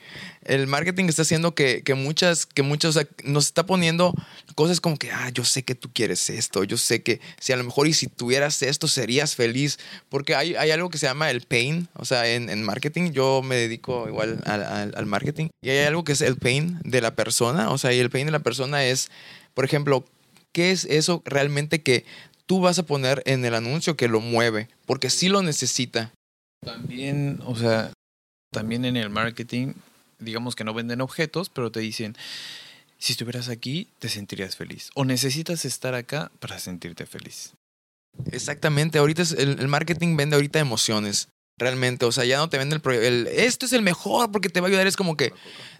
El 0.46 0.66
marketing 0.66 1.06
está 1.06 1.22
haciendo 1.22 1.54
que, 1.54 1.82
que 1.82 1.94
muchas, 1.94 2.46
que 2.46 2.62
muchas, 2.62 2.96
o 2.96 3.00
sea, 3.00 3.08
nos 3.24 3.46
está 3.46 3.66
poniendo 3.66 4.14
cosas 4.54 4.80
como 4.80 4.96
que, 4.96 5.10
ah, 5.12 5.28
yo 5.30 5.44
sé 5.44 5.64
que 5.64 5.74
tú 5.74 5.90
quieres 5.92 6.30
esto, 6.30 6.64
yo 6.64 6.76
sé 6.78 7.02
que 7.02 7.20
si 7.40 7.52
a 7.52 7.56
lo 7.56 7.64
mejor 7.64 7.86
y 7.88 7.92
si 7.92 8.06
tuvieras 8.06 8.62
esto 8.62 8.88
serías 8.88 9.34
feliz, 9.34 9.78
porque 10.08 10.34
hay, 10.34 10.54
hay 10.54 10.70
algo 10.70 10.88
que 10.88 10.98
se 10.98 11.06
llama 11.06 11.30
el 11.30 11.42
pain, 11.42 11.88
o 11.94 12.04
sea, 12.04 12.28
en, 12.28 12.48
en 12.48 12.62
marketing, 12.62 13.10
yo 13.12 13.42
me 13.42 13.56
dedico 13.56 14.08
igual 14.08 14.40
al, 14.46 14.62
al- 14.62 14.94
al 14.96 15.06
marketing, 15.06 15.48
y 15.62 15.70
hay 15.70 15.84
algo 15.86 16.04
que 16.04 16.12
es 16.12 16.20
el 16.20 16.36
pain 16.36 16.78
de 16.84 17.00
la 17.00 17.14
persona, 17.14 17.70
o 17.70 17.78
sea, 17.78 17.92
y 17.92 17.98
el 17.98 18.10
pain 18.10 18.26
de 18.26 18.32
la 18.32 18.40
persona 18.40 18.84
es, 18.84 19.10
por 19.54 19.64
ejemplo, 19.64 20.04
¿qué 20.52 20.70
es 20.70 20.84
eso 20.84 21.22
realmente 21.24 21.82
que 21.82 22.04
tú 22.46 22.60
vas 22.60 22.78
a 22.78 22.84
poner 22.86 23.22
en 23.26 23.44
el 23.44 23.54
anuncio 23.54 23.96
que 23.96 24.06
lo 24.08 24.20
mueve? 24.20 24.68
Porque 24.86 25.10
sí 25.10 25.28
lo 25.28 25.42
necesita. 25.42 26.12
También, 26.64 27.40
o 27.44 27.56
sea, 27.56 27.92
también 28.52 28.84
en 28.84 28.96
el 28.96 29.10
marketing, 29.10 29.72
digamos 30.18 30.54
que 30.54 30.64
no 30.64 30.74
venden 30.74 31.00
objetos, 31.00 31.48
pero 31.48 31.70
te 31.70 31.80
dicen, 31.80 32.16
si 32.98 33.12
estuvieras 33.12 33.48
aquí, 33.48 33.88
te 33.98 34.08
sentirías 34.08 34.56
feliz. 34.56 34.90
O 34.94 35.04
necesitas 35.04 35.64
estar 35.64 35.94
acá 35.94 36.30
para 36.40 36.58
sentirte 36.58 37.06
feliz. 37.06 37.52
Exactamente, 38.32 38.98
ahorita 38.98 39.22
es- 39.22 39.32
el, 39.32 39.58
el 39.60 39.68
marketing 39.68 40.16
vende 40.16 40.36
ahorita 40.36 40.58
emociones. 40.58 41.28
Realmente, 41.58 42.04
o 42.04 42.12
sea, 42.12 42.24
ya 42.26 42.36
no 42.38 42.50
te 42.50 42.58
vende 42.58 42.76
el, 42.84 42.92
el 42.92 43.26
esto 43.28 43.64
es 43.64 43.72
el 43.72 43.80
mejor 43.82 44.30
porque 44.30 44.50
te 44.50 44.60
va 44.60 44.66
a 44.66 44.68
ayudar. 44.68 44.86
Es 44.86 44.96
como 44.96 45.16
que 45.16 45.32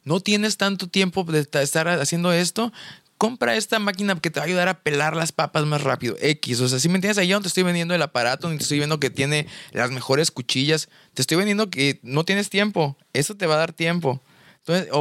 no 0.04 0.20
tienes 0.20 0.56
tanto 0.56 0.86
tiempo 0.88 1.22
de 1.24 1.44
ta- 1.44 1.60
estar 1.62 1.86
haciendo 1.88 2.32
esto. 2.32 2.72
Compra 3.18 3.56
esta 3.56 3.78
máquina 3.78 4.14
que 4.20 4.30
te 4.30 4.40
va 4.40 4.44
a 4.44 4.46
ayudar 4.46 4.68
a 4.68 4.80
pelar 4.82 5.16
las 5.16 5.32
papas 5.32 5.64
más 5.64 5.82
rápido. 5.82 6.16
X. 6.20 6.60
O 6.60 6.68
sea, 6.68 6.78
si 6.78 6.88
me 6.90 6.96
entiendes, 6.96 7.16
ahí 7.18 7.28
yo 7.28 7.36
no 7.36 7.42
te 7.42 7.48
estoy 7.48 7.62
vendiendo 7.62 7.94
el 7.94 8.02
aparato, 8.02 8.50
ni 8.50 8.58
te 8.58 8.62
estoy 8.64 8.78
viendo 8.78 9.00
que 9.00 9.08
tiene 9.08 9.46
las 9.72 9.90
mejores 9.90 10.30
cuchillas. 10.30 10.88
Te 11.14 11.22
estoy 11.22 11.38
vendiendo 11.38 11.70
que 11.70 11.98
no 12.02 12.24
tienes 12.24 12.50
tiempo. 12.50 12.96
Eso 13.14 13.34
te 13.34 13.46
va 13.46 13.54
a 13.54 13.58
dar 13.58 13.72
tiempo. 13.72 14.20
Entonces, 14.58 14.88
o, 14.92 14.98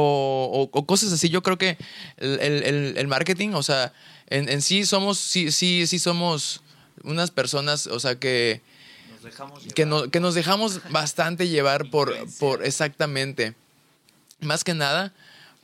o- 0.72 0.78
o 0.78 0.86
cosas 0.86 1.12
así. 1.12 1.28
Yo 1.28 1.42
creo 1.42 1.58
que 1.58 1.76
el, 2.16 2.40
el- 2.40 2.96
el- 2.96 3.06
marketing, 3.08 3.50
o 3.50 3.62
sea, 3.62 3.92
en, 4.28 4.48
en 4.48 4.62
sí 4.62 4.86
somos, 4.86 5.18
sí, 5.18 5.50
sí, 5.52 5.86
sí 5.86 5.98
somos 5.98 6.62
unas 7.04 7.30
personas, 7.30 7.86
o 7.86 8.00
sea, 8.00 8.18
que, 8.18 8.62
que, 9.74 9.84
no- 9.84 10.08
que 10.10 10.20
nos 10.20 10.34
dejamos 10.34 10.80
bastante 10.90 11.48
llevar 11.48 11.90
por, 11.90 12.14
por 12.38 12.64
exactamente. 12.64 13.54
Más 14.40 14.64
que 14.64 14.74
nada, 14.74 15.12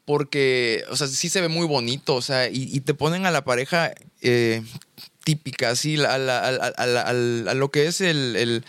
porque, 0.04 0.84
o 0.90 0.96
sea, 0.96 1.06
sí 1.06 1.28
se 1.28 1.40
ve 1.40 1.48
muy 1.48 1.66
bonito, 1.66 2.14
o 2.14 2.22
sea, 2.22 2.48
y, 2.48 2.68
y 2.74 2.80
te 2.80 2.94
ponen 2.94 3.24
a 3.26 3.30
la 3.30 3.44
pareja 3.44 3.92
eh, 4.20 4.62
típica, 5.24 5.70
así, 5.70 5.94
a, 6.04 6.18
la- 6.18 6.40
a 6.48 6.86
la- 6.86 7.54
lo 7.54 7.70
que 7.70 7.86
es 7.86 8.00
el, 8.00 8.36
el- 8.36 8.64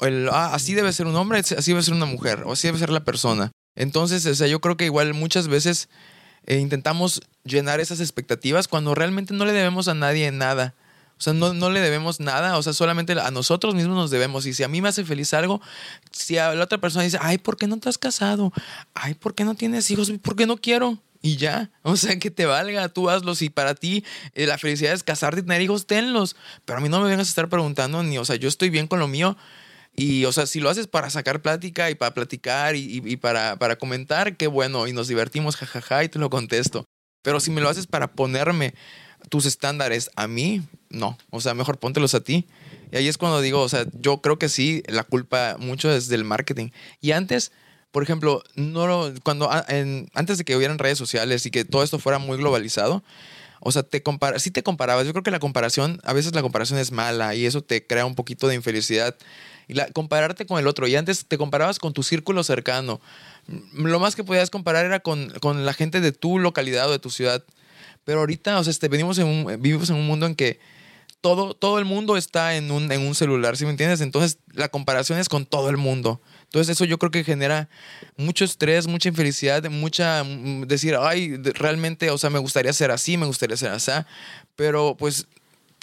el, 0.00 0.28
ah, 0.30 0.54
así 0.54 0.74
debe 0.74 0.92
ser 0.92 1.06
un 1.06 1.16
hombre, 1.16 1.38
así 1.38 1.70
debe 1.72 1.82
ser 1.82 1.94
una 1.94 2.06
mujer, 2.06 2.42
o 2.44 2.52
así 2.52 2.68
debe 2.68 2.78
ser 2.78 2.90
la 2.90 3.04
persona. 3.04 3.50
Entonces, 3.76 4.24
o 4.26 4.34
sea, 4.34 4.46
yo 4.46 4.60
creo 4.60 4.76
que 4.76 4.84
igual 4.84 5.14
muchas 5.14 5.48
veces 5.48 5.88
eh, 6.46 6.58
intentamos 6.58 7.22
llenar 7.44 7.80
esas 7.80 8.00
expectativas 8.00 8.68
cuando 8.68 8.94
realmente 8.94 9.34
no 9.34 9.44
le 9.46 9.52
debemos 9.52 9.88
a 9.88 9.94
nadie 9.94 10.30
nada. 10.30 10.74
O 11.18 11.22
sea, 11.24 11.32
no, 11.32 11.54
no 11.54 11.70
le 11.70 11.80
debemos 11.80 12.20
nada, 12.20 12.58
o 12.58 12.62
sea, 12.62 12.72
solamente 12.72 13.12
a 13.12 13.30
nosotros 13.30 13.74
mismos 13.74 13.96
nos 13.96 14.10
debemos. 14.10 14.46
Y 14.46 14.54
si 14.54 14.62
a 14.62 14.68
mí 14.68 14.80
me 14.80 14.88
hace 14.88 15.04
feliz 15.04 15.32
algo, 15.32 15.60
si 16.10 16.38
a 16.38 16.54
la 16.54 16.64
otra 16.64 16.78
persona 16.78 17.04
dice, 17.04 17.18
ay, 17.20 17.38
¿por 17.38 17.56
qué 17.56 17.66
no 17.66 17.78
te 17.78 17.88
has 17.88 17.98
casado? 17.98 18.52
Ay, 18.94 19.14
¿por 19.14 19.34
qué 19.34 19.44
no 19.44 19.54
tienes 19.54 19.90
hijos? 19.90 20.12
¿Por 20.22 20.36
qué 20.36 20.46
no 20.46 20.56
quiero? 20.56 20.98
Y 21.22 21.36
ya, 21.36 21.70
o 21.82 21.96
sea, 21.96 22.18
que 22.18 22.30
te 22.30 22.44
valga, 22.44 22.90
tú 22.90 23.08
hazlo. 23.08 23.34
Si 23.34 23.48
para 23.48 23.74
ti 23.74 24.04
eh, 24.34 24.46
la 24.46 24.58
felicidad 24.58 24.92
es 24.92 25.02
casarte 25.02 25.40
y 25.40 25.42
tener 25.42 25.62
hijos, 25.62 25.86
tenlos. 25.86 26.36
Pero 26.66 26.78
a 26.78 26.82
mí 26.82 26.90
no 26.90 27.00
me 27.00 27.08
vengas 27.08 27.28
a 27.28 27.30
estar 27.30 27.48
preguntando 27.48 28.02
ni, 28.02 28.18
o 28.18 28.26
sea, 28.26 28.36
yo 28.36 28.46
estoy 28.46 28.68
bien 28.68 28.86
con 28.88 28.98
lo 28.98 29.08
mío. 29.08 29.36
Y, 29.96 30.26
o 30.26 30.32
sea, 30.32 30.46
si 30.46 30.60
lo 30.60 30.68
haces 30.68 30.86
para 30.86 31.08
sacar 31.08 31.40
plática 31.40 31.88
y 31.88 31.94
para 31.94 32.12
platicar 32.12 32.76
y, 32.76 33.16
para, 33.16 33.56
para 33.56 33.76
comentar, 33.76 34.36
qué 34.36 34.48
bueno, 34.48 34.86
y 34.88 34.92
nos 34.92 35.08
divertimos, 35.08 35.56
jajaja, 35.56 36.04
y 36.04 36.08
te 36.08 36.18
lo 36.18 36.28
contesto. 36.28 36.84
Pero 37.22 37.40
si 37.40 37.50
me 37.50 37.60
lo 37.60 37.68
haces 37.68 37.86
para 37.86 38.12
ponerme 38.12 38.74
tus 39.30 39.46
estándares 39.46 40.10
a 40.16 40.28
mí, 40.28 40.62
no. 40.94 41.18
O 41.30 41.40
sea, 41.40 41.54
mejor 41.54 41.78
póntelos 41.78 42.14
a 42.14 42.20
ti. 42.20 42.46
Y 42.92 42.96
ahí 42.96 43.08
es 43.08 43.18
cuando 43.18 43.40
digo, 43.40 43.60
o 43.60 43.68
sea, 43.68 43.86
yo 44.00 44.18
creo 44.22 44.38
que 44.38 44.48
sí, 44.48 44.82
la 44.86 45.04
culpa 45.04 45.56
mucho 45.58 45.90
es 45.92 46.08
del 46.08 46.24
marketing. 46.24 46.68
Y 47.00 47.12
antes, 47.12 47.52
por 47.90 48.02
ejemplo, 48.02 48.42
no 48.54 48.86
lo- 48.86 49.12
cuando 49.22 49.50
a- 49.52 49.64
en- 49.68 50.08
antes 50.14 50.38
de 50.38 50.44
que 50.44 50.56
hubieran 50.56 50.78
redes 50.78 50.98
sociales 50.98 51.44
y 51.46 51.50
que 51.50 51.64
todo 51.64 51.82
esto 51.82 51.98
fuera 51.98 52.18
muy 52.18 52.36
globalizado, 52.38 53.02
o 53.60 53.72
sea, 53.72 53.82
te 53.82 54.02
compara, 54.02 54.38
sí 54.38 54.50
te 54.50 54.62
comparabas. 54.62 55.06
Yo 55.06 55.12
creo 55.12 55.22
que 55.22 55.30
la 55.30 55.38
comparación, 55.38 56.00
a 56.04 56.12
veces 56.12 56.34
la 56.34 56.42
comparación 56.42 56.78
es 56.78 56.92
mala 56.92 57.34
y 57.34 57.46
eso 57.46 57.62
te 57.62 57.86
crea 57.86 58.04
un 58.04 58.14
poquito 58.14 58.46
de 58.46 58.54
infelicidad. 58.54 59.16
Compararte 59.94 60.44
con 60.44 60.58
el 60.58 60.66
otro. 60.66 60.86
Y 60.86 60.94
antes 60.96 61.24
te 61.26 61.38
comparabas 61.38 61.78
con 61.78 61.94
tu 61.94 62.02
círculo 62.02 62.44
cercano. 62.44 63.00
Lo 63.72 63.98
más 63.98 64.14
que 64.14 64.22
podías 64.22 64.50
comparar 64.50 64.84
era 64.84 65.00
con, 65.00 65.30
con 65.40 65.64
la 65.64 65.72
gente 65.72 66.00
de 66.02 66.12
tu 66.12 66.38
localidad 66.38 66.88
o 66.88 66.92
de 66.92 66.98
tu 66.98 67.08
ciudad. 67.08 67.42
Pero 68.04 68.20
ahorita, 68.20 68.58
o 68.58 68.64
sea, 68.64 68.70
este, 68.70 68.88
venimos 68.88 69.18
en 69.18 69.26
un, 69.26 69.62
vivimos 69.62 69.88
en 69.88 69.96
un 69.96 70.06
mundo 70.06 70.26
en 70.26 70.34
que 70.34 70.60
todo, 71.24 71.54
todo 71.54 71.78
el 71.78 71.86
mundo 71.86 72.18
está 72.18 72.54
en 72.54 72.70
un, 72.70 72.92
en 72.92 73.00
un 73.00 73.14
celular, 73.14 73.56
¿sí 73.56 73.64
me 73.64 73.70
entiendes? 73.70 74.02
Entonces, 74.02 74.36
la 74.52 74.68
comparación 74.68 75.18
es 75.18 75.30
con 75.30 75.46
todo 75.46 75.70
el 75.70 75.78
mundo. 75.78 76.20
Entonces, 76.42 76.76
eso 76.76 76.84
yo 76.84 76.98
creo 76.98 77.10
que 77.10 77.24
genera 77.24 77.70
mucho 78.18 78.44
estrés, 78.44 78.86
mucha 78.86 79.08
infelicidad, 79.08 79.64
mucha 79.70 80.22
mm, 80.22 80.66
decir, 80.66 80.96
ay, 81.00 81.38
realmente, 81.38 82.10
o 82.10 82.18
sea, 82.18 82.28
me 82.28 82.38
gustaría 82.38 82.74
ser 82.74 82.90
así, 82.90 83.16
me 83.16 83.24
gustaría 83.24 83.56
ser 83.56 83.70
así. 83.70 83.90
Pero, 84.54 84.98
pues, 84.98 85.26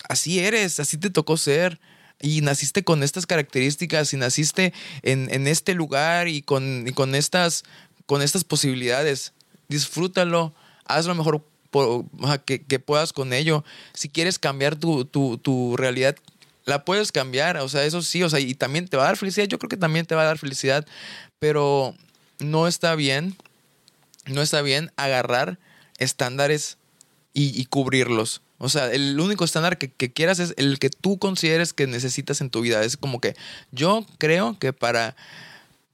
así 0.07 0.37
eres, 0.37 0.79
así 0.79 0.97
te 0.97 1.09
tocó 1.09 1.37
ser. 1.37 1.79
Y 2.21 2.41
naciste 2.41 2.83
con 2.83 3.01
estas 3.01 3.25
características 3.25 4.13
y 4.13 4.17
naciste 4.17 4.73
en, 5.01 5.27
en 5.33 5.47
este 5.47 5.73
lugar 5.73 6.27
y 6.27 6.43
con, 6.43 6.87
y 6.87 6.91
con, 6.91 7.15
estas, 7.15 7.63
con 8.05 8.21
estas 8.21 8.43
posibilidades. 8.43 9.33
Disfrútalo, 9.69 10.53
haz 10.85 11.07
lo 11.07 11.15
mejor 11.15 11.43
que, 12.45 12.79
puedas 12.79 13.13
con 13.13 13.33
ello. 13.33 13.63
Si 13.93 14.09
quieres 14.09 14.39
cambiar 14.39 14.75
tu, 14.75 15.05
tu, 15.05 15.77
realidad, 15.77 16.15
la 16.65 16.85
puedes 16.85 17.11
cambiar. 17.11 17.57
O 17.57 17.69
sea, 17.69 17.85
eso 17.85 18.01
sí, 18.01 18.23
o 18.23 18.29
sea, 18.29 18.39
y 18.39 18.53
también 18.53 18.87
te 18.87 18.97
va 18.97 19.03
a 19.03 19.07
dar 19.07 19.17
felicidad. 19.17 19.47
Yo 19.47 19.59
creo 19.59 19.69
que 19.69 19.77
también 19.77 20.05
te 20.05 20.15
va 20.15 20.23
a 20.23 20.25
dar 20.25 20.37
felicidad, 20.37 20.85
pero 21.39 21.95
no 22.39 22.67
está 22.67 22.95
bien, 22.95 23.35
no 24.25 24.41
está 24.41 24.61
bien 24.61 24.91
agarrar 24.95 25.57
estándares 25.97 26.77
y, 27.33 27.59
y 27.59 27.65
cubrirlos. 27.65 28.41
O 28.57 28.69
sea, 28.69 28.91
el 28.91 29.19
único 29.19 29.43
estándar 29.43 29.79
que, 29.79 29.91
que 29.91 30.13
quieras 30.13 30.37
es 30.37 30.53
el 30.57 30.77
que 30.77 30.91
tú 30.91 31.17
consideres 31.17 31.73
que 31.73 31.87
necesitas 31.87 32.41
en 32.41 32.51
tu 32.51 32.61
vida. 32.61 32.83
Es 32.83 32.95
como 32.95 33.19
que 33.19 33.35
yo 33.71 34.05
creo 34.19 34.59
que 34.59 34.71
para, 34.71 35.15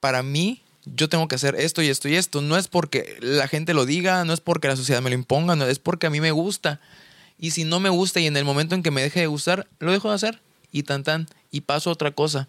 para 0.02 0.22
mí 0.22 0.62
yo 0.96 1.10
tengo 1.10 1.28
que 1.28 1.36
hacer 1.36 1.56
esto 1.56 1.82
y 1.82 1.88
esto 1.90 2.08
y 2.10 2.16
esto. 2.16 2.42
No 2.42 2.58
es 2.58 2.68
porque 2.68 3.18
la 3.22 3.48
gente 3.48 3.74
lo 3.74 3.86
diga, 3.86 4.24
no 4.26 4.34
es 4.34 4.40
porque 4.42 4.68
la 4.68 4.76
sociedad 4.76 5.02
me 5.02 5.10
lo 5.10 5.16
imponga, 5.16 5.56
no 5.56 5.66
es 5.66 5.80
porque 5.80 6.08
a 6.08 6.10
mí 6.10 6.22
me 6.22 6.32
gusta. 6.32 6.80
Y 7.40 7.52
si 7.52 7.64
no 7.64 7.80
me 7.80 7.90
gusta 7.90 8.20
y 8.20 8.28
en 8.28 8.36
el 8.38 8.46
momento 8.46 8.76
en 8.76 8.84
que 8.84 8.92
me 8.92 9.02
deje 9.02 9.20
de 9.22 9.28
gustar, 9.28 9.68
lo 9.80 9.92
dejo 9.92 10.10
de 10.10 10.16
hacer 10.16 10.42
y 10.72 10.84
tan 10.84 11.04
tan 11.04 11.28
y 11.52 11.62
paso 11.62 11.90
a 11.90 11.94
otra 11.94 12.12
cosa. 12.12 12.48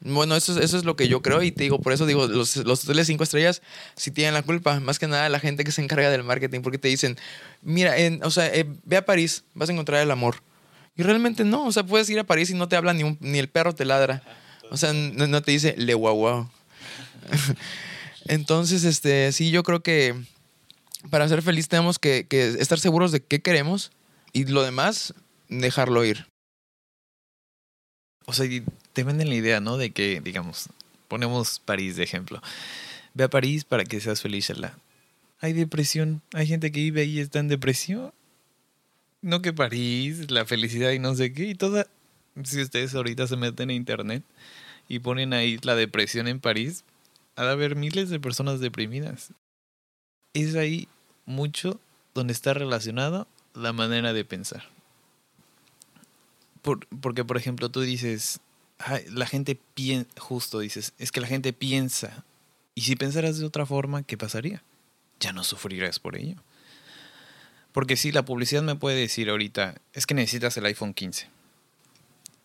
Bueno, 0.00 0.36
eso, 0.36 0.52
es- 0.58 0.64
eso 0.64 0.76
es 0.76 0.84
lo 0.84 0.96
que 0.96 1.08
yo 1.08 1.22
creo 1.22 1.42
y 1.42 1.50
te 1.50 1.62
digo, 1.62 1.80
por 1.80 1.92
eso 1.92 2.04
digo, 2.04 2.26
los, 2.26 2.56
los 2.56 2.84
hoteles 2.84 3.06
cinco 3.06 3.24
estrellas 3.24 3.62
sí 3.96 4.10
tienen 4.10 4.34
la 4.34 4.42
culpa, 4.42 4.78
más 4.80 4.98
que 4.98 5.06
nada 5.06 5.28
la 5.30 5.40
gente 5.40 5.64
que 5.64 5.72
se 5.72 5.82
encarga 5.82 6.10
del 6.10 6.24
marketing, 6.24 6.60
porque 6.60 6.78
te 6.78 6.88
dicen, 6.88 7.16
mira, 7.62 7.96
en- 7.96 8.22
o 8.22 8.30
sea, 8.30 8.46
eh, 8.54 8.66
ve 8.84 8.96
a 8.98 9.04
París, 9.06 9.44
vas 9.54 9.68
a 9.68 9.72
encontrar 9.72 10.02
el 10.02 10.10
amor. 10.10 10.42
Y 10.96 11.02
realmente 11.02 11.44
no, 11.44 11.66
o 11.66 11.72
sea, 11.72 11.84
puedes 11.84 12.08
ir 12.10 12.18
a 12.18 12.24
París 12.24 12.50
y 12.50 12.54
no 12.54 12.68
te 12.68 12.76
habla 12.76 12.92
ni, 12.92 13.16
ni 13.20 13.38
el 13.38 13.48
perro 13.48 13.74
te 13.74 13.84
ladra. 13.84 14.22
O 14.70 14.76
sea, 14.76 14.92
no, 14.92 15.26
no 15.26 15.42
te 15.42 15.52
dice 15.52 15.74
le 15.78 15.94
guau 15.94 16.14
guau. 16.14 16.50
Entonces, 18.26 18.84
este, 18.84 19.32
sí, 19.32 19.50
yo 19.50 19.62
creo 19.62 19.82
que 19.82 20.14
para 21.10 21.28
ser 21.28 21.42
feliz 21.42 21.68
tenemos 21.68 21.98
que, 21.98 22.26
estar 22.58 22.78
seguros 22.78 23.12
de 23.12 23.20
qué 23.20 23.40
queremos 23.40 23.92
y 24.32 24.44
lo 24.46 24.62
demás, 24.62 25.14
dejarlo 25.48 26.04
ir. 26.04 26.26
O 28.26 28.32
sea, 28.32 28.48
te 28.92 29.04
venden 29.04 29.28
la 29.28 29.34
idea, 29.34 29.60
¿no? 29.60 29.76
De 29.76 29.90
que, 29.90 30.20
digamos, 30.22 30.68
ponemos 31.08 31.60
París 31.60 31.96
de 31.96 32.04
ejemplo. 32.04 32.42
Ve 33.12 33.24
a 33.24 33.30
París 33.30 33.64
para 33.64 33.84
que 33.84 34.00
seas 34.00 34.22
feliz, 34.22 34.48
Allah. 34.50 34.76
Hay 35.40 35.52
depresión, 35.52 36.22
hay 36.32 36.46
gente 36.46 36.72
que 36.72 36.80
vive 36.80 37.02
ahí 37.02 37.18
y 37.18 37.20
está 37.20 37.38
en 37.40 37.48
depresión. 37.48 38.12
No 39.20 39.42
que 39.42 39.52
París, 39.52 40.30
la 40.30 40.46
felicidad 40.46 40.92
y 40.92 40.98
no 40.98 41.14
sé 41.14 41.32
qué, 41.32 41.44
y 41.44 41.54
toda... 41.54 41.86
Si 42.42 42.60
ustedes 42.60 42.94
ahorita 42.94 43.28
se 43.28 43.36
meten 43.36 43.70
en 43.70 43.76
internet 43.76 44.24
y 44.88 44.98
ponen 45.00 45.32
ahí 45.32 45.58
la 45.62 45.74
depresión 45.74 46.28
en 46.28 46.40
París, 46.40 46.84
ha 47.36 47.44
de 47.44 47.50
haber 47.50 47.76
miles 47.76 48.10
de 48.10 48.20
personas 48.20 48.60
deprimidas. 48.60 49.32
Es 50.34 50.54
ahí 50.54 50.88
mucho 51.26 51.80
donde 52.14 52.32
está 52.32 52.54
relacionado 52.54 53.26
la 53.54 53.72
manera 53.72 54.12
de 54.12 54.24
pensar. 54.24 54.64
Por- 56.62 56.86
porque, 57.00 57.24
por 57.24 57.36
ejemplo, 57.36 57.68
tú 57.70 57.80
dices, 57.80 58.40
"Ay, 58.78 59.04
la 59.10 59.26
gente 59.26 59.58
piensa, 59.74 60.08
justo 60.18 60.58
dices, 60.60 60.92
es 60.98 61.12
que 61.12 61.20
la 61.20 61.26
gente 61.26 61.52
piensa. 61.52 62.24
Y 62.74 62.82
si 62.82 62.96
pensaras 62.96 63.38
de 63.38 63.46
otra 63.46 63.66
forma, 63.66 64.02
¿qué 64.02 64.16
pasaría? 64.16 64.62
Ya 65.20 65.32
no 65.32 65.44
sufrirás 65.44 65.98
por 65.98 66.16
ello. 66.16 66.36
Porque 67.72 67.96
sí, 67.96 68.12
la 68.12 68.24
publicidad 68.24 68.62
me 68.62 68.76
puede 68.76 68.96
decir 69.00 69.28
ahorita, 69.30 69.80
es 69.92 70.06
que 70.06 70.14
necesitas 70.14 70.56
el 70.56 70.66
iPhone 70.66 70.94
15. 70.94 71.28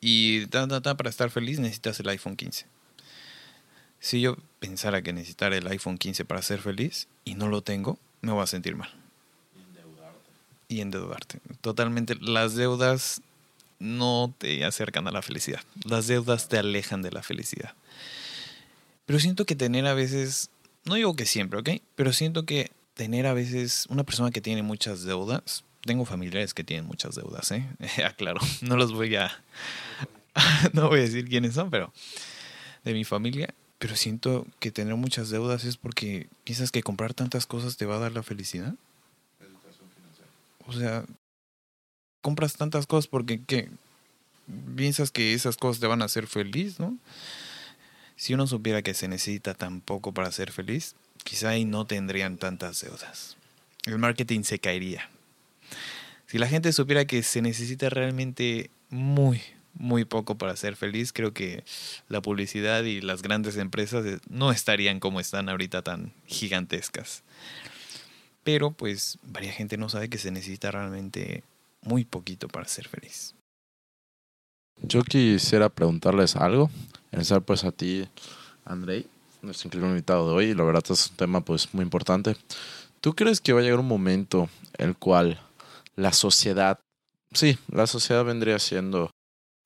Y 0.01 0.45
ta, 0.47 0.67
ta, 0.67 0.81
ta, 0.81 0.95
para 0.95 1.09
estar 1.09 1.29
feliz 1.29 1.59
necesitas 1.59 1.99
el 1.99 2.09
iPhone 2.09 2.35
15. 2.35 2.65
Si 3.99 4.21
yo 4.21 4.37
pensara 4.59 5.01
que 5.01 5.11
necesitara 5.11 5.57
el 5.57 5.67
iPhone 5.67 5.97
15 5.97 6.25
para 6.25 6.41
ser 6.41 6.59
feliz 6.59 7.07
y 7.25 7.35
no 7.35 7.47
lo 7.47 7.61
tengo, 7.61 7.99
me 8.21 8.31
voy 8.31 8.43
a 8.43 8.47
sentir 8.47 8.75
mal. 8.75 8.89
Y 10.69 10.81
endeudarte. 10.81 11.39
Totalmente. 11.61 12.15
Las 12.21 12.55
deudas 12.55 13.21
no 13.79 14.33
te 14.37 14.63
acercan 14.63 15.07
a 15.07 15.11
la 15.11 15.21
felicidad. 15.21 15.61
Las 15.83 16.07
deudas 16.07 16.47
te 16.47 16.57
alejan 16.57 17.01
de 17.01 17.11
la 17.11 17.23
felicidad. 17.23 17.73
Pero 19.05 19.19
siento 19.19 19.45
que 19.45 19.55
tener 19.55 19.87
a 19.87 19.95
veces, 19.95 20.51
no 20.85 20.95
digo 20.95 21.15
que 21.15 21.25
siempre, 21.25 21.59
¿ok? 21.59 21.81
Pero 21.95 22.13
siento 22.13 22.45
que 22.45 22.71
tener 22.93 23.25
a 23.25 23.33
veces 23.33 23.87
una 23.89 24.03
persona 24.03 24.29
que 24.29 24.41
tiene 24.41 24.61
muchas 24.61 25.03
deudas, 25.03 25.63
tengo 25.89 26.05
familiares 26.05 26.53
que 26.53 26.63
tienen 26.63 26.85
muchas 26.85 27.15
deudas, 27.15 27.51
¿eh? 27.51 27.67
Aclaro, 28.05 28.39
no 28.61 28.77
los 28.77 28.93
voy 28.93 29.15
a, 29.15 29.31
no 30.73 30.87
voy 30.87 30.99
a 30.99 31.01
decir 31.01 31.27
quiénes 31.27 31.55
son, 31.55 31.71
pero 31.71 31.91
de 32.83 32.93
mi 32.93 33.03
familia. 33.05 33.55
Pero 33.79 33.95
siento 33.95 34.45
que 34.59 34.69
tener 34.69 34.93
muchas 34.93 35.31
deudas 35.31 35.63
es 35.63 35.77
porque 35.77 36.27
piensas 36.43 36.69
que 36.69 36.83
comprar 36.83 37.15
tantas 37.15 37.47
cosas 37.47 37.75
te 37.75 37.87
va 37.87 37.95
a 37.95 37.99
dar 37.99 38.11
la 38.11 38.21
felicidad. 38.21 38.75
O 40.67 40.73
sea, 40.73 41.05
compras 42.21 42.53
tantas 42.53 42.85
cosas 42.85 43.07
porque 43.07 43.41
piensas 44.75 45.09
que 45.09 45.33
esas 45.33 45.57
cosas 45.57 45.79
te 45.79 45.87
van 45.87 46.03
a 46.03 46.05
hacer 46.05 46.27
feliz, 46.27 46.79
¿no? 46.79 46.99
Si 48.15 48.35
uno 48.35 48.45
supiera 48.45 48.83
que 48.83 48.93
se 48.93 49.07
necesita 49.07 49.55
tan 49.55 49.81
poco 49.81 50.13
para 50.13 50.31
ser 50.31 50.51
feliz, 50.51 50.93
quizá 51.23 51.49
ahí 51.49 51.65
no 51.65 51.85
tendrían 51.87 52.37
tantas 52.37 52.79
deudas. 52.81 53.37
El 53.85 53.97
marketing 53.97 54.43
se 54.43 54.59
caería. 54.59 55.09
Si 56.29 56.37
la 56.37 56.47
gente 56.47 56.71
supiera 56.73 57.05
que 57.05 57.23
se 57.23 57.41
necesita 57.41 57.89
realmente 57.89 58.69
muy, 58.91 59.41
muy 59.73 60.05
poco 60.05 60.37
para 60.37 60.55
ser 60.55 60.75
feliz, 60.75 61.11
creo 61.11 61.33
que 61.33 61.63
la 62.07 62.21
publicidad 62.21 62.83
y 62.83 63.01
las 63.01 63.23
grandes 63.23 63.57
empresas 63.57 64.05
eh, 64.05 64.19
no 64.29 64.51
estarían 64.51 64.99
como 64.99 65.19
están 65.19 65.49
ahorita 65.49 65.81
tan 65.81 66.13
gigantescas. 66.27 67.23
Pero 68.43 68.69
pues 68.69 69.17
varia 69.23 69.51
gente 69.51 69.77
no 69.77 69.89
sabe 69.89 70.07
que 70.07 70.19
se 70.19 70.29
necesita 70.29 70.69
realmente 70.69 71.43
muy 71.81 72.05
poquito 72.05 72.47
para 72.47 72.67
ser 72.67 72.87
feliz. 72.87 73.33
Yo 74.83 75.01
quisiera 75.01 75.69
preguntarles 75.69 76.35
algo, 76.35 76.69
especial 77.11 77.41
pues 77.41 77.63
a 77.63 77.71
ti, 77.71 78.07
Andrei, 78.65 79.07
nuestro 79.41 79.71
invitado 79.87 80.29
de 80.29 80.35
hoy, 80.35 80.53
la 80.53 80.63
verdad 80.63 80.83
es 80.91 81.09
un 81.09 81.15
tema 81.15 81.41
pues 81.41 81.73
muy 81.73 81.81
importante. 81.81 82.37
¿Tú 83.01 83.15
crees 83.15 83.41
que 83.41 83.51
va 83.51 83.61
a 83.61 83.63
llegar 83.63 83.79
un 83.79 83.87
momento 83.87 84.47
el 84.77 84.95
cual 84.95 85.41
la 85.99 86.13
sociedad, 86.13 86.79
sí, 87.33 87.57
la 87.71 87.87
sociedad 87.87 88.23
vendría 88.23 88.57
siendo 88.59 89.11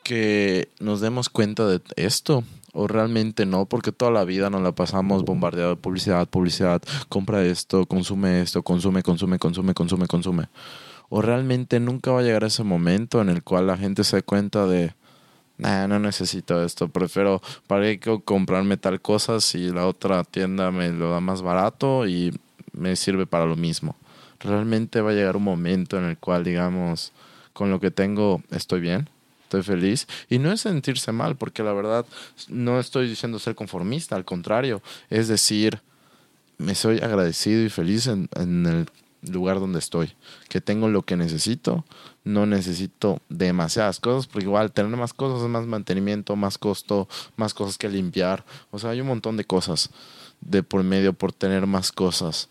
que 0.03 0.69
nos 0.79 0.99
demos 0.99 1.29
cuenta 1.29 1.67
de 1.67 1.81
esto? 1.95 2.43
¿O 2.73 2.87
realmente 2.87 3.45
no? 3.45 3.65
Porque 3.65 3.91
toda 3.91 4.11
la 4.11 4.25
vida 4.25 4.49
nos 4.49 4.61
la 4.63 4.73
pasamos 4.73 5.23
bombardeado 5.23 5.69
de 5.69 5.75
publicidad, 5.75 6.27
publicidad, 6.27 6.81
compra 7.07 7.45
esto, 7.45 7.85
consume 7.85 8.41
esto, 8.41 8.63
consume, 8.63 9.03
consume, 9.03 9.37
consume, 9.37 9.73
consume, 9.73 10.07
consume. 10.07 10.49
¿O 11.09 11.21
realmente 11.21 11.79
nunca 11.79 12.11
va 12.11 12.21
a 12.21 12.23
llegar 12.23 12.43
ese 12.43 12.63
momento 12.63 13.21
en 13.21 13.29
el 13.29 13.43
cual 13.43 13.67
la 13.67 13.77
gente 13.77 14.03
se 14.03 14.17
dé 14.17 14.23
cuenta 14.23 14.65
de, 14.65 14.95
nah, 15.59 15.87
no 15.87 15.99
necesito 15.99 16.63
esto, 16.63 16.89
prefiero 16.89 17.41
para 17.67 17.83
qué 17.97 18.21
comprarme 18.25 18.77
tal 18.77 18.99
cosa 19.01 19.39
si 19.39 19.69
la 19.69 19.85
otra 19.85 20.23
tienda 20.23 20.71
me 20.71 20.89
lo 20.89 21.11
da 21.11 21.19
más 21.19 21.43
barato 21.43 22.07
y 22.07 22.33
me 22.71 22.95
sirve 22.95 23.27
para 23.27 23.45
lo 23.45 23.55
mismo? 23.55 23.95
¿Realmente 24.43 25.01
va 25.01 25.11
a 25.11 25.13
llegar 25.13 25.37
un 25.37 25.43
momento 25.43 25.97
en 25.97 26.05
el 26.05 26.17
cual, 26.17 26.43
digamos, 26.43 27.11
con 27.53 27.69
lo 27.69 27.79
que 27.79 27.91
tengo 27.91 28.41
estoy 28.51 28.81
bien? 28.81 29.09
Estoy 29.43 29.63
feliz. 29.63 30.07
Y 30.29 30.39
no 30.39 30.51
es 30.51 30.61
sentirse 30.61 31.11
mal, 31.11 31.35
porque 31.35 31.63
la 31.63 31.73
verdad 31.73 32.05
no 32.49 32.79
estoy 32.79 33.07
diciendo 33.07 33.39
ser 33.39 33.55
conformista, 33.55 34.15
al 34.15 34.25
contrario, 34.25 34.81
es 35.09 35.27
decir, 35.27 35.81
me 36.57 36.75
soy 36.75 36.99
agradecido 36.99 37.63
y 37.63 37.69
feliz 37.69 38.07
en, 38.07 38.29
en 38.35 38.65
el 38.65 38.87
lugar 39.31 39.59
donde 39.59 39.79
estoy, 39.79 40.13
que 40.49 40.61
tengo 40.61 40.89
lo 40.89 41.03
que 41.03 41.15
necesito, 41.15 41.85
no 42.23 42.45
necesito 42.45 43.19
demasiadas 43.29 43.99
cosas, 43.99 44.27
porque 44.27 44.45
igual 44.45 44.71
tener 44.71 44.95
más 44.97 45.13
cosas 45.13 45.43
es 45.43 45.49
más 45.49 45.65
mantenimiento, 45.65 46.35
más 46.35 46.57
costo, 46.57 47.07
más 47.35 47.53
cosas 47.53 47.77
que 47.77 47.89
limpiar, 47.89 48.43
o 48.71 48.79
sea, 48.79 48.91
hay 48.91 49.01
un 49.01 49.07
montón 49.07 49.37
de 49.37 49.45
cosas 49.45 49.89
de 50.41 50.63
por 50.63 50.83
medio 50.83 51.13
por 51.13 51.31
tener 51.31 51.67
más 51.67 51.91
cosas. 51.91 52.49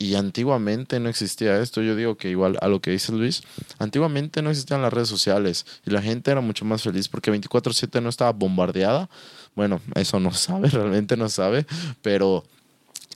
Y 0.00 0.14
antiguamente 0.14 0.98
no 0.98 1.10
existía 1.10 1.60
esto. 1.60 1.82
Yo 1.82 1.94
digo 1.94 2.16
que 2.16 2.30
igual 2.30 2.56
a 2.62 2.68
lo 2.68 2.80
que 2.80 2.90
dice 2.90 3.12
Luis, 3.12 3.42
antiguamente 3.78 4.40
no 4.40 4.48
existían 4.48 4.80
las 4.80 4.90
redes 4.90 5.08
sociales 5.08 5.66
y 5.86 5.90
la 5.90 6.00
gente 6.00 6.30
era 6.30 6.40
mucho 6.40 6.64
más 6.64 6.82
feliz 6.82 7.06
porque 7.06 7.30
24/7 7.30 8.00
no 8.00 8.08
estaba 8.08 8.32
bombardeada. 8.32 9.10
Bueno, 9.54 9.82
eso 9.94 10.18
no 10.18 10.32
sabe, 10.32 10.70
realmente 10.70 11.18
no 11.18 11.28
sabe, 11.28 11.66
pero 12.00 12.44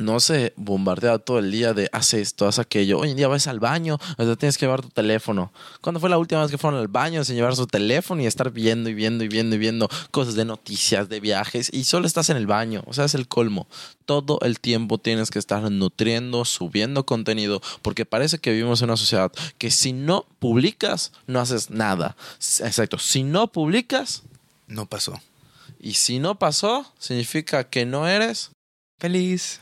no 0.01 0.19
se 0.19 0.53
bombardea 0.57 1.19
todo 1.19 1.39
el 1.39 1.53
día 1.53 1.73
de 1.73 1.89
haz 1.93 2.15
esto, 2.15 2.49
haz 2.49 2.59
aquello. 2.59 2.99
Hoy 2.99 3.11
en 3.11 3.17
día 3.17 3.29
vas 3.29 3.47
al 3.47 3.61
baño, 3.61 3.99
o 4.17 4.25
sea, 4.25 4.35
tienes 4.37 4.59
que 4.59 4.67
llevar 4.67 4.83
tu 4.83 4.89
teléfono. 4.89 5.53
¿Cuándo 5.81 6.01
fue 6.01 6.11
la 6.11 6.19
última 6.19 6.43
vez 6.43 6.51
que 6.51 6.59
fueron 6.59 6.81
al 6.81 6.89
baño 6.89 7.23
sin 7.23 7.37
llevar 7.37 7.55
su 7.55 7.67
teléfono 7.67 8.21
y 8.21 8.27
estar 8.27 8.51
viendo 8.51 8.91
y 8.91 8.95
viendo 8.95 9.23
y 9.23 9.29
viendo 9.29 9.55
y 9.55 9.59
viendo 9.59 9.89
cosas 10.11 10.35
de 10.35 10.45
noticias, 10.45 11.09
de 11.09 11.21
viajes 11.21 11.71
y 11.73 11.85
solo 11.85 12.07
estás 12.07 12.29
en 12.31 12.37
el 12.37 12.47
baño? 12.47 12.83
O 12.87 12.93
sea, 12.93 13.05
es 13.05 13.15
el 13.15 13.29
colmo. 13.29 13.69
Todo 14.05 14.41
el 14.43 14.59
tiempo 14.59 14.99
tienes 14.99 15.31
que 15.31 15.39
estar 15.39 15.71
nutriendo, 15.71 16.45
subiendo 16.45 17.07
contenido, 17.07 17.63
porque 17.83 18.05
parece 18.05 18.39
que 18.39 18.51
vivimos 18.51 18.83
en 18.83 18.91
una 18.91 18.97
sociedad 18.97 19.31
que 19.59 19.71
si 19.71 19.93
no 19.93 20.27
publicas, 20.41 21.13
no 21.27 21.41
haces 21.41 21.71
nada. 21.71 22.17
Exacto, 22.61 22.99
si 22.99 23.23
no 23.23 23.53
publicas 23.53 24.25
No 24.67 24.87
pasó. 24.87 25.21
y 25.79 25.95
si 25.95 26.19
no 26.19 26.39
pasó, 26.39 26.93
significa 26.99 27.65
que 27.65 27.87
no 27.87 28.09
eres 28.09 28.51
Feliz. 28.99 29.61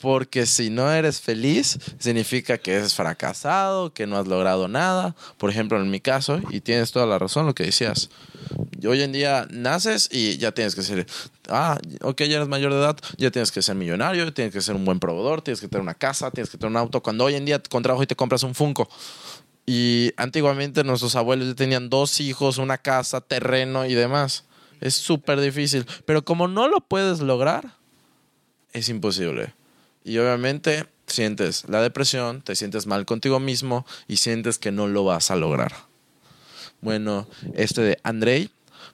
Porque 0.00 0.46
si 0.46 0.70
no 0.70 0.90
eres 0.92 1.20
feliz, 1.20 1.78
significa 1.98 2.58
que 2.58 2.74
eres 2.74 2.94
fracasado, 2.94 3.92
que 3.92 4.06
no 4.06 4.16
has 4.16 4.26
logrado 4.26 4.68
nada. 4.68 5.14
Por 5.36 5.50
ejemplo, 5.50 5.80
en 5.80 5.90
mi 5.90 6.00
caso, 6.00 6.40
y 6.50 6.60
tienes 6.60 6.92
toda 6.92 7.06
la 7.06 7.18
razón 7.18 7.46
lo 7.46 7.54
que 7.54 7.64
decías. 7.64 8.10
Hoy 8.86 9.02
en 9.02 9.12
día 9.12 9.46
naces 9.50 10.08
y 10.12 10.38
ya 10.38 10.52
tienes 10.52 10.74
que 10.74 10.82
ser, 10.82 11.06
ah, 11.48 11.78
ok, 12.02 12.22
ya 12.22 12.36
eres 12.36 12.48
mayor 12.48 12.72
de 12.72 12.78
edad, 12.78 12.96
ya 13.16 13.30
tienes 13.30 13.50
que 13.50 13.60
ser 13.60 13.74
millonario, 13.74 14.32
tienes 14.32 14.54
que 14.54 14.60
ser 14.60 14.76
un 14.76 14.84
buen 14.84 15.00
proveedor, 15.00 15.42
tienes 15.42 15.60
que 15.60 15.68
tener 15.68 15.82
una 15.82 15.94
casa, 15.94 16.30
tienes 16.30 16.50
que 16.50 16.58
tener 16.58 16.70
un 16.70 16.76
auto. 16.76 17.02
Cuando 17.02 17.24
hoy 17.24 17.34
en 17.34 17.44
día 17.44 17.60
con 17.68 17.82
trabajo 17.82 18.02
y 18.02 18.06
te 18.06 18.16
compras 18.16 18.42
un 18.44 18.54
Funko. 18.54 18.88
Y 19.66 20.12
antiguamente 20.16 20.82
nuestros 20.82 21.14
abuelos 21.14 21.48
ya 21.48 21.54
tenían 21.54 21.90
dos 21.90 22.20
hijos, 22.20 22.56
una 22.56 22.78
casa, 22.78 23.20
terreno 23.20 23.84
y 23.84 23.94
demás. 23.94 24.44
Es 24.80 24.94
súper 24.94 25.40
difícil. 25.40 25.84
Pero 26.06 26.24
como 26.24 26.48
no 26.48 26.68
lo 26.68 26.80
puedes 26.80 27.20
lograr, 27.20 27.74
es 28.72 28.88
imposible. 28.88 29.52
Y 30.04 30.18
obviamente 30.18 30.86
sientes 31.06 31.64
la 31.68 31.82
depresión, 31.82 32.42
te 32.42 32.56
sientes 32.56 32.86
mal 32.86 33.06
contigo 33.06 33.40
mismo 33.40 33.86
y 34.06 34.18
sientes 34.18 34.58
que 34.58 34.72
no 34.72 34.88
lo 34.88 35.04
vas 35.04 35.30
a 35.30 35.36
lograr. 35.36 35.72
Bueno, 36.80 37.26
este 37.54 37.80
de 37.82 37.98
Andrei, 38.02 38.50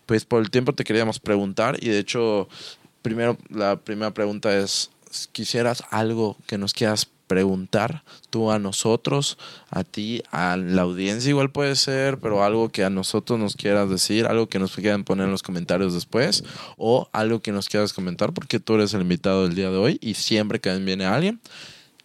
pues 0.07 0.25
por 0.25 0.41
el 0.41 0.51
tiempo 0.51 0.75
te 0.75 0.85
queríamos 0.85 1.21
preguntar 1.21 1.77
y 1.83 1.89
de 1.89 1.99
hecho, 1.99 2.49
primero 3.03 3.37
la 3.51 3.77
primera 3.77 4.13
pregunta 4.13 4.57
es, 4.57 4.91
¿quisieras 5.33 5.85
algo 5.91 6.37
que 6.47 6.59
nos 6.59 6.73
quieras 6.73 7.09
preguntar 7.27 8.03
tú 8.31 8.51
a 8.51 8.59
nosotros, 8.59 9.39
a 9.71 9.85
ti, 9.85 10.23
a 10.31 10.57
la 10.57 10.83
audiencia 10.83 11.31
igual 11.31 11.51
puede 11.51 11.77
ser, 11.77 12.19
pero 12.19 12.45
algo 12.45 12.69
que 12.69 12.85
a 12.85 12.91
nosotros 12.91 13.39
nos 13.39 13.57
quieras 13.57 13.89
decir, 13.89 14.27
algo 14.27 14.49
que 14.49 14.59
nos 14.59 14.75
quieran 14.75 15.05
poner 15.05 15.27
en 15.27 15.33
los 15.33 15.43
comentarios 15.43 15.95
después 15.95 16.45
o 16.77 17.09
algo 17.13 17.41
que 17.41 17.53
nos 17.53 17.69
quieras 17.69 17.93
comentar 17.93 18.33
porque 18.33 18.61
tú 18.61 18.75
eres 18.75 18.95
el 18.95 19.03
invitado 19.03 19.45
del 19.45 19.55
día 19.55 19.71
de 19.71 19.77
hoy 19.77 19.99
y 20.01 20.15
siempre 20.15 20.61
que 20.61 20.75
viene 20.79 21.07
alguien 21.07 21.41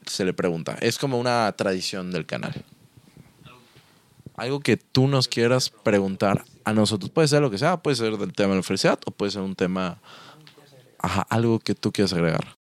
se 0.05 0.26
le 0.26 0.34
pregunta. 0.34 0.78
Es 0.82 0.97
como 0.97 1.20
una 1.20 1.51
tradición 1.53 2.11
del 2.11 2.26
canal. 2.26 2.63
Algo 4.36 4.61
que 4.61 4.78
tú 4.78 5.07
nos 5.07 5.28
quieras 5.28 5.70
preguntar 5.70 6.45
a 6.63 6.74
nosotros. 6.74 7.11
Puede 7.11 7.28
ser 7.28 7.41
lo 7.41 7.51
que 7.51 7.57
sea, 7.57 7.78
puede 7.78 7.95
ser 7.95 8.17
del 8.17 8.34
tema 8.34 8.51
de 8.51 8.57
la 8.57 8.63
felicidad 8.63 8.99
o 9.05 9.11
puede 9.11 9.32
ser 9.32 9.41
un 9.41 9.55
tema 9.55 9.99
ajá, 10.97 11.26
algo 11.30 11.59
que 11.59 11.76
tú 11.76 11.91
quieras 11.91 12.13
agregar. 12.13 12.59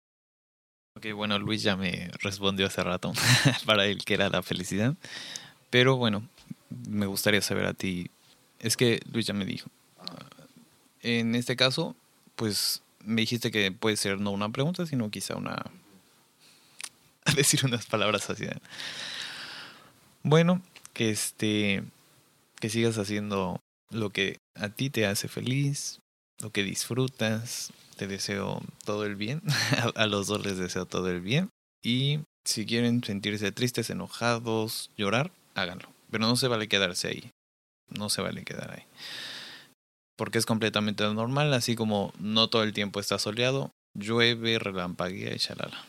Ok, 1.02 1.14
bueno, 1.16 1.40
Luis 1.40 1.64
ya 1.64 1.76
me 1.76 2.12
respondió 2.20 2.68
hace 2.68 2.84
rato 2.84 3.12
para 3.66 3.88
él 3.88 4.06
que 4.06 4.14
era 4.14 4.30
la 4.30 4.44
felicidad. 4.44 4.94
Pero 5.72 5.98
bueno, 5.98 6.22
me 6.88 7.08
gustaría 7.08 7.42
saber 7.42 7.66
a 7.66 7.74
ti. 7.74 8.12
Es 8.60 8.78
que 8.78 9.02
Luis 9.12 9.26
ya 9.26 9.34
me 9.34 9.46
dijo. 9.46 9.68
En 11.02 11.34
este 11.34 11.56
caso, 11.56 11.96
pues 12.36 12.84
me 13.04 13.22
dijiste 13.22 13.50
que 13.50 13.72
puede 13.72 13.98
ser 13.98 14.20
no 14.20 14.30
una 14.30 14.50
pregunta, 14.50 14.86
sino 14.86 15.10
quizá 15.10 15.38
una... 15.38 15.66
Decir 17.36 17.66
unas 17.66 17.88
palabras 17.88 18.30
así. 18.30 18.46
Bueno, 20.22 20.62
que 20.94 21.10
este... 21.10 21.84
Que 22.60 22.70
sigas 22.70 23.00
haciendo 23.00 23.60
lo 23.90 24.12
que 24.12 24.38
a 24.54 24.70
ti 24.70 24.92
te 24.92 25.08
hace 25.08 25.28
feliz, 25.28 26.00
lo 26.42 26.52
que 26.52 26.62
disfrutas. 26.62 27.74
Te 28.02 28.08
deseo 28.08 28.64
todo 28.84 29.06
el 29.06 29.16
bien. 29.16 29.44
a 29.96 30.08
los 30.08 30.26
dos 30.26 30.44
les 30.44 30.58
deseo 30.58 30.88
todo 30.88 31.12
el 31.12 31.22
bien. 31.22 31.50
Y 31.84 32.22
si 32.46 32.66
quieren 32.66 33.04
sentirse 33.04 33.52
tristes, 33.52 33.92
enojados, 33.92 34.90
llorar, 34.98 35.32
háganlo. 35.54 35.94
Pero 36.10 36.26
no 36.26 36.36
se 36.36 36.48
vale 36.48 36.68
quedarse 36.68 37.10
ahí. 37.10 37.32
No 37.90 38.10
se 38.10 38.24
vale 38.24 38.44
quedar 38.44 38.72
ahí 38.72 38.88
porque 40.22 40.38
es 40.38 40.46
completamente 40.46 41.04
normal, 41.04 41.52
así 41.52 41.74
como 41.74 42.14
no 42.20 42.48
todo 42.48 42.62
el 42.62 42.74
tiempo 42.74 43.00
está 43.00 43.18
soleado, 43.18 43.72
llueve, 43.98 44.60
relampaguea 44.60 45.34
y 45.34 45.40
chalala. 45.40 45.84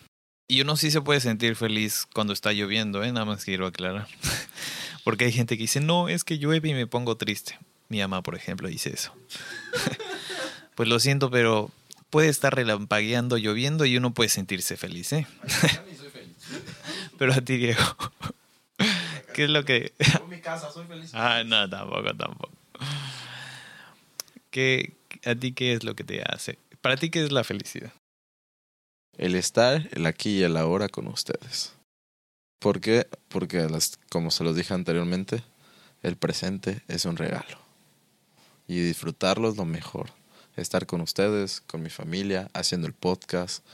Y 0.48 0.62
uno 0.62 0.76
sí 0.76 0.90
se 0.90 1.02
puede 1.02 1.20
sentir 1.20 1.54
feliz 1.54 2.06
cuando 2.14 2.32
está 2.32 2.50
lloviendo, 2.54 3.04
¿eh? 3.04 3.12
nada 3.12 3.26
más 3.26 3.44
quiero 3.44 3.66
aclarar. 3.66 4.08
porque 5.04 5.26
hay 5.26 5.32
gente 5.32 5.58
que 5.58 5.64
dice, 5.64 5.80
no, 5.80 6.08
es 6.08 6.24
que 6.24 6.38
llueve 6.38 6.70
y 6.70 6.72
me 6.72 6.86
pongo 6.86 7.18
triste. 7.18 7.58
Mi 7.90 7.98
mamá, 7.98 8.22
por 8.22 8.34
ejemplo, 8.34 8.68
dice 8.68 8.94
eso. 8.94 9.14
pues 10.76 10.88
lo 10.88 10.98
siento, 10.98 11.30
pero 11.30 11.70
puede 12.12 12.28
estar 12.28 12.54
relampagueando, 12.54 13.38
lloviendo 13.38 13.86
y 13.86 13.96
uno 13.96 14.12
puede 14.12 14.28
sentirse 14.28 14.76
feliz, 14.76 15.14
¿eh? 15.14 15.26
pero 17.18 17.32
a 17.32 17.40
ti, 17.40 17.56
Diego. 17.56 17.82
¿Qué 19.32 19.44
es 19.44 19.50
lo 19.50 19.64
que.? 19.64 19.94
En 19.98 20.28
mi 20.28 20.38
casa 20.42 20.70
soy 20.70 20.86
feliz. 20.86 21.10
Ah, 21.14 21.42
no, 21.42 21.68
tampoco, 21.70 22.14
tampoco. 22.14 22.52
¿Qué, 24.50 24.92
¿A 25.24 25.34
ti 25.34 25.52
qué 25.52 25.72
es 25.72 25.84
lo 25.84 25.96
que 25.96 26.04
te 26.04 26.22
hace? 26.22 26.58
¿Para 26.82 26.96
ti 26.96 27.08
qué 27.08 27.24
es 27.24 27.32
la 27.32 27.44
felicidad? 27.44 27.94
El 29.16 29.34
estar 29.34 29.88
el 29.92 30.04
aquí 30.04 30.40
y 30.40 30.42
el 30.42 30.58
ahora 30.58 30.90
con 30.90 31.06
ustedes. 31.06 31.72
¿Por 32.58 32.82
qué? 32.82 33.08
Porque, 33.28 33.66
las, 33.70 33.98
como 34.10 34.30
se 34.30 34.44
los 34.44 34.54
dije 34.54 34.74
anteriormente, 34.74 35.42
el 36.02 36.16
presente 36.16 36.82
es 36.88 37.06
un 37.06 37.16
regalo. 37.16 37.58
Y 38.68 38.80
disfrutarlo 38.80 39.48
es 39.48 39.56
lo 39.56 39.64
mejor. 39.64 40.10
Estar 40.56 40.86
con 40.86 41.00
ustedes, 41.00 41.60
con 41.60 41.82
mi 41.82 41.90
familia, 41.90 42.50
haciendo 42.52 42.86
el 42.86 42.92
podcast, 42.92 43.64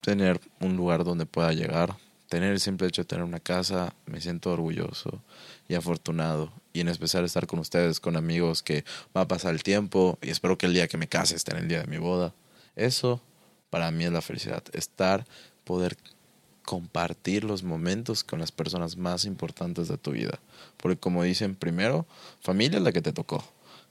tener 0.00 0.40
un 0.60 0.76
lugar 0.76 1.04
donde 1.04 1.26
pueda 1.26 1.52
llegar, 1.52 1.96
tener 2.28 2.52
el 2.52 2.60
simple 2.60 2.86
hecho 2.86 3.02
de 3.02 3.06
tener 3.06 3.24
una 3.24 3.40
casa, 3.40 3.92
me 4.06 4.20
siento 4.20 4.52
orgulloso 4.52 5.22
y 5.68 5.74
afortunado. 5.74 6.52
Y 6.72 6.80
en 6.80 6.88
especial 6.88 7.24
estar 7.24 7.46
con 7.46 7.58
ustedes, 7.58 7.98
con 7.98 8.16
amigos 8.16 8.62
que 8.62 8.84
va 9.16 9.22
a 9.22 9.28
pasar 9.28 9.52
el 9.52 9.62
tiempo 9.62 10.18
y 10.22 10.30
espero 10.30 10.56
que 10.56 10.66
el 10.66 10.74
día 10.74 10.86
que 10.88 10.96
me 10.96 11.08
case 11.08 11.34
esté 11.34 11.52
en 11.52 11.58
el 11.58 11.68
día 11.68 11.80
de 11.80 11.88
mi 11.88 11.98
boda. 11.98 12.32
Eso 12.76 13.20
para 13.68 13.90
mí 13.90 14.04
es 14.04 14.12
la 14.12 14.20
felicidad. 14.20 14.62
Estar, 14.72 15.26
poder 15.64 15.96
compartir 16.64 17.42
los 17.42 17.64
momentos 17.64 18.22
con 18.22 18.38
las 18.38 18.52
personas 18.52 18.96
más 18.96 19.24
importantes 19.24 19.88
de 19.88 19.98
tu 19.98 20.12
vida. 20.12 20.38
Porque 20.76 20.98
como 20.98 21.24
dicen, 21.24 21.56
primero, 21.56 22.06
familia 22.40 22.78
es 22.78 22.84
la 22.84 22.92
que 22.92 23.02
te 23.02 23.12
tocó. 23.12 23.44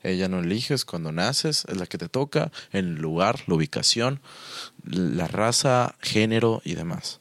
Ella 0.04 0.28
no 0.28 0.40
eliges 0.40 0.86
cuando 0.86 1.12
naces, 1.12 1.66
es 1.68 1.78
la 1.78 1.86
que 1.86 1.98
te 1.98 2.10
toca, 2.10 2.52
el 2.72 2.96
lugar, 2.96 3.42
la 3.48 3.56
ubicación, 3.56 4.22
la 4.84 5.28
raza, 5.28 5.96
género 6.02 6.62
y 6.64 6.76
demás 6.76 7.20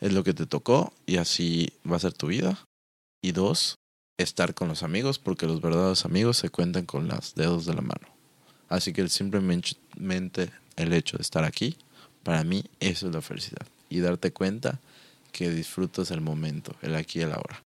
es 0.00 0.12
lo 0.12 0.24
que 0.24 0.34
te 0.34 0.46
tocó 0.46 0.92
y 1.06 1.16
así 1.16 1.72
va 1.90 1.96
a 1.96 2.00
ser 2.00 2.12
tu 2.12 2.28
vida. 2.28 2.58
Y 3.22 3.32
dos, 3.32 3.76
estar 4.18 4.54
con 4.54 4.68
los 4.68 4.82
amigos, 4.82 5.18
porque 5.18 5.46
los 5.46 5.60
verdaderos 5.60 6.04
amigos 6.04 6.36
se 6.36 6.50
cuentan 6.50 6.86
con 6.86 7.08
los 7.08 7.34
dedos 7.34 7.66
de 7.66 7.74
la 7.74 7.80
mano. 7.80 8.08
Así 8.68 8.92
que 8.92 9.08
simplemente 9.08 10.50
el 10.76 10.92
hecho 10.92 11.16
de 11.16 11.22
estar 11.22 11.44
aquí, 11.44 11.76
para 12.22 12.44
mí 12.44 12.64
eso 12.80 13.08
es 13.08 13.14
la 13.14 13.22
felicidad. 13.22 13.66
Y 13.88 14.00
darte 14.00 14.32
cuenta 14.32 14.80
que 15.32 15.50
disfrutas 15.50 16.10
el 16.10 16.20
momento, 16.20 16.74
el 16.82 16.94
aquí 16.94 17.20
y 17.20 17.22
el 17.22 17.32
ahora. 17.32 17.65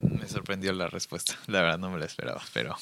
Me 0.00 0.28
sorprendió 0.28 0.72
la 0.72 0.88
respuesta, 0.88 1.38
la 1.46 1.62
verdad 1.62 1.78
no 1.78 1.90
me 1.90 1.98
la 1.98 2.06
esperaba, 2.06 2.42
pero 2.52 2.76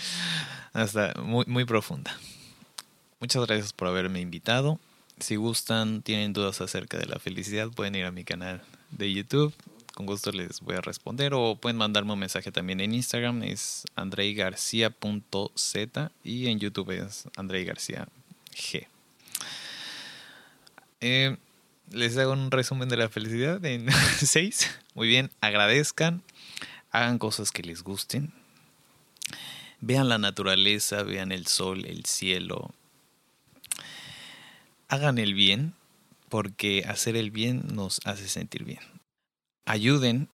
hasta 0.72 1.14
muy, 1.20 1.64
profunda. 1.64 2.16
Muchas 3.20 3.44
gracias 3.46 3.72
por 3.72 3.88
haberme 3.88 4.20
invitado 4.20 4.78
si 5.20 5.36
gustan, 5.36 6.02
tienen 6.02 6.32
dudas 6.32 6.60
acerca 6.60 6.98
de 6.98 7.06
la 7.06 7.18
felicidad, 7.18 7.70
pueden 7.70 7.94
ir 7.94 8.04
a 8.04 8.12
mi 8.12 8.24
canal 8.24 8.62
de 8.90 9.12
YouTube. 9.12 9.54
Con 9.94 10.06
gusto 10.06 10.30
les 10.30 10.60
voy 10.60 10.76
a 10.76 10.80
responder 10.80 11.34
o 11.34 11.56
pueden 11.56 11.76
mandarme 11.76 12.12
un 12.12 12.20
mensaje 12.20 12.52
también 12.52 12.80
en 12.80 12.94
Instagram, 12.94 13.42
es 13.42 13.84
andreigarcia.z 13.96 16.10
y 16.22 16.46
en 16.46 16.60
YouTube 16.60 16.92
es 16.92 17.24
Andrei 17.36 17.64
García 17.64 18.06
G. 18.54 18.86
Eh, 21.00 21.36
les 21.90 22.16
hago 22.16 22.32
un 22.32 22.52
resumen 22.52 22.88
de 22.88 22.96
la 22.96 23.08
felicidad 23.08 23.64
en 23.64 23.88
6. 24.18 24.70
Muy 24.94 25.08
bien, 25.08 25.30
agradezcan, 25.40 26.22
hagan 26.90 27.18
cosas 27.18 27.52
que 27.52 27.62
les 27.62 27.82
gusten, 27.82 28.32
vean 29.80 30.08
la 30.08 30.18
naturaleza, 30.18 31.02
vean 31.02 31.32
el 31.32 31.46
sol, 31.46 31.84
el 31.84 32.04
cielo, 32.04 32.74
hagan 34.88 35.18
el 35.18 35.34
bien 35.34 35.74
porque 36.28 36.84
hacer 36.86 37.16
el 37.16 37.30
bien 37.30 37.62
nos 37.72 38.00
hace 38.04 38.28
sentir 38.28 38.64
bien. 38.64 38.80
Ayuden, 39.66 40.28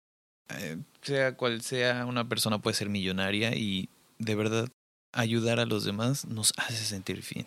eh, 0.49 0.79
sea 1.03 1.37
cual 1.37 1.63
sea, 1.63 2.07
una 2.07 2.29
persona 2.29 2.59
puede 2.59 2.77
ser 2.77 2.89
millonaria 2.89 3.55
y 3.57 3.89
de 4.19 4.35
verdad 4.35 4.69
ayudar 5.13 5.61
a 5.61 5.67
los 5.67 5.85
demás 5.85 6.27
nos 6.27 6.53
hace 6.57 6.85
sentir 6.85 7.23
bien. 7.35 7.47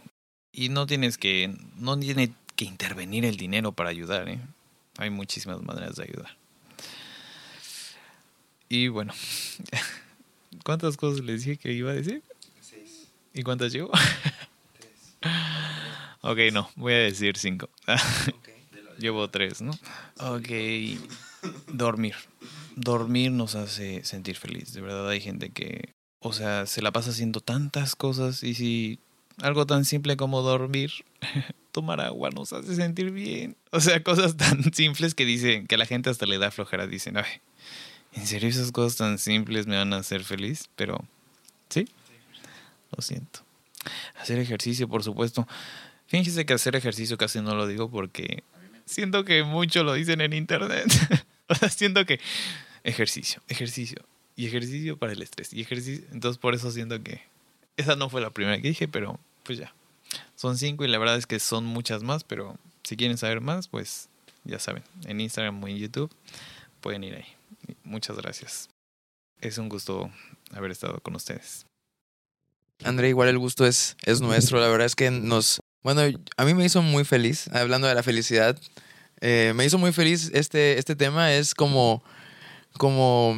Y 0.51 0.70
no 0.70 0.86
tienes 0.88 1.18
que, 1.18 1.56
no 1.76 1.99
tiene 1.99 2.34
que 2.56 2.66
intervenir 2.66 3.26
el 3.26 3.38
dinero 3.38 3.72
para 3.72 3.89
ayudar, 3.89 4.30
¿eh? 4.30 4.39
Hay 4.97 5.10
muchísimas 5.10 5.62
maneras 5.62 5.97
de 5.97 6.03
ayudar. 6.03 6.38
Y 8.70 8.88
bueno, 8.88 9.13
¿cuántas 10.63 10.97
cosas 10.97 11.24
les 11.24 11.43
dije 11.43 11.57
que 11.57 11.72
iba 11.72 11.91
a 11.91 11.95
decir? 11.95 12.24
Seis. 12.61 13.07
¿Y 13.34 13.43
cuántas 13.43 13.72
llevo? 13.72 13.91
Tres. 14.78 15.18
Ok, 16.28 16.39
no, 16.51 16.68
voy 16.76 16.93
a 16.93 16.97
decir 16.97 17.38
cinco. 17.38 17.70
Llevo 18.97 19.30
tres, 19.30 19.61
¿no? 19.61 19.74
Ok, 20.18 20.49
dormir. 21.68 22.16
Dormir 22.76 23.32
nos 23.32 23.53
hace 23.53 24.03
sentir 24.03 24.36
feliz. 24.36 24.74
De 24.74 24.82
verdad 24.82 25.07
hay 25.07 25.22
gente 25.22 25.51
que, 25.51 25.93
o 26.22 26.34
sea, 26.34 26.66
se 26.66 26.82
la 26.82 26.91
pasa 26.91 27.11
haciendo 27.11 27.41
tantas 27.41 27.95
cosas 27.95 28.41
y 28.41 28.55
si 28.55 28.99
algo 29.41 29.68
tan 29.68 29.86
simple 29.86 30.18
como 30.18 30.41
dormir, 30.41 30.91
tomar 31.72 32.01
agua 32.01 32.32
nos 32.32 32.53
hace 32.53 32.76
sentir 32.76 33.11
bien. 33.11 33.55
O 33.72 33.80
sea, 33.80 34.01
cosas 34.01 34.36
tan 34.36 34.74
simples 34.74 35.13
que 35.13 35.26
dicen 35.26 35.68
que 35.68 35.78
la 35.78 35.86
gente 35.86 36.09
hasta 36.09 36.26
le 36.26 36.39
da 36.39 36.49
flojera. 36.49 36.88
Dicen, 36.88 37.18
ay, 37.18 37.41
¿en 38.16 38.26
serio 38.26 38.49
esas 38.49 38.72
cosas 38.72 38.97
tan 38.97 39.20
simples 39.20 39.68
me 39.68 39.78
van 39.78 39.93
a 39.93 39.97
hacer 39.97 40.24
feliz? 40.24 40.70
Pero, 40.76 41.03
¿sí? 41.70 41.88
Lo 42.95 43.01
siento. 43.01 43.41
Hacer 44.16 44.39
ejercicio, 44.39 44.88
por 44.88 45.03
supuesto. 45.03 45.47
Fíjese 46.07 46.45
que 46.45 46.53
hacer 46.53 46.76
ejercicio 46.76 47.18
casi 47.18 47.41
no 47.41 47.55
lo 47.55 47.68
digo 47.68 47.89
porque 47.89 48.43
siento 48.86 49.26
que 49.26 49.43
mucho 49.43 49.84
lo 49.84 49.93
dicen 49.93 50.22
en 50.22 50.34
internet. 50.34 50.88
siento 51.70 52.05
que 52.05 52.20
ejercicio, 52.84 53.41
ejercicio 53.47 54.05
y 54.36 54.47
ejercicio 54.47 54.97
para 54.97 55.13
el 55.13 55.22
estrés 55.22 55.53
y 55.53 55.61
ejercicio. 55.61 56.05
Entonces 56.11 56.38
por 56.38 56.55
eso 56.55 56.72
siento 56.72 57.01
que 57.03 57.22
esa 57.78 57.95
no 57.95 58.09
fue 58.09 58.22
la 58.22 58.30
primera 58.30 58.61
que 58.61 58.70
dije, 58.70 58.88
pero 58.88 59.20
pues 59.43 59.59
ya. 59.59 59.74
Son 60.36 60.57
cinco 60.57 60.86
y 60.86 60.88
la 60.88 60.97
verdad 60.97 61.18
es 61.18 61.26
que 61.26 61.39
son 61.39 61.66
muchas 61.66 62.03
más, 62.03 62.24
pero 62.24 62.57
si 62.84 62.95
quieren 62.95 63.18
saber 63.18 63.41
más, 63.41 63.68
pues 63.68 64.09
ya 64.43 64.59
saben, 64.59 64.84
en 65.05 65.20
Instagram 65.20 65.61
o 65.63 65.68
en 65.68 65.78
YouTube 65.78 66.13
pueden 66.80 67.03
ir 67.03 67.16
ahí. 67.16 67.26
Muchas 67.83 68.17
gracias. 68.17 68.69
Es 69.41 69.57
un 69.57 69.69
gusto 69.69 70.11
haber 70.51 70.71
estado 70.71 70.99
con 71.01 71.15
ustedes. 71.15 71.65
André, 72.83 73.09
igual 73.09 73.29
el 73.29 73.37
gusto 73.37 73.65
es, 73.65 73.95
es 74.05 74.21
nuestro. 74.21 74.59
La 74.59 74.67
verdad 74.67 74.85
es 74.85 74.95
que 74.95 75.11
nos, 75.11 75.59
bueno, 75.83 76.01
a 76.37 76.45
mí 76.45 76.53
me 76.53 76.65
hizo 76.65 76.81
muy 76.81 77.05
feliz, 77.05 77.47
hablando 77.53 77.87
de 77.87 77.95
la 77.95 78.03
felicidad, 78.03 78.59
eh, 79.21 79.53
me 79.55 79.65
hizo 79.65 79.77
muy 79.77 79.93
feliz 79.93 80.29
este, 80.33 80.77
este 80.77 80.95
tema, 80.95 81.33
es 81.33 81.55
como, 81.55 82.03
como 82.77 83.35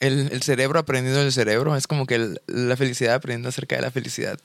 el, 0.00 0.30
el 0.32 0.42
cerebro 0.42 0.78
aprendiendo 0.78 1.20
del 1.20 1.32
cerebro, 1.32 1.76
es 1.76 1.86
como 1.86 2.06
que 2.06 2.34
la 2.46 2.76
felicidad 2.76 3.14
aprendiendo 3.14 3.48
acerca 3.48 3.76
de 3.76 3.82
la 3.82 3.90
felicidad. 3.90 4.38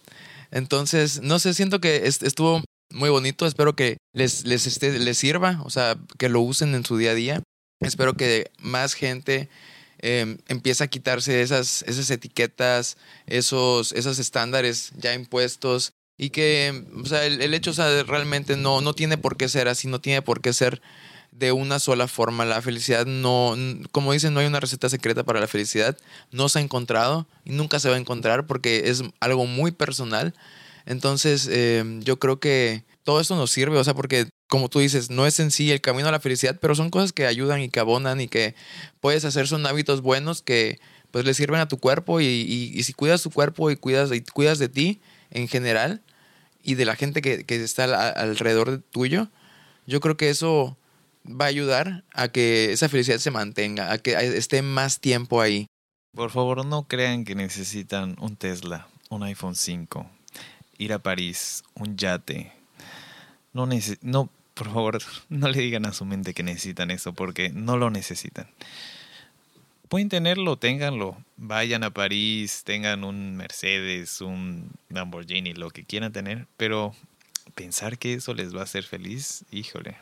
Entonces, 0.52 1.22
no 1.22 1.40
sé, 1.40 1.54
siento 1.54 1.82
que 1.82 2.06
estuvo 2.06 2.64
muy 2.92 3.10
bonito, 3.10 3.46
espero 3.46 3.76
que 3.76 3.98
les, 4.14 4.46
les, 4.46 4.68
esté, 4.68 4.98
les 5.00 5.18
sirva, 5.18 5.60
o 5.64 5.70
sea, 5.70 5.98
que 6.18 6.30
lo 6.30 6.42
usen 6.42 6.76
en 6.76 6.86
su 6.86 6.96
día 6.98 7.12
a 7.12 7.16
día. 7.16 7.44
Espero 7.84 8.16
que 8.16 8.52
más 8.60 8.94
gente 8.94 9.50
eh, 10.00 10.38
empiece 10.48 10.84
a 10.84 10.88
quitarse 10.88 11.42
esas, 11.42 11.84
esas 11.84 12.10
etiquetas, 12.10 12.98
esos, 13.26 13.92
esos 13.94 14.20
estándares 14.20 14.92
ya 14.98 15.14
impuestos 15.14 15.94
Y 16.18 16.30
que, 16.30 16.86
o 17.02 17.06
sea, 17.06 17.26
el, 17.26 17.54
hecho, 17.54 17.72
realmente 18.06 18.58
no, 18.58 18.82
no 18.82 18.94
tiene 18.94 19.18
por 19.18 19.38
qué 19.38 19.50
ser 19.50 19.68
así, 19.68 19.88
no 19.88 20.02
tiene 20.02 20.22
por 20.22 20.42
qué 20.42 20.54
ser 20.54 20.82
de 21.32 21.52
una 21.52 21.80
sola 21.80 22.08
forma. 22.08 22.46
La 22.46 22.62
felicidad 22.62 23.06
no, 23.06 23.56
como 23.92 24.14
dicen, 24.14 24.34
no 24.34 24.40
hay 24.40 24.48
una 24.48 24.60
receta 24.60 24.90
secreta 24.90 25.24
para 25.24 25.40
la 25.40 25.48
felicidad. 25.48 25.98
No 26.32 26.50
se 26.50 26.60
ha 26.60 26.62
encontrado 26.62 27.28
y 27.46 27.52
nunca 27.52 27.80
se 27.80 27.90
va 27.90 27.96
a 27.96 28.00
encontrar 28.00 28.46
porque 28.46 28.90
es 28.90 29.04
algo 29.20 29.46
muy 29.46 29.72
personal. 29.72 30.34
Entonces, 30.86 31.48
eh, 31.52 31.84
yo 32.02 32.20
creo 32.20 32.40
que 32.40 32.84
todo 33.04 33.20
esto 33.20 33.36
nos 33.36 33.52
sirve, 33.52 33.78
o 33.78 33.84
sea, 33.84 33.94
porque 33.94 34.28
como 34.54 34.70
tú 34.70 34.78
dices, 34.78 35.10
no 35.10 35.26
es 35.26 35.40
en 35.40 35.50
sí 35.50 35.72
el 35.72 35.82
camino 35.82 36.10
a 36.10 36.12
la 36.12 36.20
felicidad, 36.20 36.60
pero 36.62 36.76
son 36.76 36.92
cosas 36.92 37.12
que 37.12 37.26
ayudan 37.26 37.60
y 37.60 37.70
que 37.70 37.80
abonan 37.80 38.22
y 38.22 38.28
que 38.28 38.54
puedes 39.02 39.26
hacer, 39.26 39.48
son 39.48 39.66
hábitos 39.66 40.02
buenos 40.02 40.44
que 40.44 40.80
pues 41.10 41.26
le 41.26 41.34
sirven 41.34 41.60
a 41.60 41.68
tu 41.68 41.80
cuerpo 41.80 42.22
y, 42.22 42.26
y, 42.26 42.84
si 42.84 42.94
cuidas 42.94 43.24
tu 43.24 43.32
cuerpo 43.32 43.72
y 43.72 43.78
cuidas, 43.78 44.12
y 44.12 44.22
cuidas 44.22 44.60
de 44.60 44.70
ti 44.70 45.02
en 45.32 45.48
general 45.48 46.04
y 46.62 46.76
de 46.76 46.86
la 46.86 46.96
gente 46.96 47.24
que, 47.24 47.46
que 47.46 47.64
está 47.64 48.12
alrededor 48.12 48.70
de 48.70 48.78
tuyo, 48.78 49.28
yo 49.88 50.00
creo 50.02 50.18
que 50.18 50.30
eso 50.30 50.78
va 51.26 51.46
a 51.46 51.48
ayudar 51.48 52.04
a 52.14 52.28
que 52.28 52.74
esa 52.74 52.90
felicidad 52.90 53.18
se 53.18 53.32
mantenga, 53.32 53.92
a 53.92 53.98
que 53.98 54.12
esté 54.38 54.62
más 54.62 55.00
tiempo 55.00 55.42
ahí. 55.42 55.66
Por 56.14 56.30
favor, 56.30 56.64
no 56.64 56.88
crean 56.88 57.26
que 57.26 57.34
necesitan 57.34 58.18
un 58.20 58.36
Tesla, 58.36 58.88
un 59.10 59.24
iPhone 59.24 59.56
5, 59.56 60.08
ir 60.78 60.94
a 60.94 61.00
París, 61.00 61.64
un 61.74 61.98
yate. 61.98 62.54
No, 63.52 63.68
no, 64.02 64.30
por 64.54 64.68
favor, 64.68 65.00
no 65.30 65.50
le 65.50 65.60
digan 65.60 65.86
a 65.86 65.94
su 65.94 66.06
mente 66.06 66.34
que 66.34 66.44
necesitan 66.44 66.92
eso 66.92 67.14
porque 67.14 67.50
no 67.50 67.78
lo 67.78 67.90
necesitan. 67.90 68.48
Pueden 69.90 70.10
tenerlo, 70.10 70.58
ténganlo. 70.58 71.18
Vayan 71.38 71.84
a 71.84 71.92
París, 71.92 72.64
tengan 72.64 73.04
un 73.04 73.36
Mercedes, 73.36 74.22
un 74.22 74.72
Lamborghini, 74.90 75.54
lo 75.54 75.70
que 75.70 75.84
quieran 75.84 76.12
tener, 76.12 76.48
pero 76.58 76.96
pensar 77.56 77.98
que 77.98 78.14
eso 78.14 78.34
les 78.34 78.56
va 78.56 78.62
a 78.62 78.64
hacer 78.64 78.84
feliz, 78.84 79.46
híjole, 79.52 79.98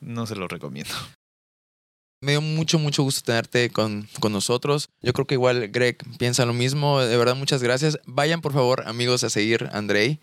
no 0.00 0.26
se 0.26 0.36
lo 0.36 0.48
recomiendo. 0.48 0.94
Me 2.24 2.32
dio 2.32 2.40
mucho, 2.40 2.78
mucho 2.78 3.02
gusto 3.02 3.20
tenerte 3.20 3.68
con, 3.68 4.08
con, 4.18 4.32
nosotros. 4.32 4.88
Yo 5.02 5.12
creo 5.12 5.26
que 5.26 5.34
igual 5.34 5.68
Greg 5.68 5.98
piensa 6.18 6.46
lo 6.46 6.54
mismo. 6.54 7.00
De 7.00 7.18
verdad, 7.18 7.36
muchas 7.36 7.62
gracias. 7.62 7.98
Vayan, 8.06 8.40
por 8.40 8.54
favor, 8.54 8.88
amigos, 8.88 9.24
a 9.24 9.28
seguir 9.28 9.68
a 9.70 9.76
Andrei. 9.76 10.20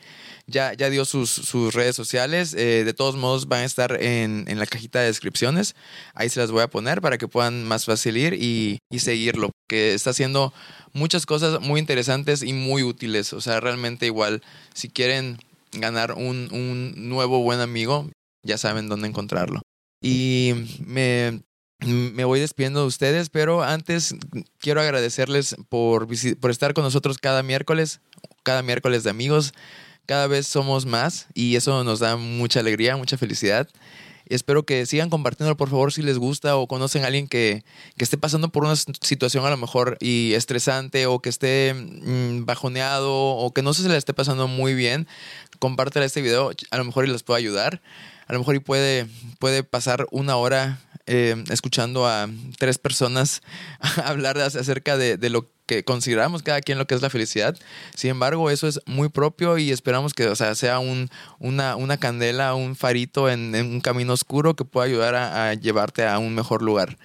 Ya, 0.47 0.74
ya 0.74 0.89
dio 0.89 1.06
sus, 1.06 1.30
sus 1.30 1.76
redes 1.76 1.95
sociales. 1.95 2.56
Eh, 2.56 2.84
de 2.86 2.93
todos 2.95 3.18
modos, 3.18 3.47
van 3.47 3.60
a 3.60 3.66
estar 3.66 4.02
en, 4.02 4.45
en, 4.47 4.58
la 4.58 4.66
cajita 4.66 4.99
de 4.99 5.06
descripciones. 5.06 5.76
Ahí 6.16 6.30
se 6.30 6.39
las 6.39 6.49
voy 6.49 6.64
a 6.64 6.72
poner 6.72 7.02
para 7.02 7.20
que 7.20 7.28
puedan 7.28 7.66
más 7.66 7.86
fácil 7.86 8.18
ir 8.18 8.34
y, 8.34 8.80
y 8.89 8.97
seguirlo. 8.97 9.52
Que 9.70 9.93
está 9.93 10.10
haciendo 10.10 10.56
muchas 10.93 11.28
cosas 11.28 11.62
muy 11.62 11.80
interesantes 11.80 12.41
y 12.41 12.54
muy 12.54 12.82
útiles. 12.82 13.32
O 13.32 13.41
sea, 13.41 13.60
realmente 13.60 14.08
igual, 14.08 14.41
si 14.74 14.89
quieren 14.89 15.38
ganar 15.72 16.14
un, 16.14 16.49
un 16.52 17.10
nuevo 17.10 17.43
buen 17.43 17.60
amigo, 17.60 18.10
ya 18.43 18.58
saben 18.58 18.89
dónde 18.89 19.08
encontrarlo. 19.08 19.62
Y 20.04 20.54
me, 20.84 21.43
me 21.86 22.26
voy 22.26 22.40
despidiendo 22.40 22.82
de 22.82 22.88
ustedes, 22.88 23.30
pero 23.30 23.64
antes 23.64 24.16
quiero 24.60 24.82
agradecerles 24.82 25.56
por, 25.70 26.08
por 26.40 26.52
estar 26.52 26.74
con 26.74 26.84
nosotros 26.84 27.18
cada 27.18 27.44
miércoles, 27.44 28.02
cada 28.44 28.62
miércoles 28.62 29.04
de 29.04 29.10
amigos. 29.10 29.54
Cada 30.06 30.28
vez 30.28 30.48
somos 30.48 30.86
más 30.86 31.28
y 31.34 31.56
eso 31.56 31.84
nos 31.84 32.00
da 32.00 32.18
mucha 32.18 32.60
alegría, 32.60 32.98
mucha 32.98 33.18
felicidad. 33.18 33.70
Espero 34.26 34.64
que 34.64 34.86
sigan 34.86 35.10
compartiéndolo, 35.10 35.58
por 35.58 35.70
favor, 35.70 35.94
si 35.94 36.02
les 36.02 36.18
gusta 36.18 36.56
o 36.56 36.68
conocen 36.68 37.04
a 37.04 37.08
alguien 37.08 37.28
que, 37.28 37.64
que 37.98 38.04
esté 38.04 38.18
pasando 38.18 38.50
por 38.50 38.64
una 38.64 38.76
situación 38.76 39.46
a 39.46 39.50
lo 39.50 39.58
mejor 39.58 39.98
y 40.00 40.34
estresante 40.34 41.06
o 41.06 41.20
que 41.20 41.30
esté 41.30 41.74
mm, 41.74 42.46
bajoneado 42.46 43.14
o 43.14 43.54
que 43.54 43.62
no 43.62 43.74
si 43.74 43.88
le 43.88 43.98
esté 43.98 44.14
pasando 44.14 44.48
muy 44.48 44.74
bien. 44.74 45.08
Compártela 45.60 46.06
este 46.06 46.22
video, 46.22 46.52
a 46.72 46.78
lo 46.78 46.84
mejor 46.84 47.06
y 47.06 47.12
les 47.12 47.24
puedo 47.24 47.38
ayudar 47.38 47.82
a 48.32 48.34
lo 48.34 48.40
mejor 48.40 48.56
y 48.56 48.60
puede, 48.60 49.08
puede 49.40 49.62
pasar 49.62 50.08
una 50.10 50.38
hora 50.38 50.80
eh, 51.06 51.43
escuchando 51.49 52.08
a 52.08 52.30
tres 52.58 52.78
personas 52.78 53.41
hablar 54.06 54.38
acerca 54.38 54.97
de, 54.97 55.18
de, 55.18 55.30
lo 55.30 55.49
que 55.66 55.84
consideramos 55.84 56.43
cada 56.43 56.62
quien 56.62 56.78
lo 56.78 56.88
que 56.88 56.95
es 56.95 57.02
la 57.02 57.10
felicidad. 57.10 57.58
Sin 57.95 58.12
embargo, 58.12 58.49
eso 58.49 58.68
es 58.68 58.80
muy 58.86 59.10
propio 59.10 59.58
y 59.58 59.72
esperamos 59.72 60.14
que 60.14 60.28
o 60.28 60.36
sea, 60.36 60.56
sea 60.56 60.80
un, 60.80 61.10
una, 61.39 61.76
una 61.76 61.97
candela, 61.97 62.56
un 62.56 62.76
farito 62.76 63.30
en, 63.30 63.56
en, 63.56 63.68
un 63.68 63.82
camino 63.82 64.14
oscuro 64.14 64.56
que 64.56 64.66
pueda 64.66 64.86
ayudar 64.88 65.16
a, 65.16 65.49
a 65.49 65.54
llevarte 65.54 66.06
a 66.06 66.20
un 66.20 66.36
mejor 66.36 66.62
lugar. 66.62 66.97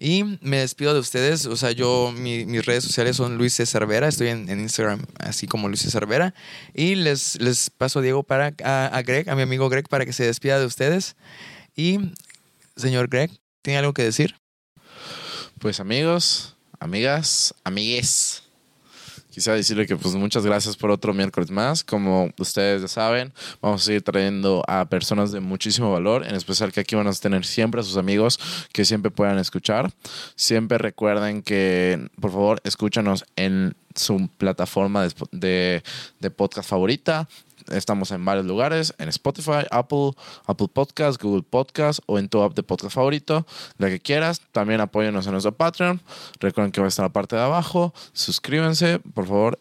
Y 0.00 0.38
me 0.42 0.58
despido 0.58 0.94
de 0.94 1.00
ustedes. 1.00 1.46
O 1.46 1.56
sea, 1.56 1.72
yo, 1.72 2.12
mis 2.16 2.64
redes 2.64 2.84
sociales 2.84 3.16
son 3.16 3.36
Luis 3.36 3.54
César. 3.54 3.90
Estoy 4.04 4.28
en, 4.28 4.48
Instagram 4.48 5.04
así 5.18 5.48
como 5.48 5.66
Luis 5.66 5.80
César. 5.80 6.32
Y 6.72 6.94
les, 6.94 7.40
les 7.40 7.68
paso 7.70 7.98
a 7.98 8.02
Diego 8.02 8.22
para, 8.22 8.54
a, 8.62 8.86
a, 8.86 9.02
Greg, 9.02 9.28
a 9.28 9.34
mi 9.34 9.42
amigo 9.42 9.68
Greg, 9.68 9.88
para 9.88 10.06
que 10.06 10.12
se 10.12 10.24
despida 10.24 10.60
de 10.60 10.66
ustedes. 10.66 11.16
Y, 11.74 11.98
señor 12.78 13.08
Greg, 13.08 13.30
¿tiene 13.62 13.78
algo 13.78 13.92
que 13.92 14.04
decir? 14.04 14.36
Pues 15.58 15.80
amigos, 15.80 16.56
amigas, 16.78 17.54
amigues 17.64 18.42
quisiera 19.38 19.56
decirle 19.56 19.86
que 19.86 19.94
pues 19.94 20.16
muchas 20.16 20.44
gracias 20.44 20.76
por 20.76 20.90
otro 20.90 21.14
miércoles 21.14 21.48
más. 21.48 21.84
Como 21.84 22.28
ustedes 22.38 22.82
ya 22.82 22.88
saben, 22.88 23.32
vamos 23.62 23.82
a 23.82 23.84
seguir 23.84 24.02
trayendo 24.02 24.64
a 24.66 24.86
personas 24.86 25.30
de 25.30 25.38
muchísimo 25.38 25.92
valor, 25.92 26.26
en 26.26 26.34
especial 26.34 26.72
que 26.72 26.80
aquí 26.80 26.96
van 26.96 27.06
a 27.06 27.12
tener 27.12 27.44
siempre 27.44 27.80
a 27.80 27.84
sus 27.84 27.96
amigos 27.96 28.40
que 28.72 28.84
siempre 28.84 29.12
puedan 29.12 29.38
escuchar. 29.38 29.92
Siempre 30.34 30.76
recuerden 30.76 31.42
que, 31.42 32.08
por 32.20 32.32
favor, 32.32 32.60
escúchanos 32.64 33.24
en 33.36 33.76
su 33.94 34.28
plataforma 34.38 35.04
de, 35.04 35.14
de, 35.30 35.82
de 36.18 36.30
podcast 36.30 36.68
favorita. 36.68 37.28
Estamos 37.70 38.10
en 38.10 38.24
varios 38.24 38.46
lugares, 38.46 38.94
en 38.98 39.08
Spotify, 39.08 39.66
Apple, 39.70 40.12
Apple 40.46 40.68
Podcast, 40.72 41.22
Google 41.22 41.42
Podcast 41.42 42.00
o 42.06 42.18
en 42.18 42.28
tu 42.28 42.42
app 42.42 42.54
de 42.54 42.62
podcast 42.62 42.94
favorito, 42.94 43.46
la 43.78 43.88
que 43.88 44.00
quieras. 44.00 44.40
También 44.52 44.80
apóyenos 44.80 45.26
en 45.26 45.32
nuestro 45.32 45.52
Patreon. 45.52 46.00
Recuerden 46.40 46.72
que 46.72 46.80
va 46.80 46.86
a 46.86 46.88
estar 46.88 47.04
en 47.04 47.08
la 47.08 47.12
parte 47.12 47.36
de 47.36 47.42
abajo. 47.42 47.92
Suscríbanse, 48.12 48.98
por 48.98 49.26
favor. 49.26 49.58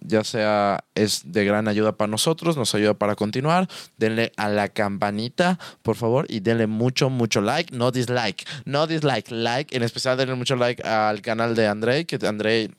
ya 0.00 0.24
sea 0.24 0.84
es 0.94 1.32
de 1.32 1.44
gran 1.44 1.68
ayuda 1.68 1.92
para 1.92 2.10
nosotros, 2.10 2.56
nos 2.56 2.74
ayuda 2.74 2.94
para 2.94 3.14
continuar. 3.14 3.68
Denle 3.96 4.32
a 4.36 4.48
la 4.48 4.68
campanita, 4.68 5.58
por 5.82 5.96
favor, 5.96 6.26
y 6.28 6.40
denle 6.40 6.66
mucho, 6.66 7.10
mucho 7.10 7.40
like. 7.40 7.76
No 7.76 7.90
dislike, 7.90 8.46
no 8.64 8.86
dislike, 8.86 9.30
like. 9.30 9.76
En 9.76 9.82
especial 9.82 10.16
denle 10.16 10.34
mucho 10.34 10.56
like 10.56 10.82
al 10.82 11.22
canal 11.22 11.54
de 11.54 11.66
Andrei, 11.66 12.04
que 12.04 12.18
Andrei 12.26 12.70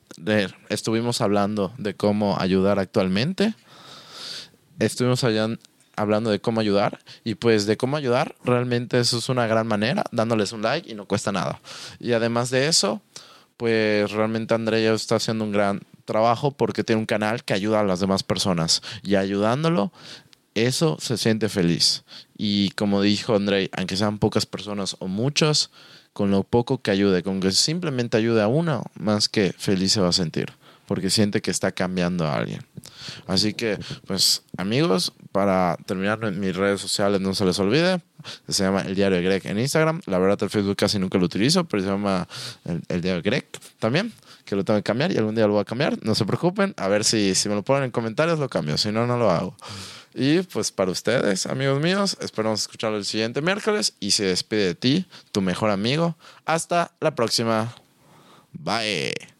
estuvimos 0.68 1.20
hablando 1.20 1.72
de 1.78 1.94
cómo 1.94 2.38
ayudar 2.38 2.78
actualmente 2.78 3.54
estuvimos 4.78 5.24
allá 5.24 5.48
hablando 5.98 6.30
de 6.30 6.40
cómo 6.40 6.60
ayudar 6.60 7.00
y 7.24 7.34
pues 7.34 7.66
de 7.66 7.76
cómo 7.76 7.96
ayudar 7.96 8.36
realmente 8.44 8.98
eso 8.98 9.18
es 9.18 9.28
una 9.28 9.46
gran 9.46 9.66
manera 9.66 10.04
dándoles 10.12 10.52
un 10.52 10.62
like 10.62 10.90
y 10.90 10.94
no 10.94 11.06
cuesta 11.06 11.32
nada. 11.32 11.60
Y 11.98 12.12
además 12.12 12.50
de 12.50 12.68
eso 12.68 13.02
pues 13.56 14.10
realmente 14.12 14.54
Andrea 14.54 14.94
está 14.94 15.16
haciendo 15.16 15.44
un 15.44 15.52
gran 15.52 15.80
trabajo 16.04 16.52
porque 16.52 16.84
tiene 16.84 17.00
un 17.00 17.06
canal 17.06 17.42
que 17.44 17.54
ayuda 17.54 17.80
a 17.80 17.84
las 17.84 18.00
demás 18.00 18.22
personas 18.22 18.82
y 19.02 19.16
ayudándolo 19.16 19.92
eso 20.54 20.96
se 21.00 21.18
siente 21.18 21.48
feliz. 21.48 22.04
Y 22.36 22.70
como 22.70 23.02
dijo 23.02 23.34
Andrei 23.34 23.68
aunque 23.76 23.96
sean 23.96 24.18
pocas 24.18 24.46
personas 24.46 24.96
o 25.00 25.08
muchos 25.08 25.70
con 26.12 26.30
lo 26.30 26.44
poco 26.44 26.80
que 26.80 26.92
ayude 26.92 27.22
con 27.22 27.40
que 27.40 27.50
simplemente 27.50 28.16
ayude 28.16 28.42
a 28.42 28.48
uno 28.48 28.84
más 28.94 29.28
que 29.28 29.52
feliz 29.58 29.92
se 29.92 30.00
va 30.00 30.08
a 30.08 30.12
sentir 30.12 30.52
porque 30.88 31.10
siente 31.10 31.42
que 31.42 31.50
está 31.50 31.70
cambiando 31.70 32.26
a 32.26 32.34
alguien. 32.34 32.64
Así 33.26 33.52
que, 33.52 33.78
pues, 34.06 34.42
amigos, 34.56 35.12
para 35.32 35.76
terminar 35.84 36.18
mis 36.32 36.56
redes 36.56 36.80
sociales, 36.80 37.20
no 37.20 37.34
se 37.34 37.44
les 37.44 37.58
olvide, 37.58 38.00
se 38.48 38.64
llama 38.64 38.80
El 38.80 38.94
Diario 38.94 39.22
Greg 39.22 39.46
en 39.46 39.58
Instagram. 39.58 40.00
La 40.06 40.18
verdad, 40.18 40.42
el 40.42 40.48
Facebook 40.48 40.76
casi 40.76 40.98
nunca 40.98 41.18
lo 41.18 41.26
utilizo, 41.26 41.64
pero 41.64 41.82
se 41.82 41.90
llama 41.90 42.26
El, 42.64 43.02
Diario 43.02 43.22
de 43.22 43.30
Greg 43.30 43.46
también, 43.78 44.12
que 44.46 44.56
lo 44.56 44.64
tengo 44.64 44.78
que 44.78 44.82
cambiar 44.82 45.12
y 45.12 45.18
algún 45.18 45.34
día 45.34 45.46
lo 45.46 45.52
voy 45.52 45.60
a 45.60 45.66
cambiar. 45.66 46.02
No 46.02 46.14
se 46.14 46.24
preocupen, 46.24 46.72
a 46.78 46.88
ver 46.88 47.04
si, 47.04 47.34
si 47.34 47.50
me 47.50 47.54
lo 47.54 47.62
ponen 47.62 47.84
en 47.84 47.90
comentarios, 47.90 48.38
lo 48.38 48.48
cambio, 48.48 48.78
si 48.78 48.90
no, 48.90 49.06
no 49.06 49.18
lo 49.18 49.30
hago. 49.30 49.54
Y 50.14 50.40
pues 50.40 50.72
para 50.72 50.90
ustedes, 50.90 51.44
amigos 51.44 51.82
míos, 51.82 52.16
esperamos 52.22 52.62
escucharlo 52.62 52.96
el 52.96 53.04
siguiente 53.04 53.42
miércoles 53.42 53.92
y 54.00 54.12
se 54.12 54.24
despide 54.24 54.64
de 54.68 54.74
ti, 54.74 55.06
tu 55.32 55.42
mejor 55.42 55.68
amigo. 55.68 56.16
Hasta 56.46 56.92
la 56.98 57.14
próxima. 57.14 57.74
Bye. 58.54 59.37